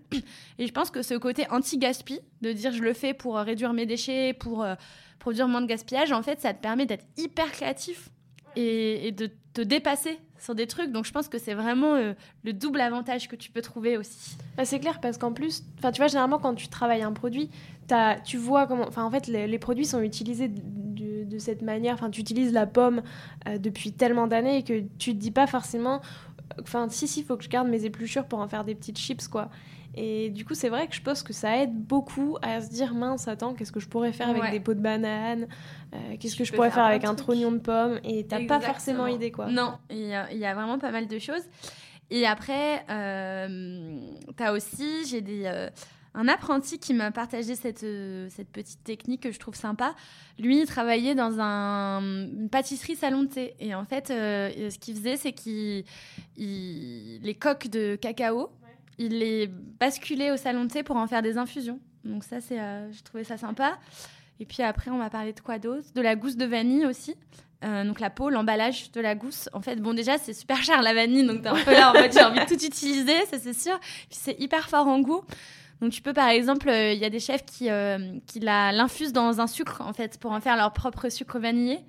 Et 0.58 0.65
je 0.65 0.71
pense 0.71 0.89
que 0.89 1.04
ce 1.04 1.13
côté 1.13 1.45
anti-gaspi, 1.52 2.19
de 2.41 2.52
dire 2.54 2.71
je 2.71 2.82
le 2.82 2.93
fais 2.93 3.13
pour 3.13 3.38
euh, 3.38 3.43
réduire 3.43 3.73
mes 3.73 3.86
déchets, 3.86 4.34
pour 4.34 4.63
euh, 4.63 4.73
produire 5.19 5.47
moins 5.47 5.62
de 5.62 5.67
gaspillage, 5.67 6.12
en 6.12 6.23
fait, 6.23 6.41
ça 6.41 6.56
te 6.56 6.62
permet 6.62 6.88
d'être 6.88 7.06
hyper 7.17 7.52
créatif 7.52 8.10
et, 8.56 9.12
de 9.12 9.30
te 9.54 9.62
dépasser 9.62 10.19
sur 10.39 10.56
des 10.56 10.67
trucs. 10.67 10.91
Donc 10.91 11.06
je 11.06 11.12
pense 11.12 11.28
que 11.28 11.38
c'est 11.38 11.54
vraiment 11.54 11.95
euh, 11.95 12.13
le 12.43 12.54
double 12.54 12.82
avantage 12.82 13.28
que 13.28 13.36
tu 13.36 13.52
peux 13.52 13.62
trouver 13.62 13.97
aussi. 13.97 14.38
Bah, 14.56 14.65
c'est 14.65 14.80
clair 14.80 15.00
parce 15.00 15.17
qu'en 15.17 15.34
plus, 15.34 15.63
tu 15.82 15.97
vois, 15.97 16.08
généralement 16.08 16.39
quand 16.39 16.56
tu 16.56 16.67
travailles 16.67 17.04
un 17.04 17.13
produit, 17.13 17.50
tu 18.26 18.38
vois 18.38 18.67
comment. 18.67 18.86
Enfin, 18.88 19.04
en 19.04 19.12
fait, 19.12 19.28
les, 19.28 19.60
produits 19.60 19.86
sont 19.86 20.02
utilisés 20.02 20.50
de, 20.50 21.23
de 21.23 21.38
cette 21.38 21.62
manière. 21.62 21.93
Enfin, 21.93 22.10
tu 22.10 22.21
utilises 22.21 22.52
la 22.52 22.65
pomme 22.65 23.02
euh, 23.47 23.58
depuis 23.58 23.91
tellement 23.93 24.28
d'années 24.28 24.63
que 24.63 24.82
tu 24.97 25.13
te 25.13 25.17
dis 25.17 25.32
pas 25.32 25.47
forcément. 25.47 26.02
Enfin, 26.62 26.88
si, 26.89 27.07
si, 27.07 27.21
il 27.21 27.25
faut 27.25 27.38
que 27.38 27.43
je 27.43 27.49
garde 27.49 27.67
mes 27.67 27.86
épluchures 27.86 28.25
pour 28.25 28.39
en 28.39 28.47
faire 28.47 28.63
des 28.63 28.75
petites 28.75 28.97
chips, 28.97 29.27
quoi. 29.27 29.49
Et 29.99 30.29
du 30.29 30.45
coup, 30.45 30.53
c'est 30.53 30.69
vrai 30.69 30.88
que 30.88 30.93
je 30.93 31.01
pense 31.01 31.23
que 31.23 31.33
ça 31.33 31.57
aide 31.57 31.73
beaucoup 31.73 32.38
à 32.43 32.62
se 32.62 32.69
dire 32.69 32.93
mince, 32.93 33.27
attends, 33.27 33.55
qu'est-ce 33.55 33.71
que 33.71 33.79
je 33.79 33.88
pourrais 33.88 34.13
faire 34.13 34.29
avec 34.29 34.51
des 34.51 34.60
pots 34.60 34.75
de 34.75 34.79
banane 34.79 35.47
euh, 35.93 35.97
Qu'est-ce 36.19 36.36
que 36.36 36.43
je 36.43 36.53
pourrais 36.53 36.69
faire, 36.69 36.83
avec 36.83 37.03
un 37.03 37.15
trognon 37.15 37.51
de 37.51 37.57
pomme 37.57 37.99
Et 38.03 38.25
t'as 38.27 38.45
pas 38.45 38.62
forcément 38.62 39.07
idée, 39.07 39.31
quoi. 39.31 39.47
Non, 39.47 39.79
il 39.89 40.05
y, 40.05 40.13
a, 40.13 40.53
vraiment 40.53 40.77
pas 40.77 40.91
mal 40.91 41.07
de 41.07 41.17
choses. 41.17 41.41
Et 42.12 42.27
après, 42.27 42.86
euh, 42.89 43.99
t'as 44.36 44.53
aussi, 44.53 45.05
j'ai 45.10 45.21
des. 45.21 45.43
Euh, 45.45 45.69
un 46.13 46.28
apprenti 46.28 46.80
qui 46.80 46.93
m'a 46.93 47.12
partagé 47.12 47.56
cette, 47.56 47.86
cette 48.30 48.50
petite 48.52 48.84
technique 48.84 49.22
que 49.22 49.32
je 49.32 49.39
trouve 49.39 49.56
sympa. 49.56 49.96
Lui, 50.39 50.62
il 50.62 50.65
travaillait 50.65 51.15
dans 51.15 51.39
un, 51.39 52.02
une 52.02 52.50
pâtisserie 52.50 52.96
salon 52.96 53.24
de 53.24 53.28
thé. 53.28 53.56
Et 53.60 53.76
en 53.76 53.86
fait, 53.86 54.08
ce 54.08 54.78
qu'il 54.78 54.96
faisait, 54.96 55.17
c'est 55.17 55.34
qu'il 55.34 55.84
les 56.38 57.36
coques 57.39 57.67
de 57.67 57.96
cacao, 57.96 58.52
il 58.98 59.20
les 59.20 59.48
basculé 59.48 60.32
au 60.32 60.38
salon 60.38 60.65
de 60.65 60.70
thé 60.70 60.84
pour 60.84 60.96
en 60.96 61.08
faire 61.08 61.22
des 61.22 61.38
infusions. 61.38 61.80
Donc 62.04 62.24
ça, 62.24 62.41
c'est, 62.41 62.60
euh, 62.60 62.91
j'ai 62.91 63.02
trouvé 63.02 63.24
ça 63.24 63.38
sympa. 63.38 63.78
Et 64.39 64.46
puis 64.46 64.63
après, 64.63 64.89
on 64.91 64.98
m'a 64.98 65.10
parlé 65.10 65.34
de 65.34 65.39
quoi 65.39 65.60
d'autre? 65.60 65.88
De 65.93 66.02
la 66.02 66.15
gousse 66.15 66.38
de 66.38 66.46
vanille 66.46 66.86
aussi. 66.86 67.15
Euh, 67.63 67.84
donc 67.84 68.00
la 68.00 68.10
peau, 68.10 68.30
l'emballage 68.30 68.91
de 68.91 69.02
la 69.02 69.15
gousse. 69.15 69.50
En 69.52 69.62
fait, 69.62 69.78
bon 69.78 69.93
déjà, 69.93 70.17
c'est 70.17 70.34
super 70.34 70.63
cher 70.63 70.82
la 70.82 70.93
vanille, 70.93 71.26
donc 71.26 71.41
t'es 71.41 71.50
un 71.50 71.63
peu 71.63 71.72
là 71.72 71.91
en 71.91 71.93
mode 71.93 72.13
j'ai 72.13 72.24
envie 72.24 72.39
de 72.39 72.46
tout 72.46 72.63
utiliser, 72.63 73.26
ça 73.26 73.39
c'est 73.39 73.54
sûr. 73.54 73.80
Puis 73.80 74.20
c'est 74.20 74.39
hyper 74.39 74.70
fort 74.70 74.88
en 74.88 75.00
goût. 75.00 75.24
Donc 75.81 75.91
tu 75.91 76.01
peux 76.01 76.13
par 76.13 76.29
exemple, 76.29 76.69
euh, 76.69 76.93
il 76.93 76.99
y 76.99 77.05
a 77.05 77.09
des 77.09 77.19
chefs 77.19 77.45
qui, 77.45 77.69
qui 78.25 78.39
l'infusent 78.39 79.13
dans 79.13 79.41
un 79.41 79.47
sucre 79.47 79.81
en 79.81 79.93
fait 79.93 80.19
pour 80.19 80.31
en 80.31 80.41
faire 80.41 80.55
leur 80.57 80.73
propre 80.73 81.09
sucre 81.09 81.39
vanillé. 81.39 81.79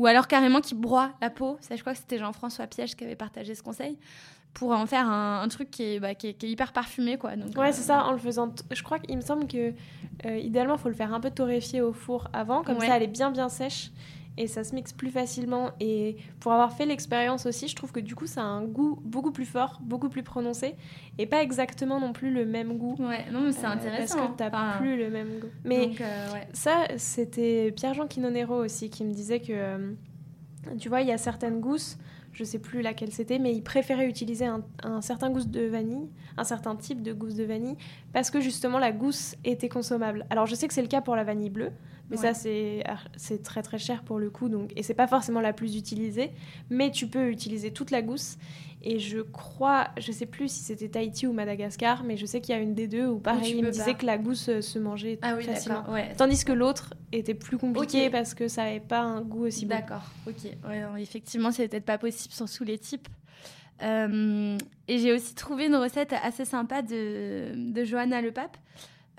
Ou 0.00 0.06
alors 0.06 0.28
carrément 0.28 0.62
qui 0.62 0.74
broient 0.74 1.12
la 1.20 1.28
peau. 1.28 1.58
Ça, 1.60 1.76
je 1.76 1.82
crois 1.82 1.92
que 1.92 1.98
c'était 1.98 2.16
Jean-François 2.16 2.66
Piège 2.66 2.96
qui 2.96 3.04
avait 3.04 3.16
partagé 3.16 3.54
ce 3.54 3.62
conseil. 3.62 3.98
Pour 4.54 4.72
en 4.72 4.86
faire 4.86 5.08
un, 5.08 5.46
truc 5.48 5.70
qui 5.70 5.82
est, 5.84 6.00
bah, 6.00 6.14
qui, 6.14 6.28
est, 6.28 6.42
hyper 6.42 6.72
parfumé 6.72 7.18
quoi. 7.18 7.36
Donc 7.36 7.56
ouais 7.56 7.70
c'est 7.70 7.82
ça 7.82 8.04
en 8.04 8.10
le 8.10 8.18
faisant 8.18 8.52
je 8.72 8.82
crois 8.82 8.98
qu'il 8.98 9.14
me 9.16 9.20
semble 9.20 9.46
que 9.46 9.72
euh, 10.26 10.38
idéalement 10.38 10.74
il 10.74 10.80
faut 10.80 10.88
le 10.88 10.94
faire 10.94 11.14
un 11.14 11.20
peu 11.20 11.30
torréfier 11.30 11.82
au 11.82 11.92
four 11.92 12.28
avant. 12.32 12.64
Comme 12.64 12.80
ça 12.80 12.96
elle 12.96 13.04
est 13.04 13.06
bien 13.06 13.30
bien 13.30 13.48
sèche 13.48 13.92
et 14.36 14.46
ça 14.46 14.64
se 14.64 14.74
mixe 14.74 14.92
plus 14.92 15.10
facilement. 15.10 15.70
Et 15.80 16.16
pour 16.40 16.52
avoir 16.52 16.72
fait 16.72 16.86
l'expérience 16.86 17.46
aussi 17.46 17.68
je 17.68 17.76
trouve 17.76 17.92
que 17.92 18.00
du 18.00 18.14
coup 18.14 18.26
ça 18.26 18.42
a 18.42 18.44
un 18.44 18.64
goût 18.64 18.98
beaucoup 19.04 19.32
plus 19.32 19.44
fort 19.44 19.80
beaucoup 19.82 20.08
plus 20.08 20.22
prononcé 20.22 20.76
et 21.18 21.26
pas 21.26 21.42
exactement 21.42 22.00
non 22.00 22.12
plus 22.12 22.30
le 22.32 22.44
même 22.44 22.78
goût. 22.78 22.96
Ouais 22.98 23.26
non 23.30 23.42
mais 23.42 23.52
c'est 23.52 23.66
euh, 23.66 23.70
intéressant 23.70 24.16
parce 24.18 24.32
que 24.32 24.36
t'as 24.36 24.78
plus 24.78 24.96
le 24.96 25.10
même 25.10 25.40
goût. 25.40 25.48
mais 25.64 25.90
euh, 26.00 26.28
ça 26.52 26.86
c'était 26.96 27.72
Pierre-Jean 27.76 28.06
Quinonero 28.06 28.56
aussi 28.56 28.90
qui 28.90 29.04
me 29.04 29.12
disait 29.12 29.40
que 29.40 29.94
tu 30.78 30.88
vois 30.88 31.02
il 31.02 31.08
y 31.08 31.12
a 31.12 31.18
certaines 31.18 31.60
gousses 31.60 31.98
je 32.32 32.44
sais 32.44 32.58
plus 32.58 32.82
laquelle 32.82 33.12
c'était, 33.12 33.38
mais 33.38 33.52
il 33.54 33.62
préférait 33.62 34.08
utiliser 34.08 34.46
un, 34.46 35.00
certain 35.00 35.30
gousse 35.30 35.48
de 35.48 35.62
vanille, 35.62 36.08
un 36.36 36.44
certain 36.44 36.76
type 36.76 37.02
de 37.02 37.12
gousse 37.12 37.34
de 37.34 37.44
vanille, 37.44 37.76
parce 38.12 38.30
que 38.30 38.40
justement 38.40 38.78
la 38.78 38.92
gousse 38.92 39.34
était 39.44 39.68
consommable. 39.68 40.26
Alors 40.30 40.46
je 40.46 40.54
sais 40.54 40.68
que 40.68 40.74
c'est 40.74 40.82
le 40.82 40.88
cas 40.88 41.00
pour 41.00 41.16
la 41.16 41.24
vanille 41.24 41.50
bleue, 41.50 41.72
mais 42.10 42.16
ça 42.16 42.34
c'est 42.34 43.42
très 43.42 43.62
très 43.62 43.78
cher 43.78 44.02
pour 44.02 44.18
le 44.18 44.30
coup, 44.30 44.48
donc 44.48 44.72
et 44.76 44.82
c'est 44.82 44.94
pas 44.94 45.06
forcément 45.06 45.40
la 45.40 45.52
plus 45.52 45.76
utilisée, 45.76 46.30
mais 46.68 46.90
tu 46.90 47.06
peux 47.06 47.30
utiliser 47.30 47.72
toute 47.72 47.90
la 47.90 48.02
gousse. 48.02 48.36
Et 48.82 48.98
je 48.98 49.18
crois, 49.18 49.88
je 49.98 50.10
sais 50.10 50.24
plus 50.24 50.50
si 50.50 50.60
c'était 50.60 50.88
Tahiti 50.88 51.26
ou 51.26 51.34
Madagascar, 51.34 52.02
mais 52.02 52.16
je 52.16 52.24
sais 52.24 52.40
qu'il 52.40 52.54
y 52.54 52.58
a 52.58 52.62
une 52.62 52.74
des 52.74 52.88
deux 52.88 53.06
où 53.06 53.18
pareil, 53.18 53.54
il 53.54 53.62
me 53.62 53.70
disait 53.70 53.92
que 53.92 54.06
la 54.06 54.16
gousse 54.16 54.48
euh, 54.48 54.62
se 54.62 54.78
mangeait 54.78 55.18
ah 55.20 55.34
oui, 55.36 55.44
facilement. 55.44 55.84
Tandis 56.16 56.44
que 56.46 56.52
l'autre 56.52 56.94
était 57.12 57.34
plus 57.34 57.58
compliqué 57.58 58.08
parce 58.08 58.32
que 58.32 58.48
ça 58.48 58.64
n'avait 58.64 58.80
pas 58.80 59.00
un 59.00 59.20
goût 59.20 59.44
aussi 59.44 59.66
bon. 59.66 59.74
D'accord, 59.74 60.10
ok. 60.26 60.50
Ouais, 60.66 61.02
effectivement, 61.02 61.50
c'est 61.50 61.68
peut-être 61.68 61.84
pas 61.84 61.98
possible 61.98 62.32
sans 62.32 62.46
sous 62.46 62.64
les 62.64 62.78
types. 62.78 63.08
Euh, 63.82 64.58
et 64.88 64.98
j'ai 64.98 65.12
aussi 65.12 65.34
trouvé 65.34 65.66
une 65.66 65.76
recette 65.76 66.14
assez 66.22 66.44
sympa 66.44 66.82
de, 66.82 67.72
de 67.72 67.84
Johanna 67.84 68.20
Le 68.20 68.32
Pape, 68.32 68.56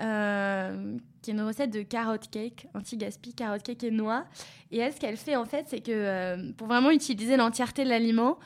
euh, 0.01 0.97
qui 1.21 1.31
est 1.31 1.33
une 1.33 1.41
recette 1.41 1.71
de 1.71 1.81
carotte 1.81 2.29
cake, 2.29 2.67
anti-gaspi, 2.73 3.33
carotte 3.33 3.63
cake 3.63 3.83
et 3.83 3.91
noix. 3.91 4.25
Et 4.71 4.79
elle, 4.79 4.93
ce 4.93 4.99
qu'elle 4.99 5.17
fait 5.17 5.35
en 5.35 5.45
fait, 5.45 5.65
c'est 5.67 5.81
que 5.81 6.51
pour 6.53 6.67
vraiment 6.67 6.91
utiliser 6.91 7.37
l'entièreté 7.37 7.83
de 7.83 7.89
l'aliment, 7.89 8.37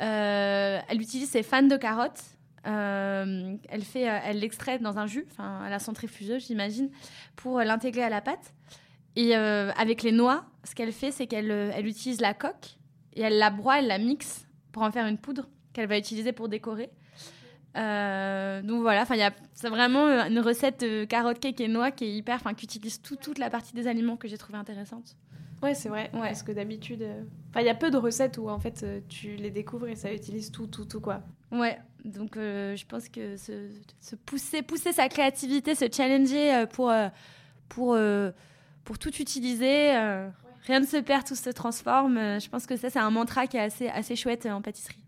euh, 0.00 0.80
elle 0.88 1.00
utilise 1.00 1.30
ses 1.30 1.42
fans 1.42 1.62
de 1.62 1.76
carottes. 1.76 2.22
Euh, 2.66 3.56
elle 3.68 3.82
fait, 3.82 4.08
euh, 4.08 4.18
elle 4.24 4.38
l'extrait 4.38 4.78
dans 4.78 4.98
un 4.98 5.06
jus, 5.06 5.26
enfin 5.30 5.62
à 5.62 5.70
la 5.70 5.78
centrifugeuse, 5.78 6.46
j'imagine, 6.46 6.90
pour 7.36 7.60
l'intégrer 7.60 8.02
à 8.02 8.08
la 8.08 8.20
pâte. 8.20 8.54
Et 9.14 9.34
avec 9.34 10.02
les 10.02 10.12
noix, 10.12 10.46
ce 10.64 10.74
qu'elle 10.74 10.92
fait, 10.92 11.10
c'est 11.10 11.26
qu'elle 11.26 11.50
elle 11.50 11.86
utilise 11.86 12.22
la 12.22 12.32
coque 12.32 12.78
et 13.12 13.20
elle 13.20 13.36
la 13.36 13.50
broie, 13.50 13.78
elle 13.78 13.86
la 13.86 13.98
mixe 13.98 14.46
pour 14.72 14.82
en 14.82 14.90
faire 14.90 15.06
une 15.06 15.18
poudre 15.18 15.48
qu'elle 15.74 15.86
va 15.86 15.98
utiliser 15.98 16.32
pour 16.32 16.48
décorer. 16.48 16.90
Donc 17.74 18.82
voilà, 18.82 19.02
enfin 19.02 19.14
c'est 19.54 19.68
vraiment 19.68 20.06
une 20.26 20.40
recette 20.40 20.80
de 20.80 21.04
carotte 21.04 21.38
cake 21.38 21.60
et 21.60 21.68
noix 21.68 21.90
qui 21.90 22.04
est 22.04 22.12
hyper, 22.12 22.36
enfin 22.36 22.54
qui 22.54 22.64
utilise 22.64 23.00
toute 23.00 23.38
la 23.38 23.50
partie 23.50 23.74
des 23.74 23.86
aliments 23.86 24.16
que 24.16 24.28
j'ai 24.28 24.38
trouvé 24.38 24.58
intéressante. 24.58 25.16
Ouais, 25.62 25.74
c'est 25.74 25.88
vrai. 25.88 26.10
Parce 26.12 26.42
que 26.42 26.50
d'habitude, 26.50 27.02
euh, 27.02 27.22
enfin, 27.50 27.60
il 27.60 27.66
y 27.66 27.70
a 27.70 27.74
peu 27.74 27.90
de 27.90 27.96
recettes 27.96 28.36
où 28.36 28.48
en 28.48 28.58
fait 28.58 28.82
euh, 28.82 29.00
tu 29.08 29.36
les 29.36 29.50
découvres 29.50 29.86
et 29.86 29.94
ça 29.94 30.12
utilise 30.12 30.50
tout, 30.50 30.66
tout, 30.66 30.84
tout 30.84 31.00
quoi. 31.00 31.22
Ouais, 31.52 31.78
Donc, 32.04 32.32
je 32.36 32.86
pense 32.86 33.08
que 33.08 33.36
se, 33.36 34.16
pousser, 34.24 34.62
pousser 34.62 34.92
sa 34.92 35.08
créativité, 35.08 35.74
se 35.74 35.84
challenger 35.92 36.64
pour, 36.72 36.90
pour, 37.68 37.98
pour 38.84 38.98
tout 38.98 39.14
utiliser, 39.20 39.90
rien 40.66 40.80
ne 40.80 40.86
se 40.86 40.96
perd, 40.96 41.26
tout 41.26 41.34
se 41.34 41.50
transforme. 41.50 42.16
je 42.40 42.48
pense 42.48 42.66
que 42.66 42.76
ça, 42.76 42.88
c'est 42.88 42.98
un 42.98 43.10
mantra 43.10 43.46
qui 43.46 43.58
est 43.58 43.60
assez, 43.60 43.88
assez 43.88 44.16
chouette 44.16 44.46
en 44.46 44.62
pâtisserie. 44.62 45.04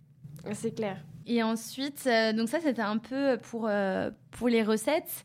C'est 0.52 0.74
clair. 0.74 0.98
Et 1.26 1.42
ensuite, 1.42 2.08
donc 2.34 2.48
ça, 2.48 2.60
c'était 2.60 2.82
un 2.82 2.98
peu 2.98 3.38
pour, 3.38 3.70
pour 4.30 4.48
les 4.48 4.62
recettes. 4.62 5.24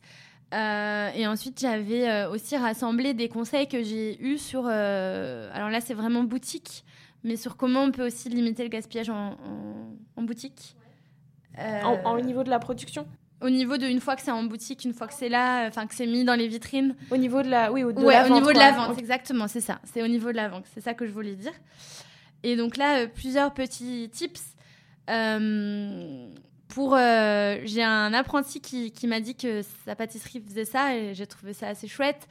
Euh, 0.52 1.10
et 1.14 1.26
ensuite, 1.26 1.60
j'avais 1.60 2.08
euh, 2.08 2.30
aussi 2.30 2.56
rassemblé 2.56 3.14
des 3.14 3.28
conseils 3.28 3.68
que 3.68 3.82
j'ai 3.82 4.20
eus 4.20 4.38
sur. 4.38 4.64
Euh, 4.66 5.48
alors 5.54 5.70
là, 5.70 5.80
c'est 5.80 5.94
vraiment 5.94 6.24
boutique, 6.24 6.84
mais 7.22 7.36
sur 7.36 7.56
comment 7.56 7.84
on 7.84 7.92
peut 7.92 8.06
aussi 8.06 8.28
limiter 8.28 8.64
le 8.64 8.68
gaspillage 8.68 9.10
en, 9.10 9.36
en, 10.16 10.22
boutique. 10.22 10.74
En, 11.56 12.16
au 12.16 12.20
niveau 12.20 12.42
de 12.42 12.50
la 12.50 12.58
production? 12.58 13.06
au 13.42 13.48
niveau 13.48 13.78
de 13.78 13.86
une 13.86 14.00
fois 14.00 14.16
que 14.16 14.22
c'est 14.22 14.30
en 14.30 14.42
boutique, 14.42 14.84
une 14.84 14.92
fois 14.92 15.06
que 15.06 15.14
c'est 15.14 15.30
là, 15.30 15.66
enfin 15.66 15.86
que 15.86 15.94
c'est 15.94 16.06
mis 16.06 16.24
dans 16.24 16.34
les 16.34 16.46
vitrines. 16.46 16.94
Au 17.10 17.16
niveau 17.16 17.42
de 17.42 17.48
la, 17.48 17.72
oui, 17.72 17.82
au, 17.82 17.90
ouais, 17.90 18.30
au 18.30 18.34
niveau 18.34 18.52
de 18.52 18.58
la 18.58 18.72
vente, 18.72 18.98
exactement, 18.98 19.48
c'est 19.48 19.62
ça. 19.62 19.80
C'est 19.84 20.02
au 20.02 20.08
niveau 20.08 20.30
de 20.30 20.36
la 20.36 20.50
vente, 20.50 20.66
c'est 20.74 20.82
ça 20.82 20.92
que 20.92 21.06
je 21.06 21.10
voulais 21.10 21.36
dire. 21.36 21.54
Et 22.42 22.54
donc 22.54 22.76
là, 22.76 23.06
plusieurs 23.06 23.54
petits 23.54 24.10
tips. 24.12 24.42
Pour, 26.70 26.94
euh, 26.94 27.56
j'ai 27.64 27.82
un 27.82 28.14
apprenti 28.14 28.60
qui, 28.60 29.06
m'a 29.08 29.20
dit 29.20 29.34
que 29.34 29.62
sa 29.84 29.96
pâtisserie 29.96 30.40
faisait 30.40 30.64
ça 30.64 30.96
et 30.96 31.14
j'ai 31.14 31.26
trouvé 31.26 31.52
ça 31.52 31.66
assez 31.66 31.88
chouette. 31.88 32.28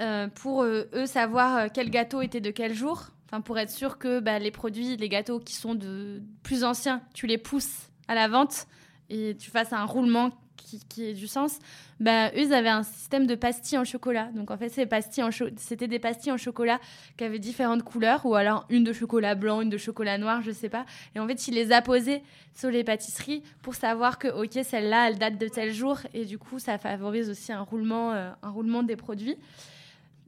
Euh, 0.00 0.28
pour 0.28 0.62
euh, 0.62 0.84
eux 0.94 1.06
savoir 1.06 1.70
quel 1.72 1.90
gâteau 1.90 2.22
était 2.22 2.40
de 2.40 2.50
quel 2.50 2.72
jour, 2.72 3.08
enfin 3.26 3.42
pour 3.42 3.58
être 3.58 3.70
sûr 3.70 3.98
que 3.98 4.20
bah, 4.20 4.38
les 4.38 4.52
produits, 4.52 4.96
les 4.96 5.08
gâteaux 5.08 5.40
qui 5.40 5.54
sont 5.54 5.74
de 5.74 6.22
plus 6.42 6.64
anciens, 6.64 7.02
tu 7.12 7.26
les 7.26 7.36
pousses 7.36 7.90
à 8.08 8.14
la 8.14 8.28
vente 8.28 8.66
et 9.10 9.36
tu 9.36 9.50
fasses 9.50 9.72
un 9.72 9.84
roulement 9.84 10.30
qui, 10.62 10.80
qui 10.88 11.04
ait 11.04 11.14
du 11.14 11.26
sens, 11.26 11.58
bah, 11.98 12.30
eux, 12.36 12.52
avaient 12.52 12.68
un 12.68 12.82
système 12.82 13.26
de 13.26 13.34
pastilles 13.34 13.78
en 13.78 13.84
chocolat. 13.84 14.30
Donc, 14.34 14.50
en 14.50 14.56
fait, 14.56 14.68
c'était 14.68 15.88
des 15.88 15.98
pastilles 15.98 16.32
en 16.32 16.36
chocolat 16.36 16.80
qui 17.16 17.24
avaient 17.24 17.38
différentes 17.38 17.82
couleurs, 17.82 18.24
ou 18.26 18.34
alors 18.34 18.66
une 18.70 18.84
de 18.84 18.92
chocolat 18.92 19.34
blanc, 19.34 19.60
une 19.60 19.70
de 19.70 19.78
chocolat 19.78 20.18
noir, 20.18 20.42
je 20.42 20.50
sais 20.50 20.68
pas. 20.68 20.86
Et 21.14 21.20
en 21.20 21.26
fait, 21.26 21.48
ils 21.48 21.54
les 21.54 21.72
apposaient 21.72 22.22
sur 22.54 22.70
les 22.70 22.84
pâtisseries 22.84 23.42
pour 23.62 23.74
savoir 23.74 24.18
que, 24.18 24.28
ok, 24.28 24.64
celle-là, 24.64 25.08
elle 25.08 25.18
date 25.18 25.38
de 25.38 25.48
tel 25.48 25.72
jour. 25.72 25.98
Et 26.14 26.24
du 26.24 26.38
coup, 26.38 26.58
ça 26.58 26.78
favorise 26.78 27.30
aussi 27.30 27.52
un 27.52 27.62
roulement, 27.62 28.12
euh, 28.12 28.30
un 28.42 28.50
roulement 28.50 28.82
des 28.82 28.96
produits. 28.96 29.36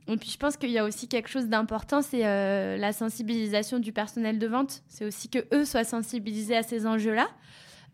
Et 0.08 0.16
puis 0.16 0.30
je 0.30 0.36
pense 0.36 0.56
qu'il 0.56 0.70
y 0.70 0.78
a 0.78 0.84
aussi 0.84 1.06
quelque 1.06 1.28
chose 1.28 1.46
d'important, 1.46 2.02
c'est 2.02 2.26
euh, 2.26 2.76
la 2.76 2.92
sensibilisation 2.92 3.78
du 3.78 3.92
personnel 3.92 4.38
de 4.38 4.46
vente. 4.46 4.82
C'est 4.88 5.04
aussi 5.04 5.28
que 5.28 5.38
eux 5.54 5.64
soient 5.64 5.84
sensibilisés 5.84 6.56
à 6.56 6.62
ces 6.62 6.86
enjeux-là. 6.86 7.28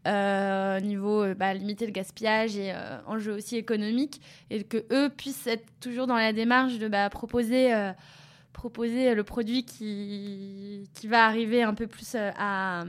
Euh, 0.08 0.80
niveau 0.80 1.22
euh, 1.22 1.34
bah, 1.34 1.52
limiter 1.52 1.84
le 1.84 1.92
gaspillage 1.92 2.56
et 2.56 2.72
euh, 2.72 2.98
enjeux 3.06 3.34
aussi 3.34 3.56
économiques, 3.56 4.22
et 4.48 4.64
que 4.64 4.86
eux 4.90 5.10
puissent 5.10 5.46
être 5.46 5.66
toujours 5.80 6.06
dans 6.06 6.16
la 6.16 6.32
démarche 6.32 6.78
de 6.78 6.88
bah, 6.88 7.10
proposer, 7.10 7.74
proposer 8.54 9.14
le 9.14 9.22
produit 9.22 9.64
qui, 9.64 10.88
qui 10.94 11.08
va 11.08 11.26
arriver 11.26 11.62
un 11.62 11.74
peu 11.74 11.86
plus 11.86 12.14
à, 12.14 12.84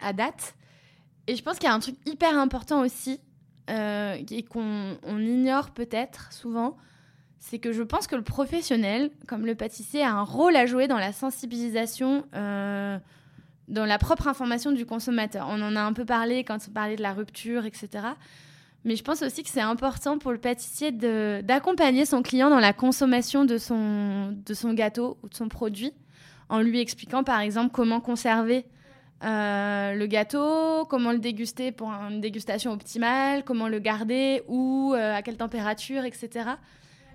à 0.00 0.12
date. 0.14 0.54
Et 1.26 1.36
je 1.36 1.42
pense 1.42 1.58
qu'il 1.58 1.68
y 1.68 1.72
a 1.72 1.74
un 1.74 1.80
truc 1.80 1.96
hyper 2.06 2.38
important 2.38 2.80
aussi, 2.80 3.20
et 3.68 4.44
qu'on 4.48 4.96
on 5.02 5.18
ignore 5.18 5.72
peut-être 5.72 6.32
souvent, 6.32 6.78
c'est 7.38 7.58
que 7.58 7.72
je 7.72 7.82
pense 7.82 8.06
que 8.06 8.16
le 8.16 8.22
professionnel, 8.22 9.10
comme 9.26 9.44
le 9.44 9.54
pâtissier, 9.54 10.02
a 10.02 10.12
un 10.12 10.22
rôle 10.22 10.56
à 10.56 10.64
jouer 10.64 10.88
dans 10.88 10.98
la 10.98 11.12
sensibilisation 11.12 12.24
dans 13.68 13.86
la 13.86 13.98
propre 13.98 14.28
information 14.28 14.72
du 14.72 14.86
consommateur. 14.86 15.46
On 15.50 15.60
en 15.62 15.76
a 15.76 15.80
un 15.80 15.92
peu 15.92 16.04
parlé 16.04 16.44
quand 16.44 16.58
on 16.68 16.72
parlait 16.72 16.96
de 16.96 17.02
la 17.02 17.12
rupture, 17.12 17.64
etc. 17.64 17.88
Mais 18.84 18.96
je 18.96 19.02
pense 19.02 19.22
aussi 19.22 19.42
que 19.42 19.48
c'est 19.48 19.60
important 19.60 20.18
pour 20.18 20.30
le 20.30 20.38
pâtissier 20.38 20.92
d'accompagner 20.92 22.04
son 22.04 22.22
client 22.22 22.50
dans 22.50 22.60
la 22.60 22.74
consommation 22.74 23.44
de 23.44 23.56
son, 23.56 24.32
de 24.44 24.54
son 24.54 24.74
gâteau 24.74 25.16
ou 25.22 25.28
de 25.28 25.34
son 25.34 25.48
produit, 25.48 25.92
en 26.50 26.60
lui 26.60 26.80
expliquant 26.80 27.24
par 27.24 27.40
exemple 27.40 27.70
comment 27.72 28.00
conserver 28.00 28.66
euh, 29.22 29.94
le 29.94 30.06
gâteau, 30.06 30.84
comment 30.84 31.12
le 31.12 31.18
déguster 31.18 31.72
pour 31.72 31.88
une 31.88 32.20
dégustation 32.20 32.72
optimale, 32.72 33.42
comment 33.42 33.68
le 33.68 33.78
garder, 33.78 34.42
où, 34.48 34.92
euh, 34.94 35.14
à 35.14 35.22
quelle 35.22 35.38
température, 35.38 36.04
etc. 36.04 36.50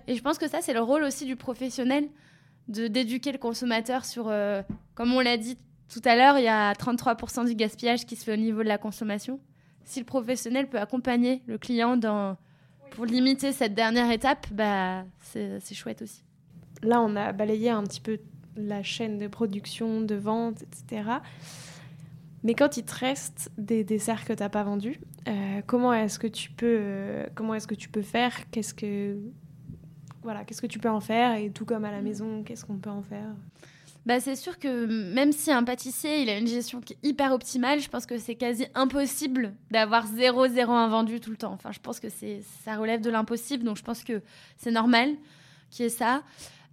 Et 0.08 0.16
je 0.16 0.22
pense 0.22 0.38
que 0.38 0.48
ça, 0.48 0.60
c'est 0.60 0.72
le 0.72 0.80
rôle 0.80 1.04
aussi 1.04 1.24
du 1.24 1.36
professionnel, 1.36 2.08
d'éduquer 2.66 3.30
le 3.30 3.38
consommateur 3.38 4.04
sur, 4.04 4.26
euh, 4.28 4.62
comme 4.96 5.12
on 5.12 5.20
l'a 5.20 5.36
dit 5.36 5.56
tout 5.90 6.00
à 6.04 6.14
l'heure, 6.14 6.38
il 6.38 6.44
y 6.44 6.48
a 6.48 6.72
33% 6.72 7.46
du 7.46 7.54
gaspillage 7.54 8.06
qui 8.06 8.16
se 8.16 8.24
fait 8.24 8.32
au 8.32 8.36
niveau 8.36 8.62
de 8.62 8.68
la 8.68 8.78
consommation. 8.78 9.40
Si 9.84 9.98
le 9.98 10.06
professionnel 10.06 10.68
peut 10.68 10.78
accompagner 10.78 11.42
le 11.46 11.58
client 11.58 11.96
dans, 11.96 12.36
pour 12.90 13.06
limiter 13.06 13.52
cette 13.52 13.74
dernière 13.74 14.10
étape, 14.10 14.46
bah, 14.52 15.04
c'est 15.20 15.74
chouette 15.74 16.02
aussi. 16.02 16.22
Là, 16.82 17.00
on 17.00 17.16
a 17.16 17.32
balayé 17.32 17.70
un 17.70 17.82
petit 17.82 18.00
peu 18.00 18.18
la 18.56 18.82
chaîne 18.82 19.18
de 19.18 19.26
production, 19.26 20.00
de 20.00 20.14
vente, 20.14 20.62
etc. 20.62 21.10
Mais 22.42 22.54
quand 22.54 22.76
il 22.76 22.84
te 22.84 22.94
reste 22.94 23.50
des 23.58 23.84
desserts 23.84 24.24
que 24.24 24.32
tu 24.32 24.42
n'as 24.42 24.48
pas 24.48 24.62
vendus, 24.62 25.00
euh, 25.28 25.60
comment 25.66 25.92
est-ce 25.92 26.18
que 26.18 26.26
tu 26.26 26.50
peux, 26.50 26.78
euh, 26.80 27.26
comment 27.34 27.54
est-ce 27.54 27.66
que 27.66 27.74
tu 27.74 27.88
peux 27.88 28.02
faire? 28.02 28.48
Qu'est-ce 28.50 28.74
que, 28.74 29.18
voilà, 30.22 30.44
qu'est-ce 30.44 30.62
que 30.62 30.66
tu 30.66 30.78
peux 30.78 30.88
en 30.88 31.00
faire? 31.00 31.34
Et 31.34 31.50
tout 31.50 31.64
comme 31.64 31.84
à 31.84 31.90
la 31.90 32.00
maison, 32.00 32.42
qu'est-ce 32.42 32.64
qu'on 32.64 32.78
peut 32.78 32.90
en 32.90 33.02
faire? 33.02 33.34
Bah, 34.10 34.18
c'est 34.18 34.34
sûr 34.34 34.58
que 34.58 34.86
même 35.14 35.30
si 35.30 35.52
un 35.52 35.62
pâtissier 35.62 36.22
il 36.22 36.28
a 36.28 36.36
une 36.36 36.48
gestion 36.48 36.80
hyper 37.04 37.30
optimale, 37.30 37.78
je 37.78 37.88
pense 37.88 38.06
que 38.06 38.18
c'est 38.18 38.34
quasi 38.34 38.66
impossible 38.74 39.54
d'avoir 39.70 40.04
0,0 40.04 40.68
invendu 40.68 41.20
tout 41.20 41.30
le 41.30 41.36
temps. 41.36 41.52
Enfin, 41.52 41.70
je 41.70 41.78
pense 41.78 42.00
que 42.00 42.08
ça 42.64 42.74
relève 42.74 43.02
de 43.02 43.08
l'impossible, 43.08 43.62
donc 43.62 43.76
je 43.76 43.84
pense 43.84 44.02
que 44.02 44.20
c'est 44.56 44.72
normal 44.72 45.10
qu'il 45.70 45.84
y 45.84 45.86
ait 45.86 45.90
ça. 45.90 46.24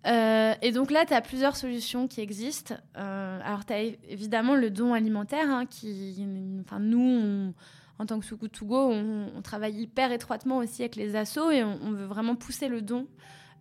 Euh, 0.07 0.55
et 0.63 0.71
donc 0.71 0.89
là, 0.89 1.05
tu 1.05 1.13
as 1.13 1.21
plusieurs 1.21 1.55
solutions 1.57 2.07
qui 2.07 2.21
existent. 2.21 2.73
Euh, 2.97 3.39
alors, 3.43 3.67
tu 3.67 3.73
as 3.73 3.81
évidemment 4.09 4.55
le 4.55 4.71
don 4.71 4.95
alimentaire, 4.95 5.47
hein, 5.47 5.67
qui, 5.67 6.25
enfin, 6.61 6.79
nous, 6.79 7.53
en 7.99 8.05
tant 8.07 8.19
que 8.19 8.25
Soukou 8.25 8.47
Togo, 8.47 8.89
on, 8.89 9.27
on, 9.37 9.41
travaille 9.43 9.79
hyper 9.79 10.11
étroitement 10.11 10.57
aussi 10.57 10.81
avec 10.81 10.95
les 10.95 11.15
assos 11.15 11.51
et 11.51 11.63
on, 11.63 11.91
veut 11.91 12.05
vraiment 12.05 12.33
pousser 12.35 12.67
le 12.67 12.81
don, 12.81 13.05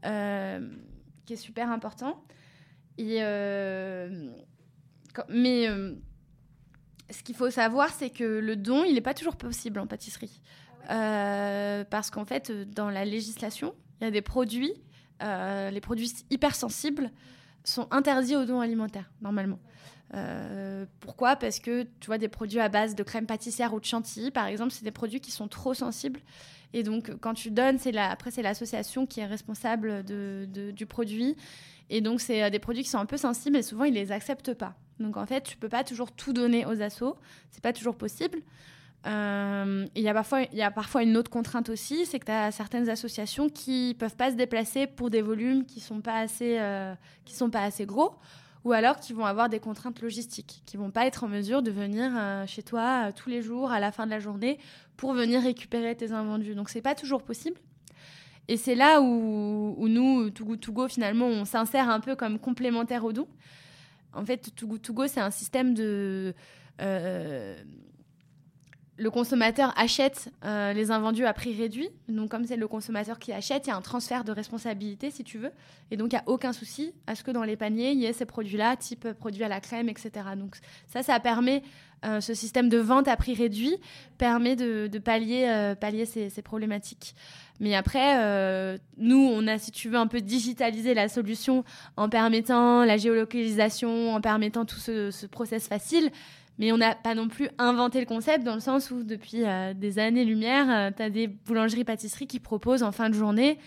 euh, 0.07 0.67
qui 1.27 1.35
est 1.35 1.37
super 1.37 1.71
important. 1.71 2.23
Et, 2.99 3.19
euh, 3.21 4.31
mais 5.29 5.69
euh, 5.69 5.95
ce 7.11 7.23
qu'il 7.23 7.35
faut 7.35 7.51
savoir, 7.51 7.91
c'est 7.91 8.11
que 8.11 8.25
le 8.25 8.57
don, 8.57 8.85
il 8.85 8.95
n'est 8.95 9.01
pas 9.01 9.15
toujours 9.15 9.37
possible 9.37 9.81
en 9.81 9.87
pâtisserie. 9.87 10.41
Euh, 10.91 11.85
parce 11.85 12.11
qu'en 12.11 12.25
fait, 12.25 12.51
dans 12.71 12.91
la 12.91 13.05
législation, 13.05 13.75
il 14.01 14.05
y 14.05 14.07
a 14.07 14.11
des 14.11 14.23
produits, 14.23 14.73
les 15.21 15.81
produits 15.81 16.13
hypersensibles 16.31 17.11
sont 17.65 17.89
interdits 17.91 18.37
au 18.37 18.45
don 18.45 18.61
alimentaire, 18.61 19.11
normalement. 19.21 19.59
pourquoi? 21.01 21.37
Parce 21.37 21.59
que 21.59 21.85
tu 22.01 22.07
vois 22.07 22.19
des 22.19 22.29
produits 22.29 22.61
à 22.61 22.69
base 22.69 22.95
de 22.95 23.03
crème 23.03 23.27
pâtissière 23.27 23.75
ou 23.75 23.81
de 23.81 23.85
chantilly, 23.85 24.31
par 24.31 24.47
exemple, 24.47 24.73
c'est 24.73 24.85
des 24.85 24.91
produits 24.91 25.21
qui 25.21 25.31
sont 25.31 25.49
trop 25.49 25.75
sensibles. 25.75 26.21
Et 26.73 26.83
donc, 26.83 27.11
quand 27.21 27.35
tu 27.35 27.51
donnes, 27.51 27.79
c'est 27.79 27.93
la, 27.93 28.11
après 28.11 28.31
c'est 28.31 28.43
l'association 28.43 29.07
qui 29.07 29.21
est 29.21 29.27
responsable 29.27 30.05
de, 30.05 30.47
du 30.73 30.87
produit. 30.87 31.37
Et 31.91 32.01
donc, 32.01 32.21
c'est 32.21 32.43
euh, 32.43 32.51
des 32.51 32.59
produits 32.59 32.83
qui 32.83 32.91
sont 32.91 32.99
un 32.99 33.07
peu 33.07 33.17
sensibles 33.17 33.57
et 33.57 33.63
souvent, 33.63 33.85
ils 33.85 33.95
les 33.95 34.13
acceptent 34.13 34.55
pas. 34.55 34.75
Donc, 34.99 35.17
en 35.17 35.27
fait, 35.27 35.43
tu 35.43 35.57
peux 35.57 35.69
pas 35.69 35.85
toujours 35.85 36.13
tout 36.13 36.33
donner 36.33 36.67
aux 36.67 36.83
assos. 36.83 37.17
C'est 37.51 37.63
pas 37.63 37.73
toujours 37.73 37.97
possible. 37.97 38.41
Euh, 39.07 39.87
il 39.95 40.03
y, 40.03 40.09
a 40.09 40.15
parfois, 40.15 40.43
y 40.53 40.63
a 40.63 40.71
parfois 40.71 41.03
une 41.05 41.17
autre 41.17 41.31
contrainte 41.31 41.69
aussi, 41.69 42.07
c'est 42.07 42.19
que 42.19 42.25
tu 42.25 42.33
as 42.33 42.51
certaines 42.51 42.89
associations 42.89 43.49
qui 43.49 43.95
peuvent 43.97 44.17
pas 44.17 44.33
se 44.33 44.37
déplacer 44.37 44.89
pour 44.89 45.11
des 45.11 45.23
volumes 45.23 45.65
qui 45.65 45.79
sont 45.79 46.03
euh, 46.07 46.95
sont 47.27 47.51
pas 47.51 47.63
assez 47.63 47.87
gros, 47.87 48.17
ou 48.65 48.73
alors 48.73 48.99
qui 48.99 49.13
vont 49.13 49.25
avoir 49.25 49.49
des 49.49 49.61
contraintes 49.61 50.01
logistiques, 50.03 50.63
qui 50.67 50.77
vont 50.77 50.91
pas 50.91 51.07
être 51.07 51.23
en 51.23 51.29
mesure 51.29 51.63
de 51.63 51.71
venir 51.71 52.11
chez 52.49 52.65
toi 52.65 53.13
tous 53.13 53.29
les 53.29 53.43
jours 53.43 53.71
à 53.71 53.79
la 53.79 53.93
fin 53.93 54.07
de 54.07 54.11
la 54.11 54.19
journée 54.19 54.59
pour 54.97 55.13
venir 55.13 55.41
récupérer 55.41 55.95
tes 55.95 56.11
invendus. 56.11 56.57
Donc 56.57 56.69
c'est 56.69 56.83
pas 56.83 56.97
toujours 56.97 57.23
possible. 57.23 57.61
Et 58.49 58.57
c'est 58.57 58.75
là 58.75 59.01
où, 59.01 59.89
nous, 59.89 60.31
Togo 60.31 60.57
Togo, 60.57 60.89
finalement, 60.89 61.27
on 61.27 61.45
s'insère 61.45 61.91
un 61.91 62.01
peu 62.01 62.15
comme 62.15 62.39
complémentaire 62.39 63.05
au 63.05 63.13
don. 63.13 63.27
En 64.13 64.25
fait, 64.25 64.55
Togo 64.55 64.79
Togo, 64.79 65.07
c'est 65.07 65.21
un 65.21 65.31
système 65.31 65.75
de... 65.75 66.35
Euh, 66.81 67.57
le 68.99 69.11
consommateur 69.11 69.75
achète 69.77 70.31
euh, 70.45 70.73
les 70.73 70.91
invendus 70.91 71.27
à 71.27 71.35
prix 71.35 71.55
réduit. 71.55 71.91
Donc, 72.09 72.31
comme 72.31 72.47
c'est 72.47 72.57
le 72.57 72.67
consommateur 72.67 73.19
qui 73.19 73.33
achète, 73.33 73.67
il 73.67 73.71
y 73.71 73.73
a 73.73 73.77
un 73.77 73.83
transfert 73.83 74.25
de 74.25 74.33
responsabilité, 74.33 75.11
si 75.11 75.23
tu 75.23 75.39
veux. 75.39 75.53
Et 75.91 75.97
donc, 75.97 76.13
il 76.13 76.17
n'y 76.17 76.21
a 76.21 76.25
aucun 76.27 76.53
souci 76.53 76.95
à 77.07 77.15
ce 77.15 77.23
que 77.23 77.31
dans 77.31 77.43
les 77.43 77.57
paniers, 77.57 77.93
il 77.93 77.99
y 77.99 78.07
ait 78.07 78.15
ces 78.15 78.25
produits-là, 78.25 78.77
type 78.77 79.13
produits 79.13 79.45
à 79.45 79.49
la 79.49 79.61
crème, 79.61 79.89
etc. 79.89 80.11
Donc, 80.37 80.57
ça, 80.87 81.03
ça 81.03 81.21
permet, 81.21 81.63
euh, 82.05 82.21
ce 82.21 82.35
système 82.35 82.69
de 82.69 82.79
vente 82.79 83.09
à 83.09 83.17
prix 83.17 83.35
réduit 83.35 83.77
permet 84.19 84.55
de, 84.55 84.99
pallier, 84.99 85.47
euh, 85.49 85.75
ces, 86.05 86.43
problématiques. 86.43 87.15
Mais 87.59 87.75
après, 87.75 88.79
nous, 88.99 89.31
on 89.33 89.47
a, 89.47 89.57
si 89.57 89.71
tu 89.71 89.89
veux, 89.89 89.97
un 89.97 90.07
peu 90.07 90.21
digitalisé 90.21 90.93
la 90.93 91.09
solution 91.09 91.65
en 91.97 92.11
permettant 92.11 92.85
la 92.85 92.99
géolocalisation, 92.99 94.15
en 94.15 94.21
permettant 94.21 94.67
tout 94.67 94.79
ce, 94.79 95.11
ce 95.11 95.27
process 95.27 95.67
facile. 95.67 96.11
Mais 96.59 96.71
on 96.73 96.77
n'a 96.77 96.95
pas 96.95 97.15
non 97.15 97.29
plus 97.29 97.49
inventé 97.59 98.01
le 98.01 98.07
concept 98.07 98.45
dans 98.45 98.55
le 98.55 98.61
sens 98.61 98.91
où 98.91 99.05
depuis 99.05 99.43
des 99.75 99.99
années-lumière, 99.99 100.93
tu 100.95 101.03
as 101.03 101.09
des 101.09 101.29
boulangeries-pâtisseries 101.29 102.27
qui 102.27 102.41
proposent 102.41 102.83
en 102.83 102.93
fin 102.93 103.09
de 103.09 103.15
journée 103.15 103.59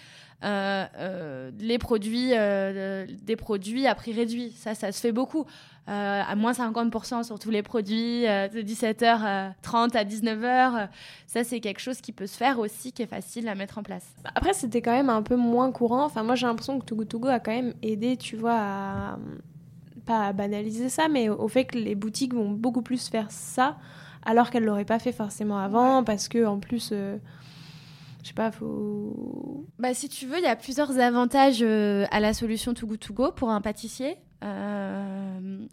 les 0.43 1.77
produits, 1.79 2.29
des 2.29 3.35
produits 3.35 3.87
à 3.87 3.95
prix 3.95 4.13
réduit. 4.13 4.51
Ça, 4.51 4.75
ça 4.75 4.91
se 4.91 5.01
fait 5.01 5.11
beaucoup. 5.11 5.45
Euh, 5.89 6.21
à 6.21 6.35
moins 6.35 6.51
50% 6.51 7.23
sur 7.23 7.39
tous 7.39 7.49
les 7.49 7.63
produits 7.63 8.27
euh, 8.27 8.47
de 8.47 8.61
17h30 8.61 9.97
à 9.97 10.03
19h. 10.03 10.87
ça, 11.25 11.43
c'est 11.43 11.59
quelque 11.61 11.79
chose 11.79 11.99
qui 11.99 12.11
peut 12.11 12.27
se 12.27 12.37
faire 12.37 12.59
aussi, 12.59 12.91
qui 12.91 13.01
est 13.01 13.07
facile 13.07 13.47
à 13.47 13.55
mettre 13.55 13.79
en 13.79 13.83
place. 13.83 14.05
Après, 14.35 14.53
c'était 14.53 14.83
quand 14.83 14.91
même 14.91 15.09
un 15.09 15.23
peu 15.23 15.35
moins 15.35 15.71
courant. 15.71 16.03
Enfin, 16.05 16.21
moi, 16.21 16.35
j'ai 16.35 16.45
l'impression 16.45 16.79
que 16.79 16.85
Togo 16.85 17.05
Togo 17.05 17.27
a 17.29 17.39
quand 17.39 17.53
même 17.53 17.73
aidé, 17.81 18.17
tu 18.17 18.35
vois, 18.35 18.55
à 18.55 19.19
pas 20.05 20.27
à 20.27 20.33
banaliser 20.33 20.89
ça, 20.89 21.07
mais 21.07 21.27
au 21.27 21.47
fait 21.47 21.65
que 21.65 21.77
les 21.77 21.95
boutiques 21.95 22.35
vont 22.35 22.51
beaucoup 22.51 22.83
plus 22.83 23.09
faire 23.09 23.31
ça, 23.31 23.77
alors 24.23 24.51
qu'elles 24.51 24.65
l'auraient 24.65 24.85
pas 24.85 24.99
fait 24.99 25.11
forcément 25.11 25.57
avant, 25.57 26.03
parce 26.03 26.27
que 26.27 26.45
en 26.45 26.59
plus. 26.59 26.91
Euh, 26.91 27.17
je 28.21 28.27
sais 28.27 28.33
pas, 28.33 28.51
faut. 28.51 29.65
Bah, 29.79 29.95
si 29.95 30.07
tu 30.07 30.27
veux, 30.27 30.37
il 30.37 30.43
y 30.43 30.47
a 30.47 30.55
plusieurs 30.55 30.99
avantages 30.99 31.63
à 31.63 32.19
la 32.19 32.33
solution 32.33 32.75
Togo 32.75 32.97
Togo 32.97 33.31
pour 33.31 33.49
un 33.49 33.61
pâtissier. 33.61 34.17
Euh, 34.43 35.67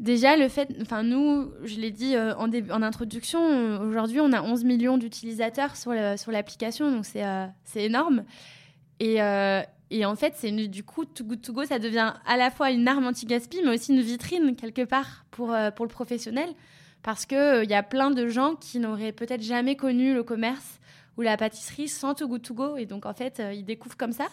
Déjà, 0.00 0.34
le 0.34 0.48
fait, 0.48 0.74
enfin 0.80 1.02
nous, 1.02 1.52
je 1.62 1.78
l'ai 1.78 1.90
dit 1.90 2.16
euh, 2.16 2.34
en, 2.36 2.82
introduction, 2.82 3.82
aujourd'hui 3.82 4.18
on 4.18 4.32
a 4.32 4.40
11 4.40 4.64
millions 4.64 4.96
d'utilisateurs 4.96 5.76
sur 5.76 5.92
l'application, 5.92 6.90
donc 6.90 7.04
c'est 7.04 7.22
euh, 7.22 7.46
énorme. 7.74 8.24
Et, 8.98 9.20
euh, 9.20 9.60
et, 9.90 10.06
en 10.06 10.16
fait, 10.16 10.32
c'est 10.36 10.52
du 10.52 10.84
coup, 10.84 11.04
Too 11.04 11.24
Good 11.24 11.42
To 11.42 11.52
Go, 11.52 11.64
ça 11.66 11.78
devient 11.78 12.14
à 12.24 12.38
la 12.38 12.50
fois 12.50 12.70
une 12.70 12.88
arme 12.88 13.08
anti-gaspi, 13.08 13.58
mais 13.62 13.74
aussi 13.74 13.92
une 13.92 14.00
vitrine 14.00 14.56
quelque 14.56 14.86
part 14.86 15.26
pour, 15.30 15.54
pour 15.76 15.84
le 15.84 15.90
professionnel, 15.90 16.48
parce 17.02 17.26
qu'il 17.26 17.60
il 17.64 17.70
y 17.70 17.74
a 17.74 17.82
plein 17.82 18.10
de 18.10 18.26
gens 18.26 18.54
qui 18.54 18.78
n'auraient 18.78 19.12
peut-être 19.12 19.42
jamais 19.42 19.76
connu 19.76 20.14
le 20.14 20.22
commerce 20.22 20.80
ou 21.18 21.20
la 21.20 21.36
pâtisserie 21.36 21.88
sans 21.88 22.14
Too 22.14 22.26
Good 22.26 22.42
To 22.42 22.54
Go, 22.54 22.76
et 22.78 22.86
donc 22.86 23.04
en 23.04 23.12
fait, 23.12 23.42
ils 23.52 23.66
découvrent 23.66 23.98
comme 23.98 24.12
ça. 24.12 24.28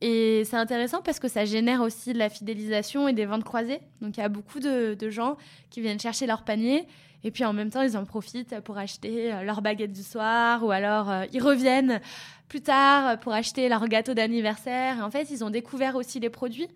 Et 0.00 0.44
c'est 0.44 0.56
intéressant 0.56 1.02
parce 1.02 1.18
que 1.18 1.28
ça 1.28 1.44
génère 1.44 1.82
aussi 1.82 2.12
de 2.14 2.18
la 2.18 2.30
fidélisation 2.30 3.06
et 3.06 3.12
des 3.12 3.26
ventes 3.26 3.44
croisées. 3.44 3.80
Donc 4.00 4.16
il 4.16 4.20
y 4.20 4.22
a 4.22 4.28
beaucoup 4.28 4.58
de, 4.58 4.96
gens 5.10 5.36
qui 5.68 5.80
viennent 5.80 6.00
chercher 6.00 6.26
leur 6.26 6.42
panier 6.42 6.86
et 7.22 7.30
puis 7.30 7.44
en 7.44 7.52
même 7.52 7.68
temps 7.68 7.82
ils 7.82 7.98
en 7.98 8.06
profitent 8.06 8.60
pour 8.60 8.78
acheter 8.78 9.30
euh, 9.30 9.42
leur 9.42 9.60
baguette 9.60 9.92
du 9.92 10.02
soir 10.02 10.64
ou 10.64 10.70
alors 10.70 11.10
euh, 11.10 11.24
ils 11.34 11.42
reviennent 11.42 12.00
plus 12.48 12.62
tard 12.62 13.20
pour 13.20 13.34
acheter 13.34 13.68
leur 13.68 13.86
gâteau 13.88 14.14
d'anniversaire. 14.14 15.04
En 15.04 15.10
fait 15.10 15.30
ils 15.30 15.44
ont 15.44 15.50
découvert 15.50 15.96
aussi 15.96 16.18
les 16.18 16.30
produits. 16.30 16.68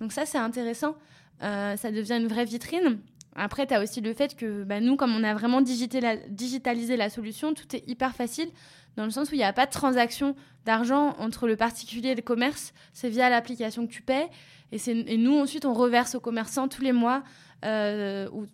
Donc 0.00 0.12
ça 0.12 0.26
c'est 0.26 0.38
intéressant. 0.38 0.96
Euh, 1.42 1.76
ça 1.76 1.92
devient 1.92 2.16
une 2.16 2.26
vraie 2.26 2.44
vitrine. 2.44 2.98
Après, 3.34 3.66
tu 3.66 3.72
as 3.72 3.80
aussi 3.80 4.02
le 4.02 4.12
fait 4.12 4.36
que 4.36 4.62
bah, 4.62 4.80
nous, 4.80 4.96
comme 4.96 5.14
on 5.16 5.24
a 5.24 5.32
vraiment 5.32 5.62
digitalisé 5.62 6.96
la 6.98 7.08
solution, 7.08 7.54
tout 7.54 7.74
est 7.74 7.82
hyper 7.88 8.14
facile 8.14 8.50
dans 8.96 9.04
le 9.04 9.10
sens 9.10 9.30
où 9.30 9.34
il 9.34 9.38
n'y 9.38 9.44
a 9.44 9.52
pas 9.52 9.66
de 9.66 9.70
transaction 9.70 10.34
d'argent 10.64 11.14
entre 11.18 11.46
le 11.46 11.56
particulier 11.56 12.10
et 12.10 12.14
le 12.14 12.22
commerce. 12.22 12.72
C'est 12.92 13.08
via 13.08 13.30
l'application 13.30 13.86
que 13.86 13.92
tu 13.92 14.02
paies. 14.02 14.28
Et, 14.72 15.18
nous, 15.18 15.38
ensuite, 15.38 15.66
on 15.66 15.74
reverse 15.74 16.14
aux 16.14 16.20
commerçants 16.20 16.66
tous 16.66 16.80
les 16.80 16.92
mois, 16.92 17.22
euh, 17.64 18.26
ou, 18.30 18.46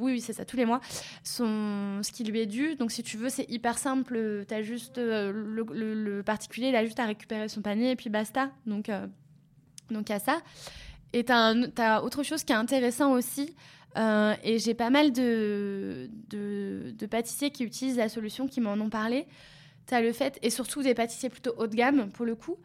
oui, 0.00 0.20
c'est 0.20 0.32
ça, 0.32 0.44
tous 0.44 0.56
les 0.56 0.64
mois, 0.64 0.80
son, 1.22 2.00
ce 2.02 2.10
qui 2.10 2.24
lui 2.24 2.40
est 2.40 2.46
dû. 2.46 2.74
Donc, 2.74 2.90
si 2.90 3.04
tu 3.04 3.16
veux, 3.16 3.28
c'est 3.28 3.48
hyper 3.48 3.78
simple. 3.78 4.44
As 4.50 4.62
juste 4.62 4.98
euh, 4.98 5.32
le, 5.32 6.22
particulier, 6.22 6.68
il 6.68 6.76
a 6.76 6.84
juste 6.84 6.98
à 6.98 7.06
récupérer 7.06 7.48
son 7.48 7.62
panier 7.62 7.92
et 7.92 7.96
puis 7.96 8.10
basta. 8.10 8.50
Donc, 8.66 8.88
euh, 8.88 9.06
donc 9.90 10.10
a 10.10 10.18
ça. 10.18 10.38
Et 11.12 11.24
tu 11.24 11.32
as, 11.32 12.02
autre 12.02 12.24
chose 12.24 12.42
qui 12.42 12.52
est 12.52 12.56
intéressant 12.56 13.12
aussi. 13.12 13.54
et 13.96 14.58
j'ai 14.58 14.74
pas 14.74 14.90
mal 14.90 15.12
de, 15.12 16.10
de, 16.28 17.06
pâtissiers 17.06 17.50
qui 17.50 17.62
utilisent 17.62 17.98
la 17.98 18.08
solution 18.08 18.48
qui 18.48 18.60
m'en 18.60 18.72
ont 18.72 18.90
parlé 18.90 19.26
tu 19.86 19.94
as 19.94 20.00
le 20.00 20.12
fait, 20.12 20.38
et 20.42 20.50
surtout 20.50 20.82
des 20.82 20.94
pâtissiers 20.94 21.30
plutôt 21.30 21.54
haut 21.58 21.66
de 21.66 21.74
gamme 21.74 22.10
pour 22.10 22.26
le 22.26 22.34
coup, 22.34 22.56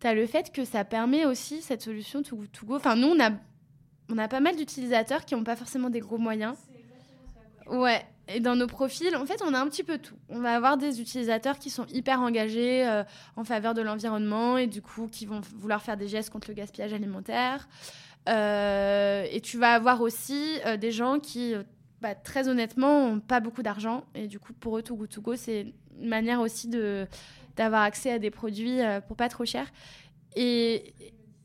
tu 0.00 0.06
as 0.06 0.14
le 0.14 0.26
fait 0.26 0.52
que 0.52 0.64
ça 0.64 0.84
permet 0.84 1.24
aussi 1.24 1.62
cette 1.62 1.82
solution 1.82 2.22
to, 2.22 2.36
to 2.52 2.66
go. 2.66 2.76
Enfin, 2.76 2.96
nous, 2.96 3.08
on 3.08 3.20
a, 3.20 3.30
on 4.10 4.18
a 4.18 4.28
pas 4.28 4.40
mal 4.40 4.56
d'utilisateurs 4.56 5.24
qui 5.24 5.34
n'ont 5.34 5.44
pas 5.44 5.56
forcément 5.56 5.90
des 5.90 6.00
gros 6.00 6.18
moyens. 6.18 6.56
Ouais, 7.66 8.04
et 8.28 8.40
dans 8.40 8.56
nos 8.56 8.66
profils, 8.66 9.14
en 9.16 9.26
fait, 9.26 9.42
on 9.42 9.52
a 9.54 9.58
un 9.58 9.66
petit 9.68 9.84
peu 9.84 9.98
tout. 9.98 10.16
On 10.28 10.40
va 10.40 10.54
avoir 10.54 10.76
des 10.76 11.00
utilisateurs 11.00 11.58
qui 11.58 11.70
sont 11.70 11.86
hyper 11.86 12.20
engagés 12.20 12.86
euh, 12.86 13.02
en 13.36 13.44
faveur 13.44 13.74
de 13.74 13.82
l'environnement 13.82 14.56
et 14.56 14.66
du 14.66 14.80
coup 14.80 15.08
qui 15.08 15.26
vont 15.26 15.40
vouloir 15.56 15.82
faire 15.82 15.96
des 15.96 16.08
gestes 16.08 16.30
contre 16.30 16.48
le 16.48 16.54
gaspillage 16.54 16.92
alimentaire. 16.92 17.68
Euh, 18.28 19.26
et 19.30 19.40
tu 19.40 19.58
vas 19.58 19.74
avoir 19.74 20.00
aussi 20.00 20.58
euh, 20.64 20.78
des 20.78 20.90
gens 20.90 21.18
qui, 21.18 21.54
bah, 22.00 22.14
très 22.14 22.48
honnêtement, 22.48 23.08
n'ont 23.08 23.20
pas 23.20 23.40
beaucoup 23.40 23.62
d'argent 23.62 24.04
et 24.14 24.26
du 24.26 24.38
coup, 24.38 24.54
pour 24.54 24.78
eux, 24.78 24.82
Too 24.82 24.96
Good 24.96 25.10
To 25.10 25.20
Go, 25.20 25.36
c'est 25.36 25.74
manière 26.00 26.40
aussi 26.40 26.68
de 26.68 27.06
d'avoir 27.56 27.82
accès 27.82 28.10
à 28.10 28.18
des 28.18 28.30
produits 28.30 28.80
euh, 28.80 29.00
pour 29.00 29.16
pas 29.16 29.28
trop 29.28 29.44
cher. 29.44 29.66
Et 30.34 30.92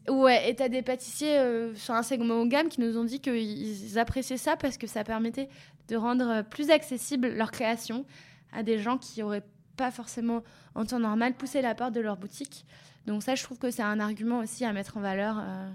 ouais, 0.09 0.49
et 0.49 0.55
t'as 0.55 0.69
des 0.69 0.81
pâtissiers 0.81 1.37
euh, 1.37 1.75
sur 1.75 1.93
un 1.93 2.01
segment 2.01 2.35
haut 2.41 2.45
de 2.45 2.49
gamme 2.49 2.69
qui 2.69 2.81
nous 2.81 2.97
ont 2.97 3.03
dit 3.03 3.19
qu'ils 3.19 3.99
appréciaient 3.99 4.37
ça 4.37 4.55
parce 4.55 4.77
que 4.77 4.87
ça 4.87 5.03
permettait 5.03 5.49
de 5.87 5.95
rendre 5.95 6.43
plus 6.43 6.71
accessible 6.71 7.29
leur 7.29 7.51
création 7.51 8.05
à 8.51 8.63
des 8.63 8.79
gens 8.79 8.97
qui 8.97 9.21
auraient 9.21 9.45
pas 9.77 9.91
forcément 9.91 10.43
en 10.75 10.85
temps 10.85 10.99
normal 10.99 11.33
poussé 11.33 11.61
la 11.61 11.75
porte 11.75 11.93
de 11.93 12.01
leur 12.01 12.17
boutique. 12.17 12.65
Donc 13.05 13.23
ça, 13.23 13.35
je 13.35 13.43
trouve 13.43 13.57
que 13.57 13.71
c'est 13.71 13.81
un 13.81 13.99
argument 13.99 14.39
aussi 14.39 14.65
à 14.65 14.73
mettre 14.73 14.97
en 14.97 15.01
valeur. 15.01 15.39
Euh. 15.39 15.69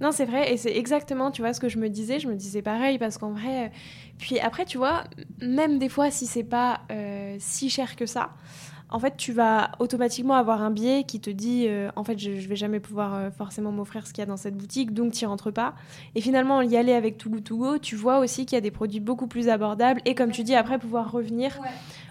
Non, 0.00 0.12
c'est 0.12 0.24
vrai, 0.24 0.52
et 0.52 0.56
c'est 0.56 0.74
exactement, 0.76 1.30
tu 1.30 1.42
vois, 1.42 1.52
ce 1.52 1.60
que 1.60 1.68
je 1.68 1.78
me 1.78 1.88
disais. 1.88 2.18
Je 2.18 2.28
me 2.28 2.34
disais 2.34 2.62
pareil, 2.62 2.98
parce 2.98 3.18
qu'en 3.18 3.32
vrai. 3.32 3.70
Puis 4.18 4.38
après, 4.40 4.64
tu 4.64 4.78
vois, 4.78 5.04
même 5.42 5.78
des 5.78 5.88
fois, 5.90 6.10
si 6.10 6.26
c'est 6.26 6.44
pas 6.44 6.80
euh, 6.90 7.36
si 7.38 7.68
cher 7.68 7.96
que 7.96 8.06
ça, 8.06 8.30
en 8.90 8.98
fait, 8.98 9.16
tu 9.16 9.32
vas 9.32 9.72
automatiquement 9.78 10.34
avoir 10.34 10.62
un 10.62 10.70
biais 10.70 11.04
qui 11.04 11.20
te 11.20 11.30
dit 11.30 11.66
euh, 11.68 11.90
en 11.96 12.04
fait, 12.04 12.18
je, 12.18 12.38
je, 12.40 12.48
vais 12.48 12.56
jamais 12.56 12.80
pouvoir 12.80 13.14
euh, 13.14 13.30
forcément 13.30 13.72
m'offrir 13.72 14.06
ce 14.06 14.12
qu'il 14.12 14.22
y 14.22 14.24
a 14.24 14.26
dans 14.26 14.36
cette 14.36 14.56
boutique, 14.56 14.92
donc 14.92 15.12
tu 15.12 15.26
rentres 15.26 15.52
pas. 15.52 15.74
Et 16.14 16.20
finalement, 16.20 16.62
y 16.62 16.76
aller 16.76 16.92
avec 16.92 17.16
Too 17.18 17.40
To 17.40 17.56
Go, 17.56 17.78
tu 17.78 17.96
vois 17.96 18.18
aussi 18.18 18.46
qu'il 18.46 18.56
y 18.56 18.58
a 18.58 18.60
des 18.60 18.70
produits 18.70 19.00
beaucoup 19.00 19.26
plus 19.26 19.48
abordables 19.48 20.00
et 20.04 20.14
comme 20.14 20.30
tu 20.30 20.42
dis, 20.42 20.54
après 20.54 20.78
pouvoir 20.78 21.10
revenir 21.10 21.58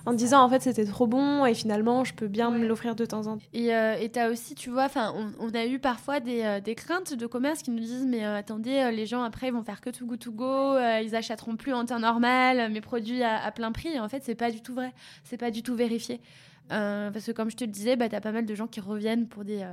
en 0.06 0.14
disant 0.14 0.42
en 0.42 0.50
fait 0.50 0.62
c'était 0.62 0.86
trop 0.86 1.08
bon 1.08 1.46
et 1.46 1.54
finalement 1.54 2.04
je 2.04 2.14
peux 2.14 2.28
bien 2.28 2.52
me 2.52 2.66
l'offrir 2.66 2.96
de 2.96 3.06
temps 3.06 3.28
en 3.28 3.38
temps. 3.38 3.44
Et 3.54 3.76
euh, 3.76 4.08
tu 4.12 4.20
as 4.20 4.30
aussi, 4.30 4.56
tu 4.56 4.70
vois, 4.70 4.86
enfin 4.86 5.14
on, 5.40 5.50
a 5.54 5.66
eu 5.66 5.80
parfois 5.80 6.20
des, 6.20 6.42
euh, 6.44 6.60
des, 6.60 6.76
craintes 6.76 7.14
de 7.14 7.26
commerce 7.28 7.62
qui 7.62 7.72
nous 7.72 7.80
disent 7.80 8.06
mais 8.08 8.24
attendez, 8.24 8.90
les 8.92 9.06
gens 9.06 9.24
après 9.24 9.48
ils 9.48 9.54
vont 9.54 9.64
faire 9.64 9.82
que 9.82 9.90
Too 9.90 10.06
Good 10.06 10.20
To 10.20 10.32
Go, 10.32 10.78
ils 11.04 11.16
achèteront 11.16 11.56
plus 11.56 11.74
en 11.74 11.86
temps 11.86 12.00
normal 12.00 12.72
mes 12.72 12.82
produits 12.82 13.24
à, 13.24 13.52
plein 13.52 13.72
prix. 13.72 13.90
Et 13.90 14.00
en 14.00 14.10
fait 14.10 14.24
c'est 14.24 14.36
pas 14.36 14.52
du 14.52 14.62
tout 14.62 14.74
vrai, 14.74 14.94
c'est 15.24 15.38
pas 15.38 15.52
du 15.52 15.64
tout 15.64 15.76
vérifié. 15.76 16.22
Parce 16.70 17.26
que 17.26 17.32
comme 17.32 17.50
je 17.50 17.58
te 17.58 17.64
le 17.64 17.72
disais, 17.72 17.96
bah, 17.96 18.10
tu 18.10 18.16
as 18.16 18.22
pas 18.22 18.32
mal 18.32 18.46
de 18.46 18.56
gens 18.56 18.68
qui 18.68 18.80
reviennent 18.80 19.28
pour 19.28 19.44
des, 19.44 19.66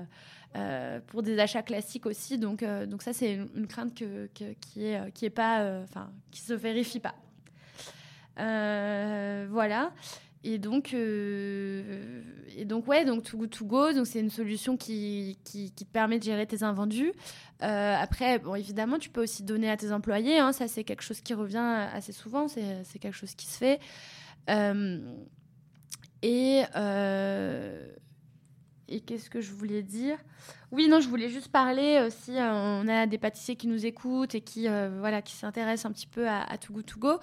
pour 1.06 1.22
des 1.22 1.38
achats 1.38 1.62
classiques 1.62 2.06
aussi. 2.06 2.38
Donc, 2.38 2.64
ça, 3.00 3.12
c'est 3.12 3.34
une, 3.54 3.66
crainte 3.66 3.94
qui 3.94 4.04
qui 6.30 6.40
se 6.40 6.52
vérifie 6.54 7.00
pas. 7.00 7.14
voilà. 8.36 9.92
Et 10.46 10.58
donc, 10.58 10.94
euh, 10.94 12.22
et 12.56 12.64
donc 12.64 12.86
ouais, 12.86 13.04
donc 13.04 13.24
To 13.24 13.64
Go, 13.64 13.92
donc 13.92 14.06
c'est 14.06 14.20
une 14.20 14.30
solution 14.30 14.76
qui, 14.76 15.36
te 15.44 15.82
permet 15.82 16.20
de 16.20 16.24
gérer 16.24 16.46
tes 16.46 16.62
invendus. 16.62 17.12
Euh, 17.64 17.96
après, 17.98 18.40
évidemment, 18.56 19.00
tu 19.00 19.10
peux 19.10 19.24
aussi 19.24 19.42
donner 19.42 19.68
à 19.68 19.76
tes 19.76 19.90
employés. 19.90 20.38
Hein, 20.38 20.52
ça, 20.52 20.68
c'est 20.68 20.84
quelque 20.84 21.02
chose 21.02 21.20
qui 21.20 21.34
revient 21.34 21.88
assez 21.92 22.12
souvent. 22.12 22.46
C'est 22.46 22.98
quelque 23.00 23.16
chose 23.16 23.34
qui 23.34 23.46
se 23.46 23.58
fait. 23.58 23.80
Euh, 26.24 27.88
et 28.88 29.00
qu'est-ce 29.00 29.30
que 29.30 29.40
je 29.40 29.52
voulais 29.52 29.82
dire? 29.82 30.18
Oui, 30.72 30.88
non, 30.88 31.00
je 31.00 31.08
voulais 31.08 31.28
juste 31.28 31.48
parler 31.48 32.02
aussi. 32.06 32.32
on 32.32 32.88
a 32.88 33.06
des 33.06 33.18
pâtissiers 33.18 33.56
qui 33.56 33.68
nous 33.68 33.86
écoutent 33.86 34.34
et 34.34 34.40
qui 34.40 34.66
voilà, 34.68 35.22
qui 35.22 35.34
s'intéressent 35.34 35.90
un 35.90 35.92
petit 35.92 36.06
peu 36.06 36.28
à, 36.28 36.42
à 36.42 36.58
Too 36.58 36.72
Good 36.72 36.86
To 36.86 37.00
Go 37.00 37.20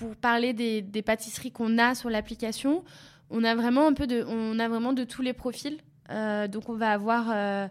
pour 0.00 0.16
parler 0.16 0.54
des, 0.54 1.02
pâtisseries 1.02 1.52
qu'on 1.52 1.76
a 1.78 1.94
sur 1.94 2.08
l'application, 2.08 2.84
on 3.28 3.44
a 3.44 3.54
vraiment 3.54 3.86
un 3.86 3.92
peu 3.92 4.06
de, 4.06 4.24
on 4.26 4.58
a 4.58 4.66
vraiment 4.66 4.94
de 4.94 5.04
tous 5.04 5.20
les 5.20 5.34
profils. 5.34 5.78
Euh, 6.10 6.48
donc 6.48 6.68
on 6.68 6.74
va 6.74 6.90
avoir, 6.90 7.30
euh, 7.30 7.68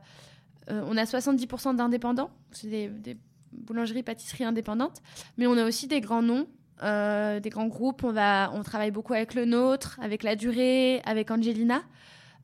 euh, 0.69 0.83
on 0.85 0.95
a 0.95 1.03
70% 1.03 1.75
d'indépendants, 1.75 2.29
c'est 2.51 2.67
des, 2.67 3.17
boulangeries, 3.51 4.03
pâtisseries 4.03 4.43
indépendantes, 4.43 5.01
mais 5.37 5.47
on 5.47 5.57
a 5.57 5.65
aussi 5.65 5.87
des 5.87 6.01
grands 6.01 6.21
noms, 6.21 6.47
des 6.81 7.49
grands 7.49 7.67
groupes. 7.67 8.03
On 8.03 8.11
va, 8.11 8.51
on 8.53 8.63
travaille 8.63 8.91
beaucoup 8.91 9.13
avec 9.13 9.33
le 9.33 9.45
nôtre, 9.45 9.99
avec 10.01 10.23
la 10.23 10.35
durée, 10.35 11.01
avec 11.05 11.31
Angelina. 11.31 11.81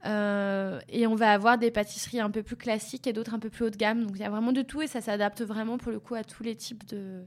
et 0.06 1.08
on 1.08 1.16
va 1.16 1.32
avoir 1.32 1.58
des 1.58 1.72
pâtisseries 1.72 2.20
un 2.20 2.30
peu 2.30 2.44
plus 2.44 2.56
classiques 2.56 3.08
et 3.08 3.14
d'autres 3.14 3.34
un 3.34 3.40
peu 3.40 3.50
plus 3.50 3.66
haut 3.66 3.70
de 3.70 3.78
gamme. 3.78 4.06
Donc 4.06 4.12
il 4.16 4.22
y 4.22 4.26
a 4.26 4.30
vraiment 4.30 4.52
de 4.52 4.62
tout 4.62 4.82
et 4.82 4.88
ça 4.88 5.02
s'adapte 5.02 5.42
vraiment 5.42 5.78
pour 5.78 5.92
le 5.92 6.00
coup 6.00 6.16
à 6.16 6.24
tous 6.24 6.44
les 6.44 6.56
types 6.56 6.86
de, 6.88 7.24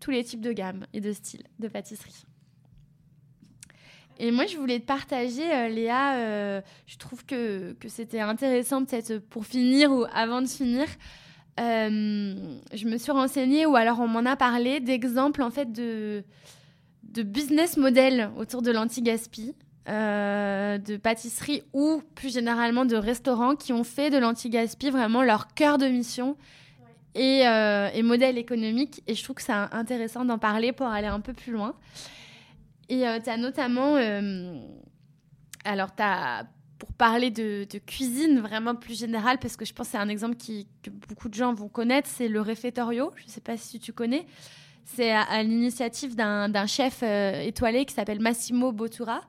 tous 0.00 0.10
les 0.10 0.24
types 0.24 0.40
de 0.40 0.52
gammes 0.52 0.86
et 0.92 1.00
de 1.00 1.12
styles 1.12 1.44
de 1.58 1.68
pâtisserie. 1.68 2.24
Et 4.18 4.30
moi, 4.32 4.44
je 4.46 4.56
voulais 4.58 4.80
te 4.80 4.84
partager, 4.84 5.50
euh, 5.50 5.68
Léa, 5.68 6.16
euh, 6.16 6.60
je 6.86 6.98
trouve 6.98 7.24
que, 7.24 7.72
que 7.80 7.88
c'était 7.88 8.20
intéressant, 8.20 8.84
peut-être 8.84 9.18
pour 9.18 9.46
finir 9.46 9.90
ou 9.92 10.04
avant 10.12 10.42
de 10.42 10.46
finir, 10.46 10.86
je 11.60 12.86
me 12.86 12.96
suis 12.96 13.12
renseignée 13.12 13.66
ou 13.66 13.76
alors 13.76 14.00
on 14.00 14.08
m'en 14.08 14.24
a 14.24 14.36
parlé 14.36 14.80
d'exemples 14.80 15.42
en 15.42 15.50
fait 15.50 15.72
de, 15.72 16.24
de 17.04 17.22
business 17.22 17.76
model 17.76 18.30
autour 18.36 18.62
de 18.62 18.70
l'anti-gaspi. 18.70 19.54
de 19.86 20.96
pâtisserie 20.96 21.62
ou 21.72 22.02
plus 22.14 22.32
généralement 22.32 22.84
de 22.84 22.96
restaurants 22.96 23.56
qui 23.56 23.72
ont 23.72 23.84
fait 23.84 24.10
de 24.10 24.18
l'anti-gaspi 24.18 24.90
vraiment 24.90 25.22
leur 25.22 25.54
cœur 25.54 25.78
de 25.78 25.86
mission 25.86 26.36
et, 27.14 27.40
et, 27.42 28.02
modèle 28.02 28.38
économique. 28.38 29.02
Et 29.06 29.14
je 29.14 29.24
trouve 29.24 29.36
que 29.36 29.42
c'est 29.42 29.52
intéressant 29.52 30.24
d'en 30.24 30.38
parler 30.38 30.72
pour 30.72 30.86
aller 30.86 31.08
un 31.08 31.20
peu 31.20 31.32
plus 31.32 31.52
loin. 31.52 31.74
Et 32.88 33.04
tu 33.22 33.30
as 33.30 33.36
notamment 33.36 33.96
alors, 35.64 35.90
as, 35.98 36.44
pour 36.80 36.92
parler 36.94 37.30
de, 37.30 37.66
cuisine 37.86 38.40
vraiment 38.40 38.74
plus 38.74 38.98
générale, 38.98 39.38
parce 39.38 39.56
que 39.56 39.64
je 39.64 39.72
pense 39.72 39.88
que 39.88 39.92
c'est 39.92 39.98
un 39.98 40.08
exemple 40.08 40.36
que 40.36 40.90
beaucoup 41.08 41.28
de 41.28 41.34
gens 41.34 41.52
vont 41.52 41.68
connaître, 41.68 42.08
c'est 42.08 42.26
le 42.26 42.40
réfectorio. 42.40 43.12
Je 43.16 43.24
ne 43.26 43.28
sais 43.28 43.42
pas 43.42 43.56
si 43.56 43.78
tu 43.78 43.92
connais. 43.92 44.26
C'est 44.84 45.12
à, 45.12 45.42
l'initiative 45.42 46.16
d'un 46.16 46.66
chef 46.66 47.00
euh, 47.02 47.42
étoilé 47.42 47.84
qui 47.84 47.94
s'appelle 47.94 48.18
Massimo 48.18 48.72
Bottura. 48.72 49.20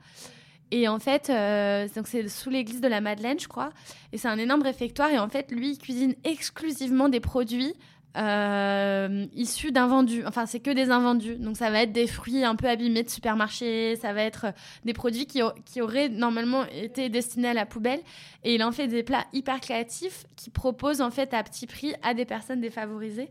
Et 0.72 0.88
en 0.88 1.00
fait, 1.00 1.30
euh, 1.30 1.88
c'est 2.06 2.30
sous 2.30 2.50
l'église 2.50 2.80
de 2.80 2.88
la 2.88 3.02
Madeleine, 3.02 3.38
je 3.38 3.50
crois. 3.50 3.72
Et 4.14 4.18
c'est 4.18 4.30
un 4.30 4.38
énorme 4.38 4.64
réfectoire. 4.64 5.10
Et 5.10 5.20
en 5.20 5.28
fait, 5.28 5.52
lui, 5.52 5.72
il 5.72 5.78
cuisine 5.78 6.16
exclusivement 6.24 7.10
des 7.10 7.20
produits 7.20 7.74
euh, 8.18 9.26
issus 9.34 9.72
d'invendus. 9.72 10.24
Enfin, 10.26 10.46
c'est 10.46 10.60
que 10.60 10.72
des 10.72 10.92
invendus. 10.92 11.36
Donc, 11.38 11.56
ça 11.56 11.70
va 11.70 11.84
être 11.84 11.94
des 11.94 12.08
fruits 12.08 12.44
un 12.44 12.56
peu 12.56 12.68
abîmés 12.68 13.04
de 13.04 13.10
supermarché, 13.10 13.96
ça 13.96 14.12
va 14.12 14.22
être 14.24 14.48
des 14.84 14.94
produits 14.94 15.26
qui, 15.26 15.42
qui, 15.66 15.82
auraient 15.82 16.10
normalement 16.10 16.66
été 16.66 17.08
destinés 17.10 17.50
à 17.50 17.54
la 17.54 17.66
poubelle. 17.66 18.02
Et 18.44 18.56
il 18.56 18.64
en 18.64 18.72
fait 18.72 18.88
des 18.88 19.04
plats 19.04 19.26
hyper 19.32 19.62
créatifs 19.62 20.26
qui 20.36 20.50
proposent 20.50 21.02
en 21.02 21.12
fait 21.12 21.34
à 21.34 21.42
petit 21.44 21.68
prix 21.68 21.94
à 22.04 22.14
des 22.14 22.26
personnes 22.26 22.60
défavorisées. 22.60 23.30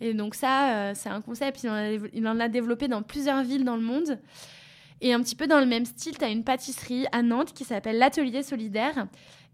Et 0.00 0.12
donc, 0.12 0.34
ça, 0.34 0.74
euh, 0.74 0.92
c'est 0.94 1.08
un 1.08 1.20
concept. 1.20 1.62
Il 1.62 1.70
en, 1.70 1.74
a, 1.74 1.90
il 1.90 2.26
en, 2.26 2.40
a, 2.40 2.48
développé 2.48 2.88
dans 2.88 3.02
plusieurs 3.02 3.42
villes 3.44 3.64
dans 3.64 3.76
le 3.76 3.82
monde. 3.82 4.18
Et 5.00 5.12
un 5.12 5.20
petit 5.22 5.36
peu 5.36 5.46
dans 5.46 5.60
le 5.60 5.66
même 5.66 5.84
style, 5.84 6.18
tu 6.18 6.24
as 6.24 6.30
une 6.30 6.42
pâtisserie 6.42 7.06
à 7.12 7.22
Nantes 7.22 7.52
qui 7.52 7.64
s'appelle 7.64 7.98
l'Atelier 7.98 8.42
Solidaire 8.42 9.06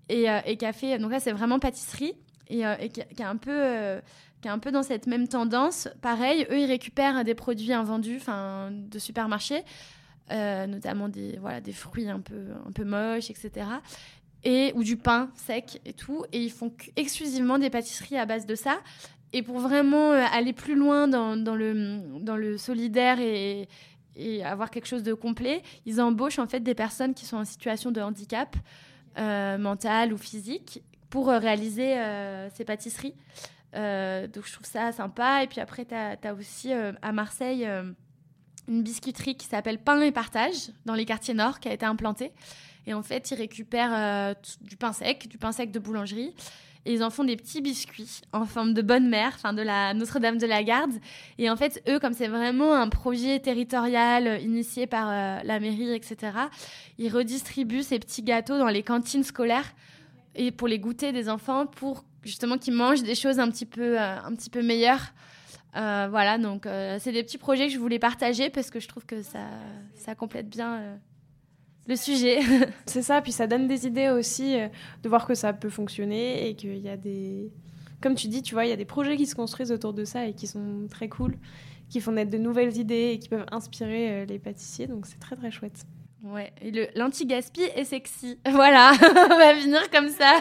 et, 0.09 0.31
euh, 0.31 0.41
et 0.47 0.57
qui 0.57 0.65
a 0.65 0.73
fait. 0.73 0.99
Donc 0.99 1.11
là, 1.11 1.21
c'est 1.21 1.33
vraiment 1.33 1.59
pâtisserie 1.59 2.15
et, 2.49 2.63
et 2.81 2.89
qui, 2.89 3.03
qui, 3.15 3.23
a 3.23 3.29
un 3.29 3.37
peu 3.37 4.01
qui 4.43 4.49
est 4.49 4.51
un 4.51 4.59
peu 4.59 4.73
dans 4.73 4.83
cette 4.83 5.07
même 5.07 5.29
tendance. 5.29 5.89
Pareil, 6.03 6.47
eux, 6.51 6.59
ils 6.59 6.67
récupèrent 6.67 7.25
des 7.25 7.35
produits 7.35 7.73
invendus 7.73 8.21
de 8.71 8.99
supermarché, 8.99 9.63
euh, 10.33 10.67
notamment 10.67 11.09
des, 11.09 11.39
voilà, 11.39 11.61
des 11.61 11.73
fruits 11.73 12.11
un 12.11 12.21
peu, 12.21 12.49
un 12.67 12.73
peu 12.73 12.85
moches, 12.85 13.31
etc. 13.31 13.67
Et, 14.43 14.73
ou 14.75 14.83
du 14.83 14.97
pain 14.97 15.31
sec 15.37 15.81
et 15.85 15.93
tout. 15.93 16.25
Et 16.33 16.43
ils 16.43 16.51
font 16.51 16.73
exclusivement 16.97 17.59
des 17.59 17.71
pâtisseries 17.71 18.19
à 18.19 18.27
base 18.27 18.45
de 18.45 18.57
ça. 18.57 18.81
Et 19.33 19.43
pour 19.43 19.61
vraiment 19.61 20.11
euh, 20.11 20.25
aller 20.33 20.53
plus 20.53 20.75
loin 20.75 21.07
dans, 21.07 21.37
dans, 21.37 21.55
le, 21.55 22.01
dans 22.19 22.37
le 22.37 22.59
solidaire 22.59 23.21
et, 23.21 23.69
et 24.17 24.45
avoir 24.45 24.71
quelque 24.71 24.87
chose 24.87 25.05
de 25.05 25.15
complet, 25.15 25.63
ils 25.87 26.01
embauchent 26.01 26.41
en 26.41 26.49
fait 26.49 26.61
des 26.61 26.75
personnes 26.75 27.15
qui 27.15 27.27
sont 27.27 27.37
en 27.37 27.45
situation 27.45 27.93
de 27.93 28.01
handicap 28.01 28.57
euh, 29.19 29.57
mental 29.57 30.13
ou 30.13 30.19
physique 30.19 30.83
pour 31.11 31.29
réaliser 31.29 31.95
ces 32.55 32.65
pâtisseries. 32.65 33.15
Euh, 33.75 34.27
donc 34.27 34.47
je 34.47 34.53
trouve 34.53 34.67
ça 34.67 34.93
sympa. 34.93 35.43
Et 35.43 35.47
puis 35.47 35.61
après, 35.61 35.85
tu 35.85 35.95
as, 35.95 36.35
aussi 36.35 36.73
euh, 36.73 36.93
à 37.03 37.13
Marseille 37.13 37.67
euh, 37.67 37.91
une 38.69 38.83
biscuiterie 38.83 39.37
qui 39.37 39.47
s'appelle 39.47 39.79
Pain 39.79 40.01
et 40.01 40.13
Partage 40.13 40.71
dans 40.85 40.95
les 40.95 41.05
quartiers 41.05 41.35
nord 41.35 41.61
qui 41.61 41.69
a 41.69 41.73
été 41.73 41.87
implantée. 41.87 42.33
Et 42.87 42.95
en 42.95 43.03
fait, 43.03 43.31
ils 43.31 43.37
récupèrent 43.37 44.35
du 44.61 44.77
pain 44.77 44.93
sec, 44.93 45.29
du 45.29 45.39
pain 45.39 45.53
sec 45.53 45.71
de 45.71 45.79
boulangerie. 45.79 46.35
Et 46.85 46.95
ils 46.95 47.05
en 47.05 47.11
font 47.11 47.23
des 47.23 47.37
petits 47.37 47.61
biscuits 47.61 48.23
en 48.33 48.45
forme 48.45 48.75
de 48.75 48.83
bonne 48.83 49.09
mère, 49.09 49.35
enfin 49.37 49.53
de 49.53 49.63
la 49.63 49.95
Notre-Dame 49.95 50.37
de 50.37 50.49
la 50.49 50.65
Garde. 50.65 50.91
Et 51.39 51.49
en 51.49 51.55
fait, 51.55 51.81
eux, 51.89 52.01
comme 52.01 52.13
c'est 52.13 52.27
vraiment 52.27 52.75
un 52.75 52.89
projet 52.89 53.39
territorial 53.39 54.43
initié 54.43 54.89
par 54.89 55.07
la 55.45 55.61
mairie, 55.61 55.93
etc., 55.95 56.33
ils 56.99 57.09
redistribuent 57.09 57.85
ces 57.85 58.01
petits 58.01 58.25
gâteaux 58.25 58.59
dans 58.59 58.67
les 58.67 58.83
cantines 58.83 59.23
scolaires 59.23 59.73
et 60.35 60.51
pour 60.51 60.67
les 60.67 60.81
goûter 60.81 61.13
des 61.13 61.29
enfants 61.29 61.67
pour 61.67 62.05
justement 62.23 62.59
qui 62.59 62.71
mangent 62.71 63.03
des 63.03 63.15
choses 63.15 63.39
un 63.39 63.51
petit 63.51 63.67
peu, 63.67 64.01
euh, 64.01 64.21
un 64.21 64.35
petit 64.35 64.51
peu 64.51 64.63
meilleures. 64.63 65.13
Euh, 65.77 66.07
voilà, 66.11 66.39
donc 66.39 66.67
euh, 66.67 66.99
c'est 67.01 67.13
des 67.13 67.23
petits 67.23 67.39
projets 67.39 67.67
que 67.67 67.73
je 67.73 67.79
voulais 67.79 67.99
partager 67.99 68.51
parce 68.51 68.71
que 68.71 68.79
je 68.79 68.89
trouve 68.89 69.07
que 69.07 69.23
ça, 69.23 69.49
ça 69.95 70.15
complète 70.15 70.49
bien 70.49 70.99
le 71.87 71.97
sujet. 71.97 72.41
c'est 72.87 73.03
ça, 73.03 73.21
puis 73.23 73.33
ça 73.33 73.47
donne 73.47 73.67
des 73.67 73.87
idées 73.87 74.11
aussi 74.11 74.55
de 75.03 75.09
voir 75.09 75.27
que 75.27 75.35
ça 75.35 75.53
peut 75.53 75.71
fonctionner 75.71 76.49
et 76.49 76.55
qu'il 76.55 76.79
y 76.79 76.89
a 76.89 76.97
des... 76.97 77.51
Comme 78.01 78.15
tu 78.17 78.27
dis, 78.27 78.43
tu 78.43 78.55
vois, 78.55 78.67
il 78.67 78.69
y 78.69 78.73
a 78.73 78.77
des 78.77 78.85
projets 78.85 79.17
qui 79.17 79.27
se 79.27 79.35
construisent 79.35 79.73
autour 79.73 79.93
de 79.95 80.05
ça 80.05 80.27
et 80.27 80.35
qui 80.35 80.47
sont 80.47 80.87
très 80.91 81.09
cool, 81.09 81.37
qui 81.89 82.01
font 82.01 82.13
naître 82.13 82.31
de 82.31 82.39
nouvelles 82.39 82.77
idées 82.77 83.13
et 83.15 83.19
qui 83.19 83.29
peuvent 83.29 83.47
inspirer 83.53 84.27
les 84.27 84.39
pâtissiers, 84.39 84.89
donc 84.89 85.07
c'est 85.07 85.21
très 85.21 85.37
très 85.37 85.51
chouette. 85.51 85.87
Ouais, 86.23 86.53
et 86.61 86.71
l'anti-gaspi 86.95 87.63
est 87.75 87.85
sexy. 87.85 88.39
Voilà, 88.51 88.93
on 89.03 89.37
va 89.37 89.55
venir 89.55 89.91
comme 89.91 90.09
ça. 90.09 90.41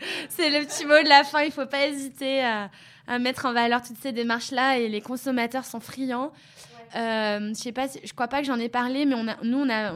c'est 0.28 0.50
le 0.50 0.64
petit 0.64 0.84
mot 0.84 1.02
de 1.02 1.08
la 1.08 1.24
fin. 1.24 1.42
Il 1.42 1.52
faut 1.52 1.66
pas 1.66 1.86
hésiter 1.86 2.44
à, 2.44 2.70
mettre 3.18 3.46
en 3.46 3.52
valeur 3.52 3.82
toutes 3.82 3.98
ces 3.98 4.12
démarches-là 4.12 4.78
et 4.78 4.88
les 4.88 5.00
consommateurs 5.00 5.64
sont 5.64 5.80
friands. 5.80 6.32
Euh, 6.94 7.48
je 7.48 7.54
sais 7.54 7.72
pas, 7.72 7.86
je 7.86 8.12
crois 8.12 8.28
pas 8.28 8.40
que 8.40 8.46
j'en 8.46 8.58
ai 8.58 8.68
parlé, 8.68 9.06
mais 9.06 9.14
on 9.14 9.26
a, 9.26 9.36
nous, 9.42 9.58
on 9.58 9.68
a, 9.68 9.92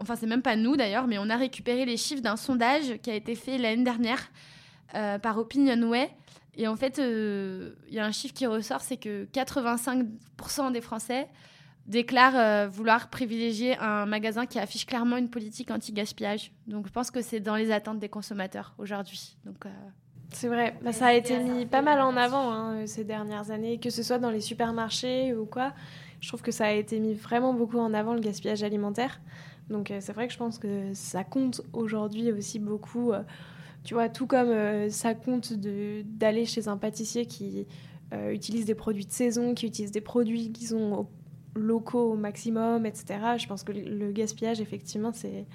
enfin, 0.00 0.16
c'est 0.16 0.26
même 0.26 0.42
pas 0.42 0.56
nous 0.56 0.76
d'ailleurs, 0.76 1.06
mais 1.06 1.18
on 1.18 1.28
a 1.28 1.36
récupéré 1.36 1.84
les 1.84 1.96
chiffres 1.96 2.22
d'un 2.22 2.36
sondage 2.36 2.98
qui 3.02 3.10
a 3.10 3.14
été 3.14 3.34
fait 3.34 3.58
l'année 3.58 3.84
dernière 3.84 4.30
euh, 4.94 5.18
par 5.18 5.38
Opinionway. 5.38 6.10
Et 6.56 6.68
en 6.68 6.76
fait, 6.76 6.98
euh, 6.98 7.74
il 7.88 7.94
y 7.94 7.98
a 7.98 8.06
un 8.06 8.12
chiffre 8.12 8.34
qui 8.34 8.46
ressort, 8.46 8.80
c'est 8.80 8.96
que 8.96 9.26
85% 9.26 10.72
des 10.72 10.80
Français 10.80 11.28
déclare 11.86 12.36
euh, 12.36 12.68
vouloir 12.68 13.08
privilégier 13.08 13.76
un 13.78 14.06
magasin 14.06 14.46
qui 14.46 14.58
affiche 14.58 14.86
clairement 14.86 15.16
une 15.16 15.30
politique 15.30 15.70
anti-gaspillage. 15.70 16.52
Donc 16.66 16.86
je 16.86 16.92
pense 16.92 17.10
que 17.10 17.22
c'est 17.22 17.40
dans 17.40 17.56
les 17.56 17.70
attentes 17.70 17.98
des 17.98 18.08
consommateurs 18.08 18.74
aujourd'hui. 18.78 19.36
Donc 19.44 19.66
euh, 19.66 19.70
c'est 20.32 20.48
vrai, 20.48 20.76
bah, 20.82 20.92
ça 20.92 21.06
a 21.06 21.12
été 21.12 21.38
mis 21.38 21.66
pas 21.66 21.82
mal 21.82 22.00
en 22.00 22.16
avant 22.16 22.52
hein, 22.52 22.86
ces 22.86 23.04
dernières 23.04 23.50
années, 23.50 23.78
que 23.78 23.90
ce 23.90 24.02
soit 24.02 24.18
dans 24.18 24.30
les 24.30 24.40
supermarchés 24.40 25.34
ou 25.34 25.46
quoi. 25.46 25.72
Je 26.20 26.28
trouve 26.28 26.42
que 26.42 26.50
ça 26.50 26.66
a 26.66 26.72
été 26.72 26.98
mis 26.98 27.14
vraiment 27.14 27.54
beaucoup 27.54 27.78
en 27.78 27.94
avant 27.94 28.14
le 28.14 28.20
gaspillage 28.20 28.62
alimentaire. 28.62 29.20
Donc 29.70 29.90
euh, 29.90 29.98
c'est 30.00 30.12
vrai 30.12 30.26
que 30.26 30.32
je 30.32 30.38
pense 30.38 30.58
que 30.58 30.92
ça 30.94 31.22
compte 31.22 31.60
aujourd'hui 31.72 32.32
aussi 32.32 32.58
beaucoup. 32.58 33.12
tu 33.84 33.94
vois, 33.94 34.08
tout 34.08 34.26
comme 34.26 34.90
ça 34.90 35.14
compte 35.14 35.52
d'aller 35.52 36.46
chez 36.46 36.66
un 36.66 36.76
pâtissier 36.76 37.26
qui 37.26 37.66
utilise 38.30 38.64
des 38.64 38.74
produits 38.74 39.06
de 39.06 39.12
saison, 39.12 39.54
qui 39.54 39.66
utilise 39.66 39.92
des 39.92 40.00
produits 40.00 40.50
qui 40.52 40.66
sont 40.66 40.92
au 40.92 41.08
locaux 41.56 42.12
au 42.12 42.16
maximum, 42.16 42.86
etc. 42.86 43.18
Je 43.38 43.46
pense 43.46 43.62
que 43.64 43.72
le 43.72 44.12
gaspillage, 44.12 44.60
effectivement, 44.60 45.12
c'est 45.12 45.46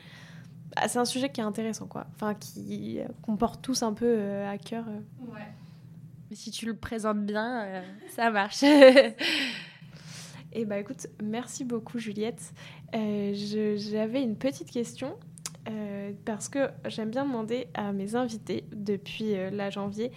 bah, 0.76 0.88
c'est 0.88 0.99
un 0.99 1.06
sujet 1.06 1.30
qui 1.30 1.41
est 1.41 1.43
intéressant, 1.43 1.88
quoi. 1.88 2.08
Enfin, 2.16 2.34
qui 2.34 2.99
qu'on 3.22 3.36
porte 3.36 3.62
tous 3.62 3.84
un 3.84 3.93
peu 3.93 4.06
euh, 4.08 4.49
à 4.49 4.58
cœur. 4.58 4.86
Euh. 4.88 5.32
Ouais. 5.34 5.47
Mais 6.30 6.36
si 6.36 6.52
tu 6.52 6.66
le 6.66 6.76
présentes 6.76 7.26
bien, 7.26 7.64
euh, 7.64 7.82
ça 8.16 8.32
marche. 8.32 8.64
Et 8.64 9.16
eh 10.54 10.66
bah 10.66 10.80
écoute, 10.80 11.08
merci 11.22 11.66
beaucoup 11.66 11.99
Juliette. 11.99 12.54
J'avais 12.93 14.24
une 14.24 14.38
petite 14.38 14.72
question 14.72 15.18
parce 16.26 16.49
que 16.49 16.70
j'aime 16.88 17.12
bien 17.12 17.26
demander 17.26 17.68
à 17.74 17.93
mes 17.93 18.16
invités 18.16 18.66
depuis 18.74 19.34
la 19.51 19.70
janvier 19.70 20.12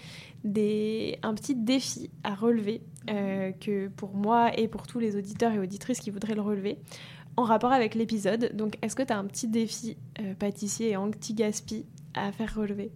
des, 0.45 1.19
un 1.23 1.35
petit 1.35 1.55
défi 1.55 2.11
à 2.23 2.35
relever 2.35 2.83
euh, 3.11 3.53
que 3.53 3.89
pour 3.89 4.15
moi 4.15 4.57
et 4.59 4.69
pour 4.69 4.87
tous 4.87 4.99
les 4.99 5.17
auditeurs 5.17 5.53
et 5.53 5.59
auditrices 5.59 6.01
qui 6.01 6.11
voudraient 6.11 6.35
le 6.35 6.43
relever 6.43 6.79
en 7.37 7.43
rapport 7.43 7.73
avec 7.73 7.95
l'épisode. 7.95 8.55
Donc, 8.55 8.79
est-ce 8.83 8.95
que 8.95 9.03
tu 9.03 9.13
as 9.13 9.19
un 9.19 9.25
petit 9.25 9.49
défi 9.49 9.97
euh, 10.21 10.35
pâtissier 10.35 10.91
et 10.91 10.97
anti-gaspi 10.97 11.85
à 12.15 12.31
faire 12.31 12.55
relever? 12.55 12.93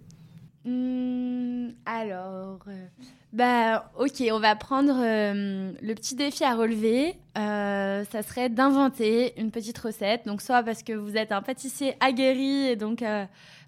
Mmh, 0.64 1.68
Alors, 1.86 2.60
euh, 2.68 2.86
bah, 3.32 3.90
ok, 3.98 4.22
on 4.32 4.38
va 4.38 4.56
prendre 4.56 4.94
le 5.00 5.94
petit 5.94 6.14
défi 6.14 6.44
à 6.44 6.54
relever. 6.54 7.14
ça 7.34 8.22
serait 8.22 8.48
d'inventer 8.48 9.38
une 9.40 9.50
petite 9.50 9.78
recette. 9.78 10.26
Donc, 10.26 10.42
soit 10.42 10.62
parce 10.62 10.82
que 10.82 10.92
vous 10.92 11.16
êtes 11.16 11.32
un 11.32 11.42
pâtissier 11.42 11.94
aguerri 12.00 12.68
et 12.68 12.76
donc 12.76 13.04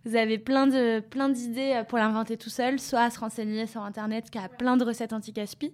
vous 0.04 0.16
avez 0.16 0.38
plein 0.38 0.66
de 0.66 1.00
plein 1.00 1.28
d'idées 1.28 1.82
pour 1.88 1.98
l'inventer 1.98 2.36
tout 2.36 2.48
seul, 2.48 2.80
soit 2.80 3.02
à 3.02 3.10
se 3.10 3.20
renseigner 3.20 3.66
sur 3.66 3.82
Internet 3.82 4.30
qui 4.30 4.38
a 4.38 4.48
plein 4.48 4.76
de 4.76 4.84
recettes 4.84 5.12
anti-gaspi 5.12 5.72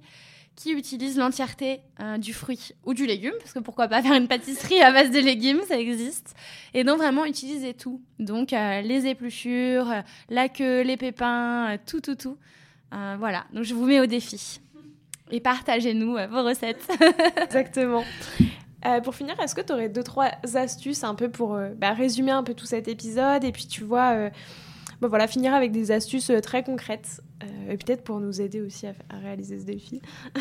qui 0.56 0.72
utilise 0.72 1.18
l'entièreté 1.18 1.80
euh, 2.00 2.16
du 2.16 2.32
fruit 2.32 2.72
ou 2.84 2.94
du 2.94 3.06
légume, 3.06 3.34
parce 3.38 3.52
que 3.52 3.58
pourquoi 3.58 3.88
pas 3.88 4.02
faire 4.02 4.14
une 4.14 4.26
pâtisserie 4.26 4.80
à 4.80 4.90
base 4.90 5.10
de 5.10 5.18
légumes, 5.18 5.60
ça 5.68 5.78
existe. 5.78 6.34
Et 6.72 6.82
donc 6.82 6.96
vraiment 6.96 7.26
utiliser 7.26 7.74
tout. 7.74 8.00
Donc 8.18 8.54
euh, 8.54 8.80
les 8.80 9.06
épluchures, 9.06 9.90
euh, 9.90 10.00
la 10.30 10.48
queue, 10.48 10.80
les 10.80 10.96
pépins, 10.96 11.76
tout, 11.86 12.00
tout, 12.00 12.14
tout. 12.16 12.38
voilà, 12.90 13.44
donc 13.52 13.64
je 13.64 13.74
vous 13.74 13.84
mets 13.84 14.00
au 14.00 14.06
défi. 14.06 14.60
Et 15.30 15.40
partagez-nous 15.40 16.16
vos 16.30 16.42
recettes. 16.42 16.88
Exactement. 17.42 18.04
pour 19.04 19.14
finir, 19.14 19.38
est-ce 19.40 19.54
que 19.54 19.60
tu 19.60 19.72
aurais 19.72 19.90
deux, 19.90 20.04
trois 20.04 20.30
astuces 20.54 21.04
un 21.04 21.14
peu 21.14 21.28
pour 21.28 21.58
bah, 21.76 21.92
résumer 21.92 22.30
un 22.30 22.44
peu 22.44 22.54
tout 22.54 22.66
cet 22.66 22.88
épisode? 22.88 23.44
Et 23.44 23.52
puis 23.52 23.66
tu 23.66 23.84
vois 23.84 24.30
bah 25.00 25.08
voilà, 25.08 25.26
finir 25.26 25.54
avec 25.54 25.72
des 25.72 25.90
astuces 25.90 26.32
très 26.42 26.62
concrètes 26.62 27.20
et 27.68 27.76
peut-être 27.76 28.04
pour 28.04 28.20
nous 28.20 28.40
aider 28.40 28.60
aussi 28.60 28.86
à, 28.86 28.94
réaliser 29.22 29.58
ce 29.58 29.64
défi. 29.64 30.00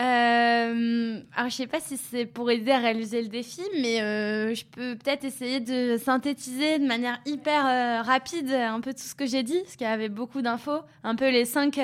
Euh, 0.00 1.20
alors, 1.36 1.50
je 1.50 1.54
sais 1.54 1.68
pas 1.68 1.78
si 1.78 1.96
c'est 1.96 2.26
pour 2.26 2.50
aider 2.50 2.72
à 2.72 2.78
réaliser 2.78 3.22
le 3.22 3.28
défi, 3.28 3.62
mais 3.80 4.02
euh, 4.02 4.52
je 4.52 4.64
peux 4.64 4.96
peut-être 4.96 5.22
essayer 5.22 5.60
de 5.60 5.96
synthétiser 5.98 6.80
de 6.80 6.84
manière 6.84 7.20
hyper 7.26 7.64
euh, 7.64 8.02
rapide 8.02 8.50
un 8.50 8.80
peu 8.80 8.92
tout 8.92 9.02
ce 9.02 9.14
que 9.14 9.24
j'ai 9.24 9.44
dit, 9.44 9.60
parce 9.60 9.76
qu'il 9.76 9.86
y 9.86 9.90
avait 9.90 10.08
beaucoup 10.08 10.42
d'infos, 10.42 10.80
un 11.04 11.14
peu 11.14 11.30
les 11.30 11.44
cinq, 11.44 11.76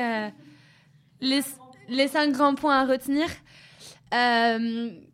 les, 1.20 1.40
les, 1.88 2.08
cinq 2.08 2.32
grands 2.32 2.56
points 2.56 2.80
à 2.80 2.84
retenir. 2.84 3.28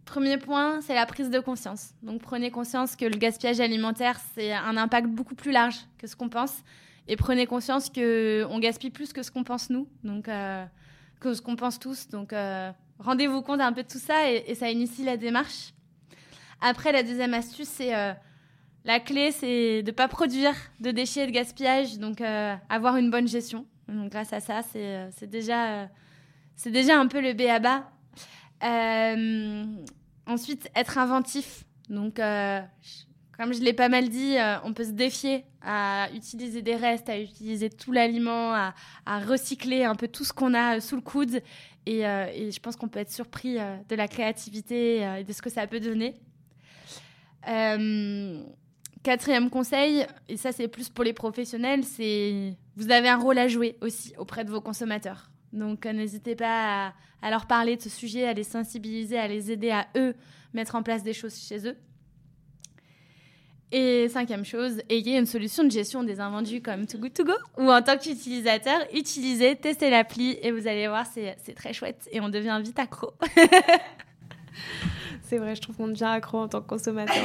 Premier 0.06 0.38
point, 0.38 0.80
c'est 0.80 0.94
la 0.94 1.04
prise 1.04 1.28
de 1.28 1.40
conscience. 1.40 1.90
Donc, 2.02 2.22
prenez 2.22 2.50
conscience 2.50 2.96
que 2.96 3.04
le 3.04 3.18
gaspillage 3.18 3.60
alimentaire, 3.60 4.18
c'est 4.34 4.54
un 4.54 4.78
impact 4.78 5.08
beaucoup 5.08 5.34
plus 5.34 5.52
large 5.52 5.76
que 5.98 6.06
ce 6.06 6.16
qu'on 6.16 6.30
pense. 6.30 6.62
Et 7.08 7.16
prenez 7.16 7.46
conscience 7.46 7.90
qu'on 7.90 8.58
gaspille 8.58 8.90
plus 8.90 9.12
que 9.12 9.22
ce 9.22 9.30
qu'on 9.30 9.44
pense 9.44 9.68
nous. 9.68 9.86
Donc, 10.02 10.30
que 11.20 11.34
ce 11.34 11.42
qu'on 11.42 11.56
pense 11.56 11.78
tous. 11.78 12.08
Donc, 12.08 12.32
rendez-vous 12.98 13.42
compte 13.42 13.60
un 13.60 13.72
peu 13.72 13.82
de 13.82 13.88
tout 13.88 13.98
ça 13.98 14.30
et, 14.30 14.54
ça 14.54 14.70
initie 14.70 15.04
la 15.04 15.16
démarche. 15.16 15.72
Après, 16.60 16.92
la 16.92 17.02
deuxième 17.02 17.34
astuce, 17.34 17.68
c'est 17.68 17.94
euh, 17.94 18.12
la 18.84 19.00
clé, 19.00 19.30
c'est 19.30 19.82
de 19.82 19.90
ne 19.90 19.94
pas 19.94 20.08
produire 20.08 20.54
de 20.80 20.90
déchets 20.90 21.24
et 21.24 21.26
de 21.26 21.32
gaspillage, 21.32 21.98
donc 21.98 22.20
euh, 22.20 22.54
avoir 22.68 22.96
une 22.96 23.10
bonne 23.10 23.28
gestion. 23.28 23.66
Donc, 23.88 24.10
grâce 24.10 24.32
à 24.32 24.40
ça, 24.40 24.62
c'est 24.62 24.96
euh, 24.96 25.10
déjà, 25.22 25.88
c'est 26.56 26.70
déjà 26.70 26.98
un 26.98 27.06
peu 27.06 27.20
le 27.20 27.34
B 27.34 27.42
à 27.42 27.58
bas. 27.58 27.90
Ensuite, 28.62 30.70
être 30.74 30.98
inventif. 30.98 31.64
Donc, 31.88 32.16
comme 32.16 33.52
je 33.52 33.60
l'ai 33.60 33.72
pas 33.72 33.88
mal 33.88 34.08
dit, 34.08 34.36
on 34.64 34.72
peut 34.72 34.84
se 34.84 34.90
défier 34.90 35.44
à 35.62 36.08
utiliser 36.14 36.62
des 36.62 36.76
restes, 36.76 37.08
à 37.08 37.18
utiliser 37.18 37.70
tout 37.70 37.92
l'aliment, 37.92 38.54
à, 38.54 38.74
recycler 39.26 39.84
un 39.84 39.94
peu 39.94 40.08
tout 40.08 40.24
ce 40.24 40.32
qu'on 40.32 40.54
a 40.54 40.80
sous 40.80 40.96
le 40.96 41.02
coude 41.02 41.40
euh, 41.88 42.26
et, 42.34 42.50
je 42.50 42.60
pense 42.60 42.76
qu'on 42.76 42.88
peut 42.88 42.98
être 42.98 43.12
surpris 43.12 43.58
euh, 43.58 43.76
de 43.88 43.94
la 43.94 44.08
créativité 44.08 45.04
euh, 45.04 45.16
et 45.16 45.24
de 45.24 45.32
ce 45.32 45.40
que 45.40 45.50
ça 45.50 45.66
peut 45.66 45.80
donner. 45.80 46.14
quatrième 49.02 49.50
conseil, 49.50 50.04
et 50.28 50.36
ça 50.36 50.50
c'est 50.50 50.66
plus 50.66 50.88
pour 50.88 51.04
les 51.04 51.12
professionnels, 51.12 51.84
c'est 51.84 52.56
vous 52.76 52.90
avez 52.90 53.08
un 53.08 53.16
rôle 53.16 53.38
à 53.38 53.46
jouer 53.46 53.76
aussi 53.80 54.12
auprès 54.18 54.44
de 54.44 54.50
vos 54.50 54.60
consommateurs. 54.60 55.30
Donc 55.56 55.86
n'hésitez 55.86 56.36
pas 56.36 56.94
à, 57.22 57.30
leur 57.30 57.46
parler 57.46 57.76
de 57.76 57.82
ce 57.82 57.88
sujet, 57.88 58.26
à 58.26 58.32
les 58.32 58.44
sensibiliser, 58.44 59.18
à 59.18 59.26
les 59.26 59.50
aider 59.50 59.70
à 59.70 59.88
eux 59.96 60.14
mettre 60.54 60.74
en 60.74 60.82
place 60.82 61.02
des 61.02 61.12
choses 61.12 61.36
chez 61.36 61.66
eux. 61.66 61.76
Et 63.72 64.08
cinquième 64.08 64.44
chose, 64.44 64.80
ayez 64.88 65.18
une 65.18 65.26
solution 65.26 65.64
de 65.64 65.70
gestion 65.70 66.04
des 66.04 66.20
invendus 66.20 66.62
comme 66.62 66.86
Too 66.86 66.98
Good 66.98 67.14
To 67.14 67.24
Go 67.24 67.32
ou 67.58 67.68
en 67.68 67.82
tant 67.82 67.98
qu'utilisateur, 67.98 68.78
utilisez, 68.94 69.56
testez 69.56 69.90
l'appli 69.90 70.38
et 70.40 70.52
vous 70.52 70.68
allez 70.68 70.86
voir, 70.86 71.04
c'est 71.06 71.54
très 71.54 71.72
chouette 71.72 72.08
et 72.12 72.20
on 72.20 72.28
devient 72.28 72.60
vite 72.62 72.78
accro. 72.78 73.12
c'est 75.26 75.38
vrai, 75.38 75.56
je 75.56 75.60
trouve 75.60 75.76
qu'on 75.76 75.88
devient 75.88 76.04
accro 76.04 76.38
en 76.38 76.48
tant 76.48 76.60
que 76.60 76.68
consommateur. 76.68 77.16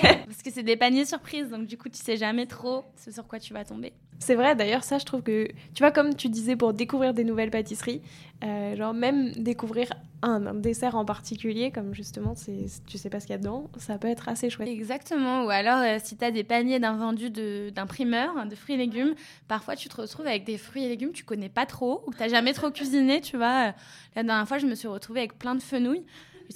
Parce 0.26 0.42
que 0.42 0.50
c'est 0.50 0.62
des 0.62 0.76
paniers 0.76 1.04
surprises, 1.04 1.50
donc 1.50 1.66
du 1.66 1.76
coup, 1.76 1.88
tu 1.88 1.98
sais 1.98 2.16
jamais 2.16 2.46
trop 2.46 2.84
ce 2.96 3.10
sur 3.10 3.26
quoi 3.26 3.38
tu 3.38 3.52
vas 3.52 3.64
tomber. 3.64 3.92
C'est 4.20 4.34
vrai, 4.34 4.56
d'ailleurs, 4.56 4.82
ça, 4.82 4.98
je 4.98 5.04
trouve 5.04 5.22
que, 5.22 5.46
tu 5.74 5.82
vois, 5.82 5.92
comme 5.92 6.14
tu 6.14 6.28
disais, 6.28 6.56
pour 6.56 6.72
découvrir 6.72 7.14
des 7.14 7.22
nouvelles 7.22 7.50
pâtisseries, 7.50 8.02
euh, 8.42 8.74
genre 8.74 8.92
même 8.92 9.30
découvrir 9.32 9.92
un, 10.22 10.54
dessert 10.54 10.96
en 10.96 11.04
particulier, 11.04 11.70
comme 11.70 11.94
justement, 11.94 12.34
c'est, 12.34 12.64
tu 12.86 12.98
sais 12.98 13.10
pas 13.10 13.20
ce 13.20 13.26
qu'il 13.26 13.34
y 13.34 13.36
a 13.36 13.38
dedans, 13.38 13.70
ça 13.76 13.96
peut 13.98 14.08
être 14.08 14.28
assez 14.28 14.50
chouette. 14.50 14.68
Exactement, 14.68 15.44
ou 15.44 15.50
alors 15.50 15.78
euh, 15.78 15.98
si 16.02 16.16
tu 16.16 16.24
as 16.24 16.32
des 16.32 16.42
paniers 16.42 16.80
d'invendus 16.80 17.30
d'imprimeurs, 17.70 18.44
de, 18.44 18.50
de 18.50 18.54
fruits 18.56 18.74
et 18.74 18.78
légumes, 18.78 19.14
parfois 19.46 19.76
tu 19.76 19.88
te 19.88 20.00
retrouves 20.00 20.26
avec 20.26 20.44
des 20.44 20.58
fruits 20.58 20.84
et 20.84 20.88
légumes 20.88 21.10
que 21.10 21.16
tu 21.16 21.24
connais 21.24 21.48
pas 21.48 21.66
trop, 21.66 22.02
ou 22.06 22.10
que 22.10 22.22
tu 22.22 22.28
jamais 22.28 22.54
trop 22.54 22.70
cuisiné, 22.70 23.20
tu 23.20 23.36
vois. 23.36 23.74
La 24.16 24.24
dernière 24.24 24.48
fois, 24.48 24.58
je 24.58 24.66
me 24.66 24.74
suis 24.74 24.88
retrouvée 24.88 25.20
avec 25.20 25.38
plein 25.38 25.54
de 25.54 25.62
fenouilles. 25.62 26.04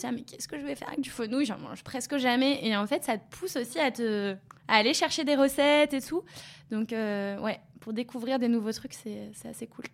Ah, 0.02 0.12
mais 0.12 0.22
qu'est-ce 0.22 0.48
que 0.48 0.58
je 0.58 0.64
vais 0.64 0.74
faire 0.74 0.88
avec 0.88 1.00
du 1.00 1.10
fenouil? 1.10 1.44
J'en 1.44 1.58
mange 1.58 1.84
presque 1.84 2.16
jamais. 2.16 2.64
Et 2.66 2.76
en 2.76 2.86
fait, 2.86 3.04
ça 3.04 3.18
te 3.18 3.36
pousse 3.36 3.56
aussi 3.56 3.78
à 3.78 3.90
te 3.90 4.36
à 4.68 4.76
aller 4.76 4.94
chercher 4.94 5.24
des 5.24 5.34
recettes 5.34 5.92
et 5.92 6.00
tout. 6.00 6.22
Donc, 6.70 6.92
euh, 6.92 7.38
ouais, 7.40 7.60
pour 7.80 7.92
découvrir 7.92 8.38
des 8.38 8.48
nouveaux 8.48 8.72
trucs, 8.72 8.94
c'est 8.94 9.30
assez 9.48 9.66
cool. 9.66 9.84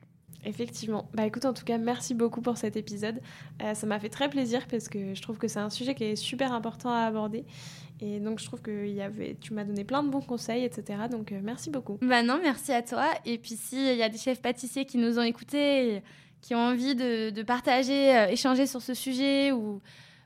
Effectivement. 0.44 1.08
Bah 1.14 1.26
écoute, 1.26 1.44
en 1.44 1.52
tout 1.52 1.64
cas, 1.64 1.78
merci 1.78 2.14
beaucoup 2.14 2.40
pour 2.40 2.56
cet 2.56 2.76
épisode. 2.76 3.20
Euh, 3.62 3.74
ça 3.74 3.86
m'a 3.86 3.98
fait 3.98 4.08
très 4.08 4.30
plaisir 4.30 4.66
parce 4.68 4.88
que 4.88 5.14
je 5.14 5.20
trouve 5.20 5.36
que 5.36 5.48
c'est 5.48 5.58
un 5.58 5.70
sujet 5.70 5.94
qui 5.94 6.04
est 6.04 6.16
super 6.16 6.52
important 6.52 6.90
à 6.90 7.00
aborder. 7.00 7.44
Et 8.00 8.20
donc, 8.20 8.38
je 8.38 8.44
trouve 8.44 8.62
que 8.62 8.86
y 8.86 9.02
avait, 9.02 9.36
tu 9.40 9.52
m'as 9.52 9.64
donné 9.64 9.82
plein 9.82 10.04
de 10.04 10.08
bons 10.08 10.20
conseils, 10.20 10.64
etc. 10.64 11.00
Donc, 11.10 11.32
euh, 11.32 11.40
merci 11.42 11.70
beaucoup. 11.70 11.98
Bah 12.00 12.22
non, 12.22 12.38
merci 12.40 12.72
à 12.72 12.82
toi. 12.82 13.08
Et 13.24 13.38
puis, 13.38 13.56
s'il 13.56 13.96
y 13.96 14.02
a 14.02 14.08
des 14.08 14.18
chefs 14.18 14.40
pâtissiers 14.40 14.84
qui 14.84 14.98
nous 14.98 15.18
ont 15.18 15.22
écoutés, 15.22 16.02
qui 16.40 16.54
ont 16.54 16.58
envie 16.58 16.94
de, 16.94 17.30
de 17.30 17.42
partager, 17.42 18.26
échanger 18.30 18.66
sur 18.66 18.82
ce 18.82 18.94
sujet 18.94 19.52
ou 19.52 19.80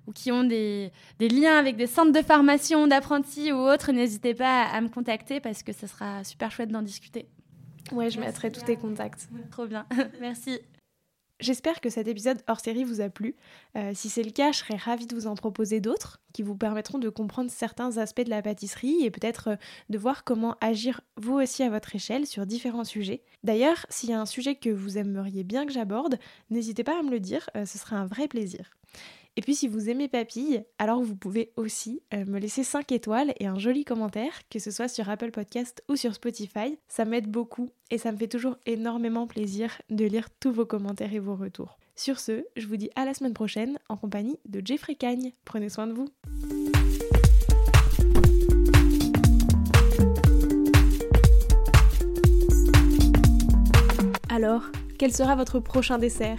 ou 0.07 0.13
qui 0.13 0.33
ont 0.33 0.45
des, 0.45 0.91
des, 1.19 1.29
liens 1.29 1.59
avec 1.59 1.77
des 1.77 1.87
centres 1.87 2.13
de 2.13 2.23
formation 2.23 2.87
d'apprentis 2.87 3.53
ou 3.53 3.59
autres, 3.59 3.93
n'hésitez 3.93 4.35
pas 4.35 4.65
à, 4.65 4.81
me 4.81 4.89
contacter 4.89 5.41
parce 5.41 5.63
que 5.63 5.73
ce 5.73 5.87
sera 5.87 6.25
super 6.25 6.51
chouette 6.51 6.71
d'en 6.71 6.83
discuter. 6.83 7.27
Ouais, 7.93 8.11
je 8.11 8.19
mettrai 8.19 8.51
tous 8.51 8.63
tes 8.63 8.77
contacts. 8.77 9.29
Trop 9.51 9.67
bien, 9.67 9.87
merci. 10.21 10.61
J'espère 11.43 11.81
que 11.81 11.91
cet 11.91 12.07
épisode 12.07 12.41
hors 12.47 12.61
série 12.61 12.85
vous 12.85 13.01
a 13.01 13.09
plu. 13.09 13.35
Euh, 13.77 13.91
si 13.95 14.09
c'est 14.09 14.23
le 14.23 14.31
cas, 14.31 14.53
je 14.53 14.59
serais 14.59 14.77
ravie 14.77 15.09
de 15.09 15.15
vous 15.17 15.27
en 15.27 15.35
proposer 15.35 15.81
d'autres 15.81 16.21
qui 16.33 16.45
vous 16.45 16.55
permettront 16.55 17.01
de 17.01 17.09
comprendre 17.09 17.51
certains 17.51 17.97
aspects 17.99 18.21
de 18.21 18.31
la 18.31 18.43
pâtisserie 18.43 19.05
et 19.05 19.11
peut-être 19.11 19.49
euh, 19.49 19.57
de 19.91 19.99
voir 19.99 20.23
comment 20.23 20.57
agir 20.61 21.01
vous 21.17 21.35
aussi 21.35 21.65
à 21.65 21.69
votre 21.69 21.97
échelle 21.97 22.29
sur 22.29 22.47
différents 22.47 22.85
sujets. 22.85 23.25
D'ailleurs, 23.43 23.87
s'il 23.89 24.11
y 24.11 24.13
a 24.13 24.21
un 24.21 24.27
sujet 24.27 24.55
que 24.55 24.71
vous 24.71 24.99
aimeriez 24.99 25.43
bien 25.43 25.67
que 25.67 25.73
j'aborde, 25.73 26.17
n'hésitez 26.51 26.85
pas 26.85 27.01
à 27.01 27.03
me 27.03 27.11
le 27.11 27.19
dire, 27.19 27.51
euh, 27.57 27.67
ce 27.67 27.77
sera 27.77 27.97
un 27.97 28.07
vrai 28.07 28.29
plaisir. 28.29 28.71
Et 29.37 29.41
puis 29.41 29.55
si 29.55 29.67
vous 29.67 29.89
aimez 29.89 30.09
Papille, 30.09 30.63
alors 30.79 31.03
vous 31.03 31.17
pouvez 31.17 31.53
aussi 31.57 32.03
euh, 32.13 32.27
me 32.27 32.39
laisser 32.39 32.65
5 32.65 32.93
étoiles 32.93 33.33
et 33.41 33.47
un 33.47 33.59
joli 33.59 33.85
commentaire, 33.85 34.33
que 34.51 34.59
ce 34.59 34.71
soit 34.71 34.89
sur 34.89 35.09
Apple 35.09 35.31
Podcast 35.31 35.83
ou 35.89 35.97
sur 35.97 36.15
Spotify. 36.15 36.79
Ça 36.87 37.07
m'aide 37.07 37.31
beaucoup 37.31 37.71
et 37.91 37.97
ça 37.97 38.13
me 38.13 38.19
fait 38.19 38.29
toujours 38.29 38.57
énormément 38.67 39.27
plaisir 39.27 39.81
de 39.89 40.05
lire 40.05 40.29
tous 40.39 40.53
vos 40.53 40.67
commentaires 40.67 41.15
et 41.15 41.19
vos 41.19 41.35
retours. 41.35 41.79
Sur 41.97 42.21
ce, 42.21 42.45
je 42.57 42.67
vous 42.67 42.77
dis 42.77 42.91
à 42.95 43.07
la 43.07 43.15
semaine 43.15 43.33
prochaine 43.33 43.79
en 43.89 43.97
compagnie 43.97 44.39
de 44.47 44.61
Jeffrey 44.63 44.97
Cagne. 44.97 45.33
Prenez 45.47 45.71
soin 45.71 45.87
de 45.87 45.95
vous. 45.95 46.09
Alors, 54.29 54.65
quel 54.99 55.15
sera 55.15 55.37
votre 55.37 55.59
prochain 55.59 55.99
dessert? 55.99 56.39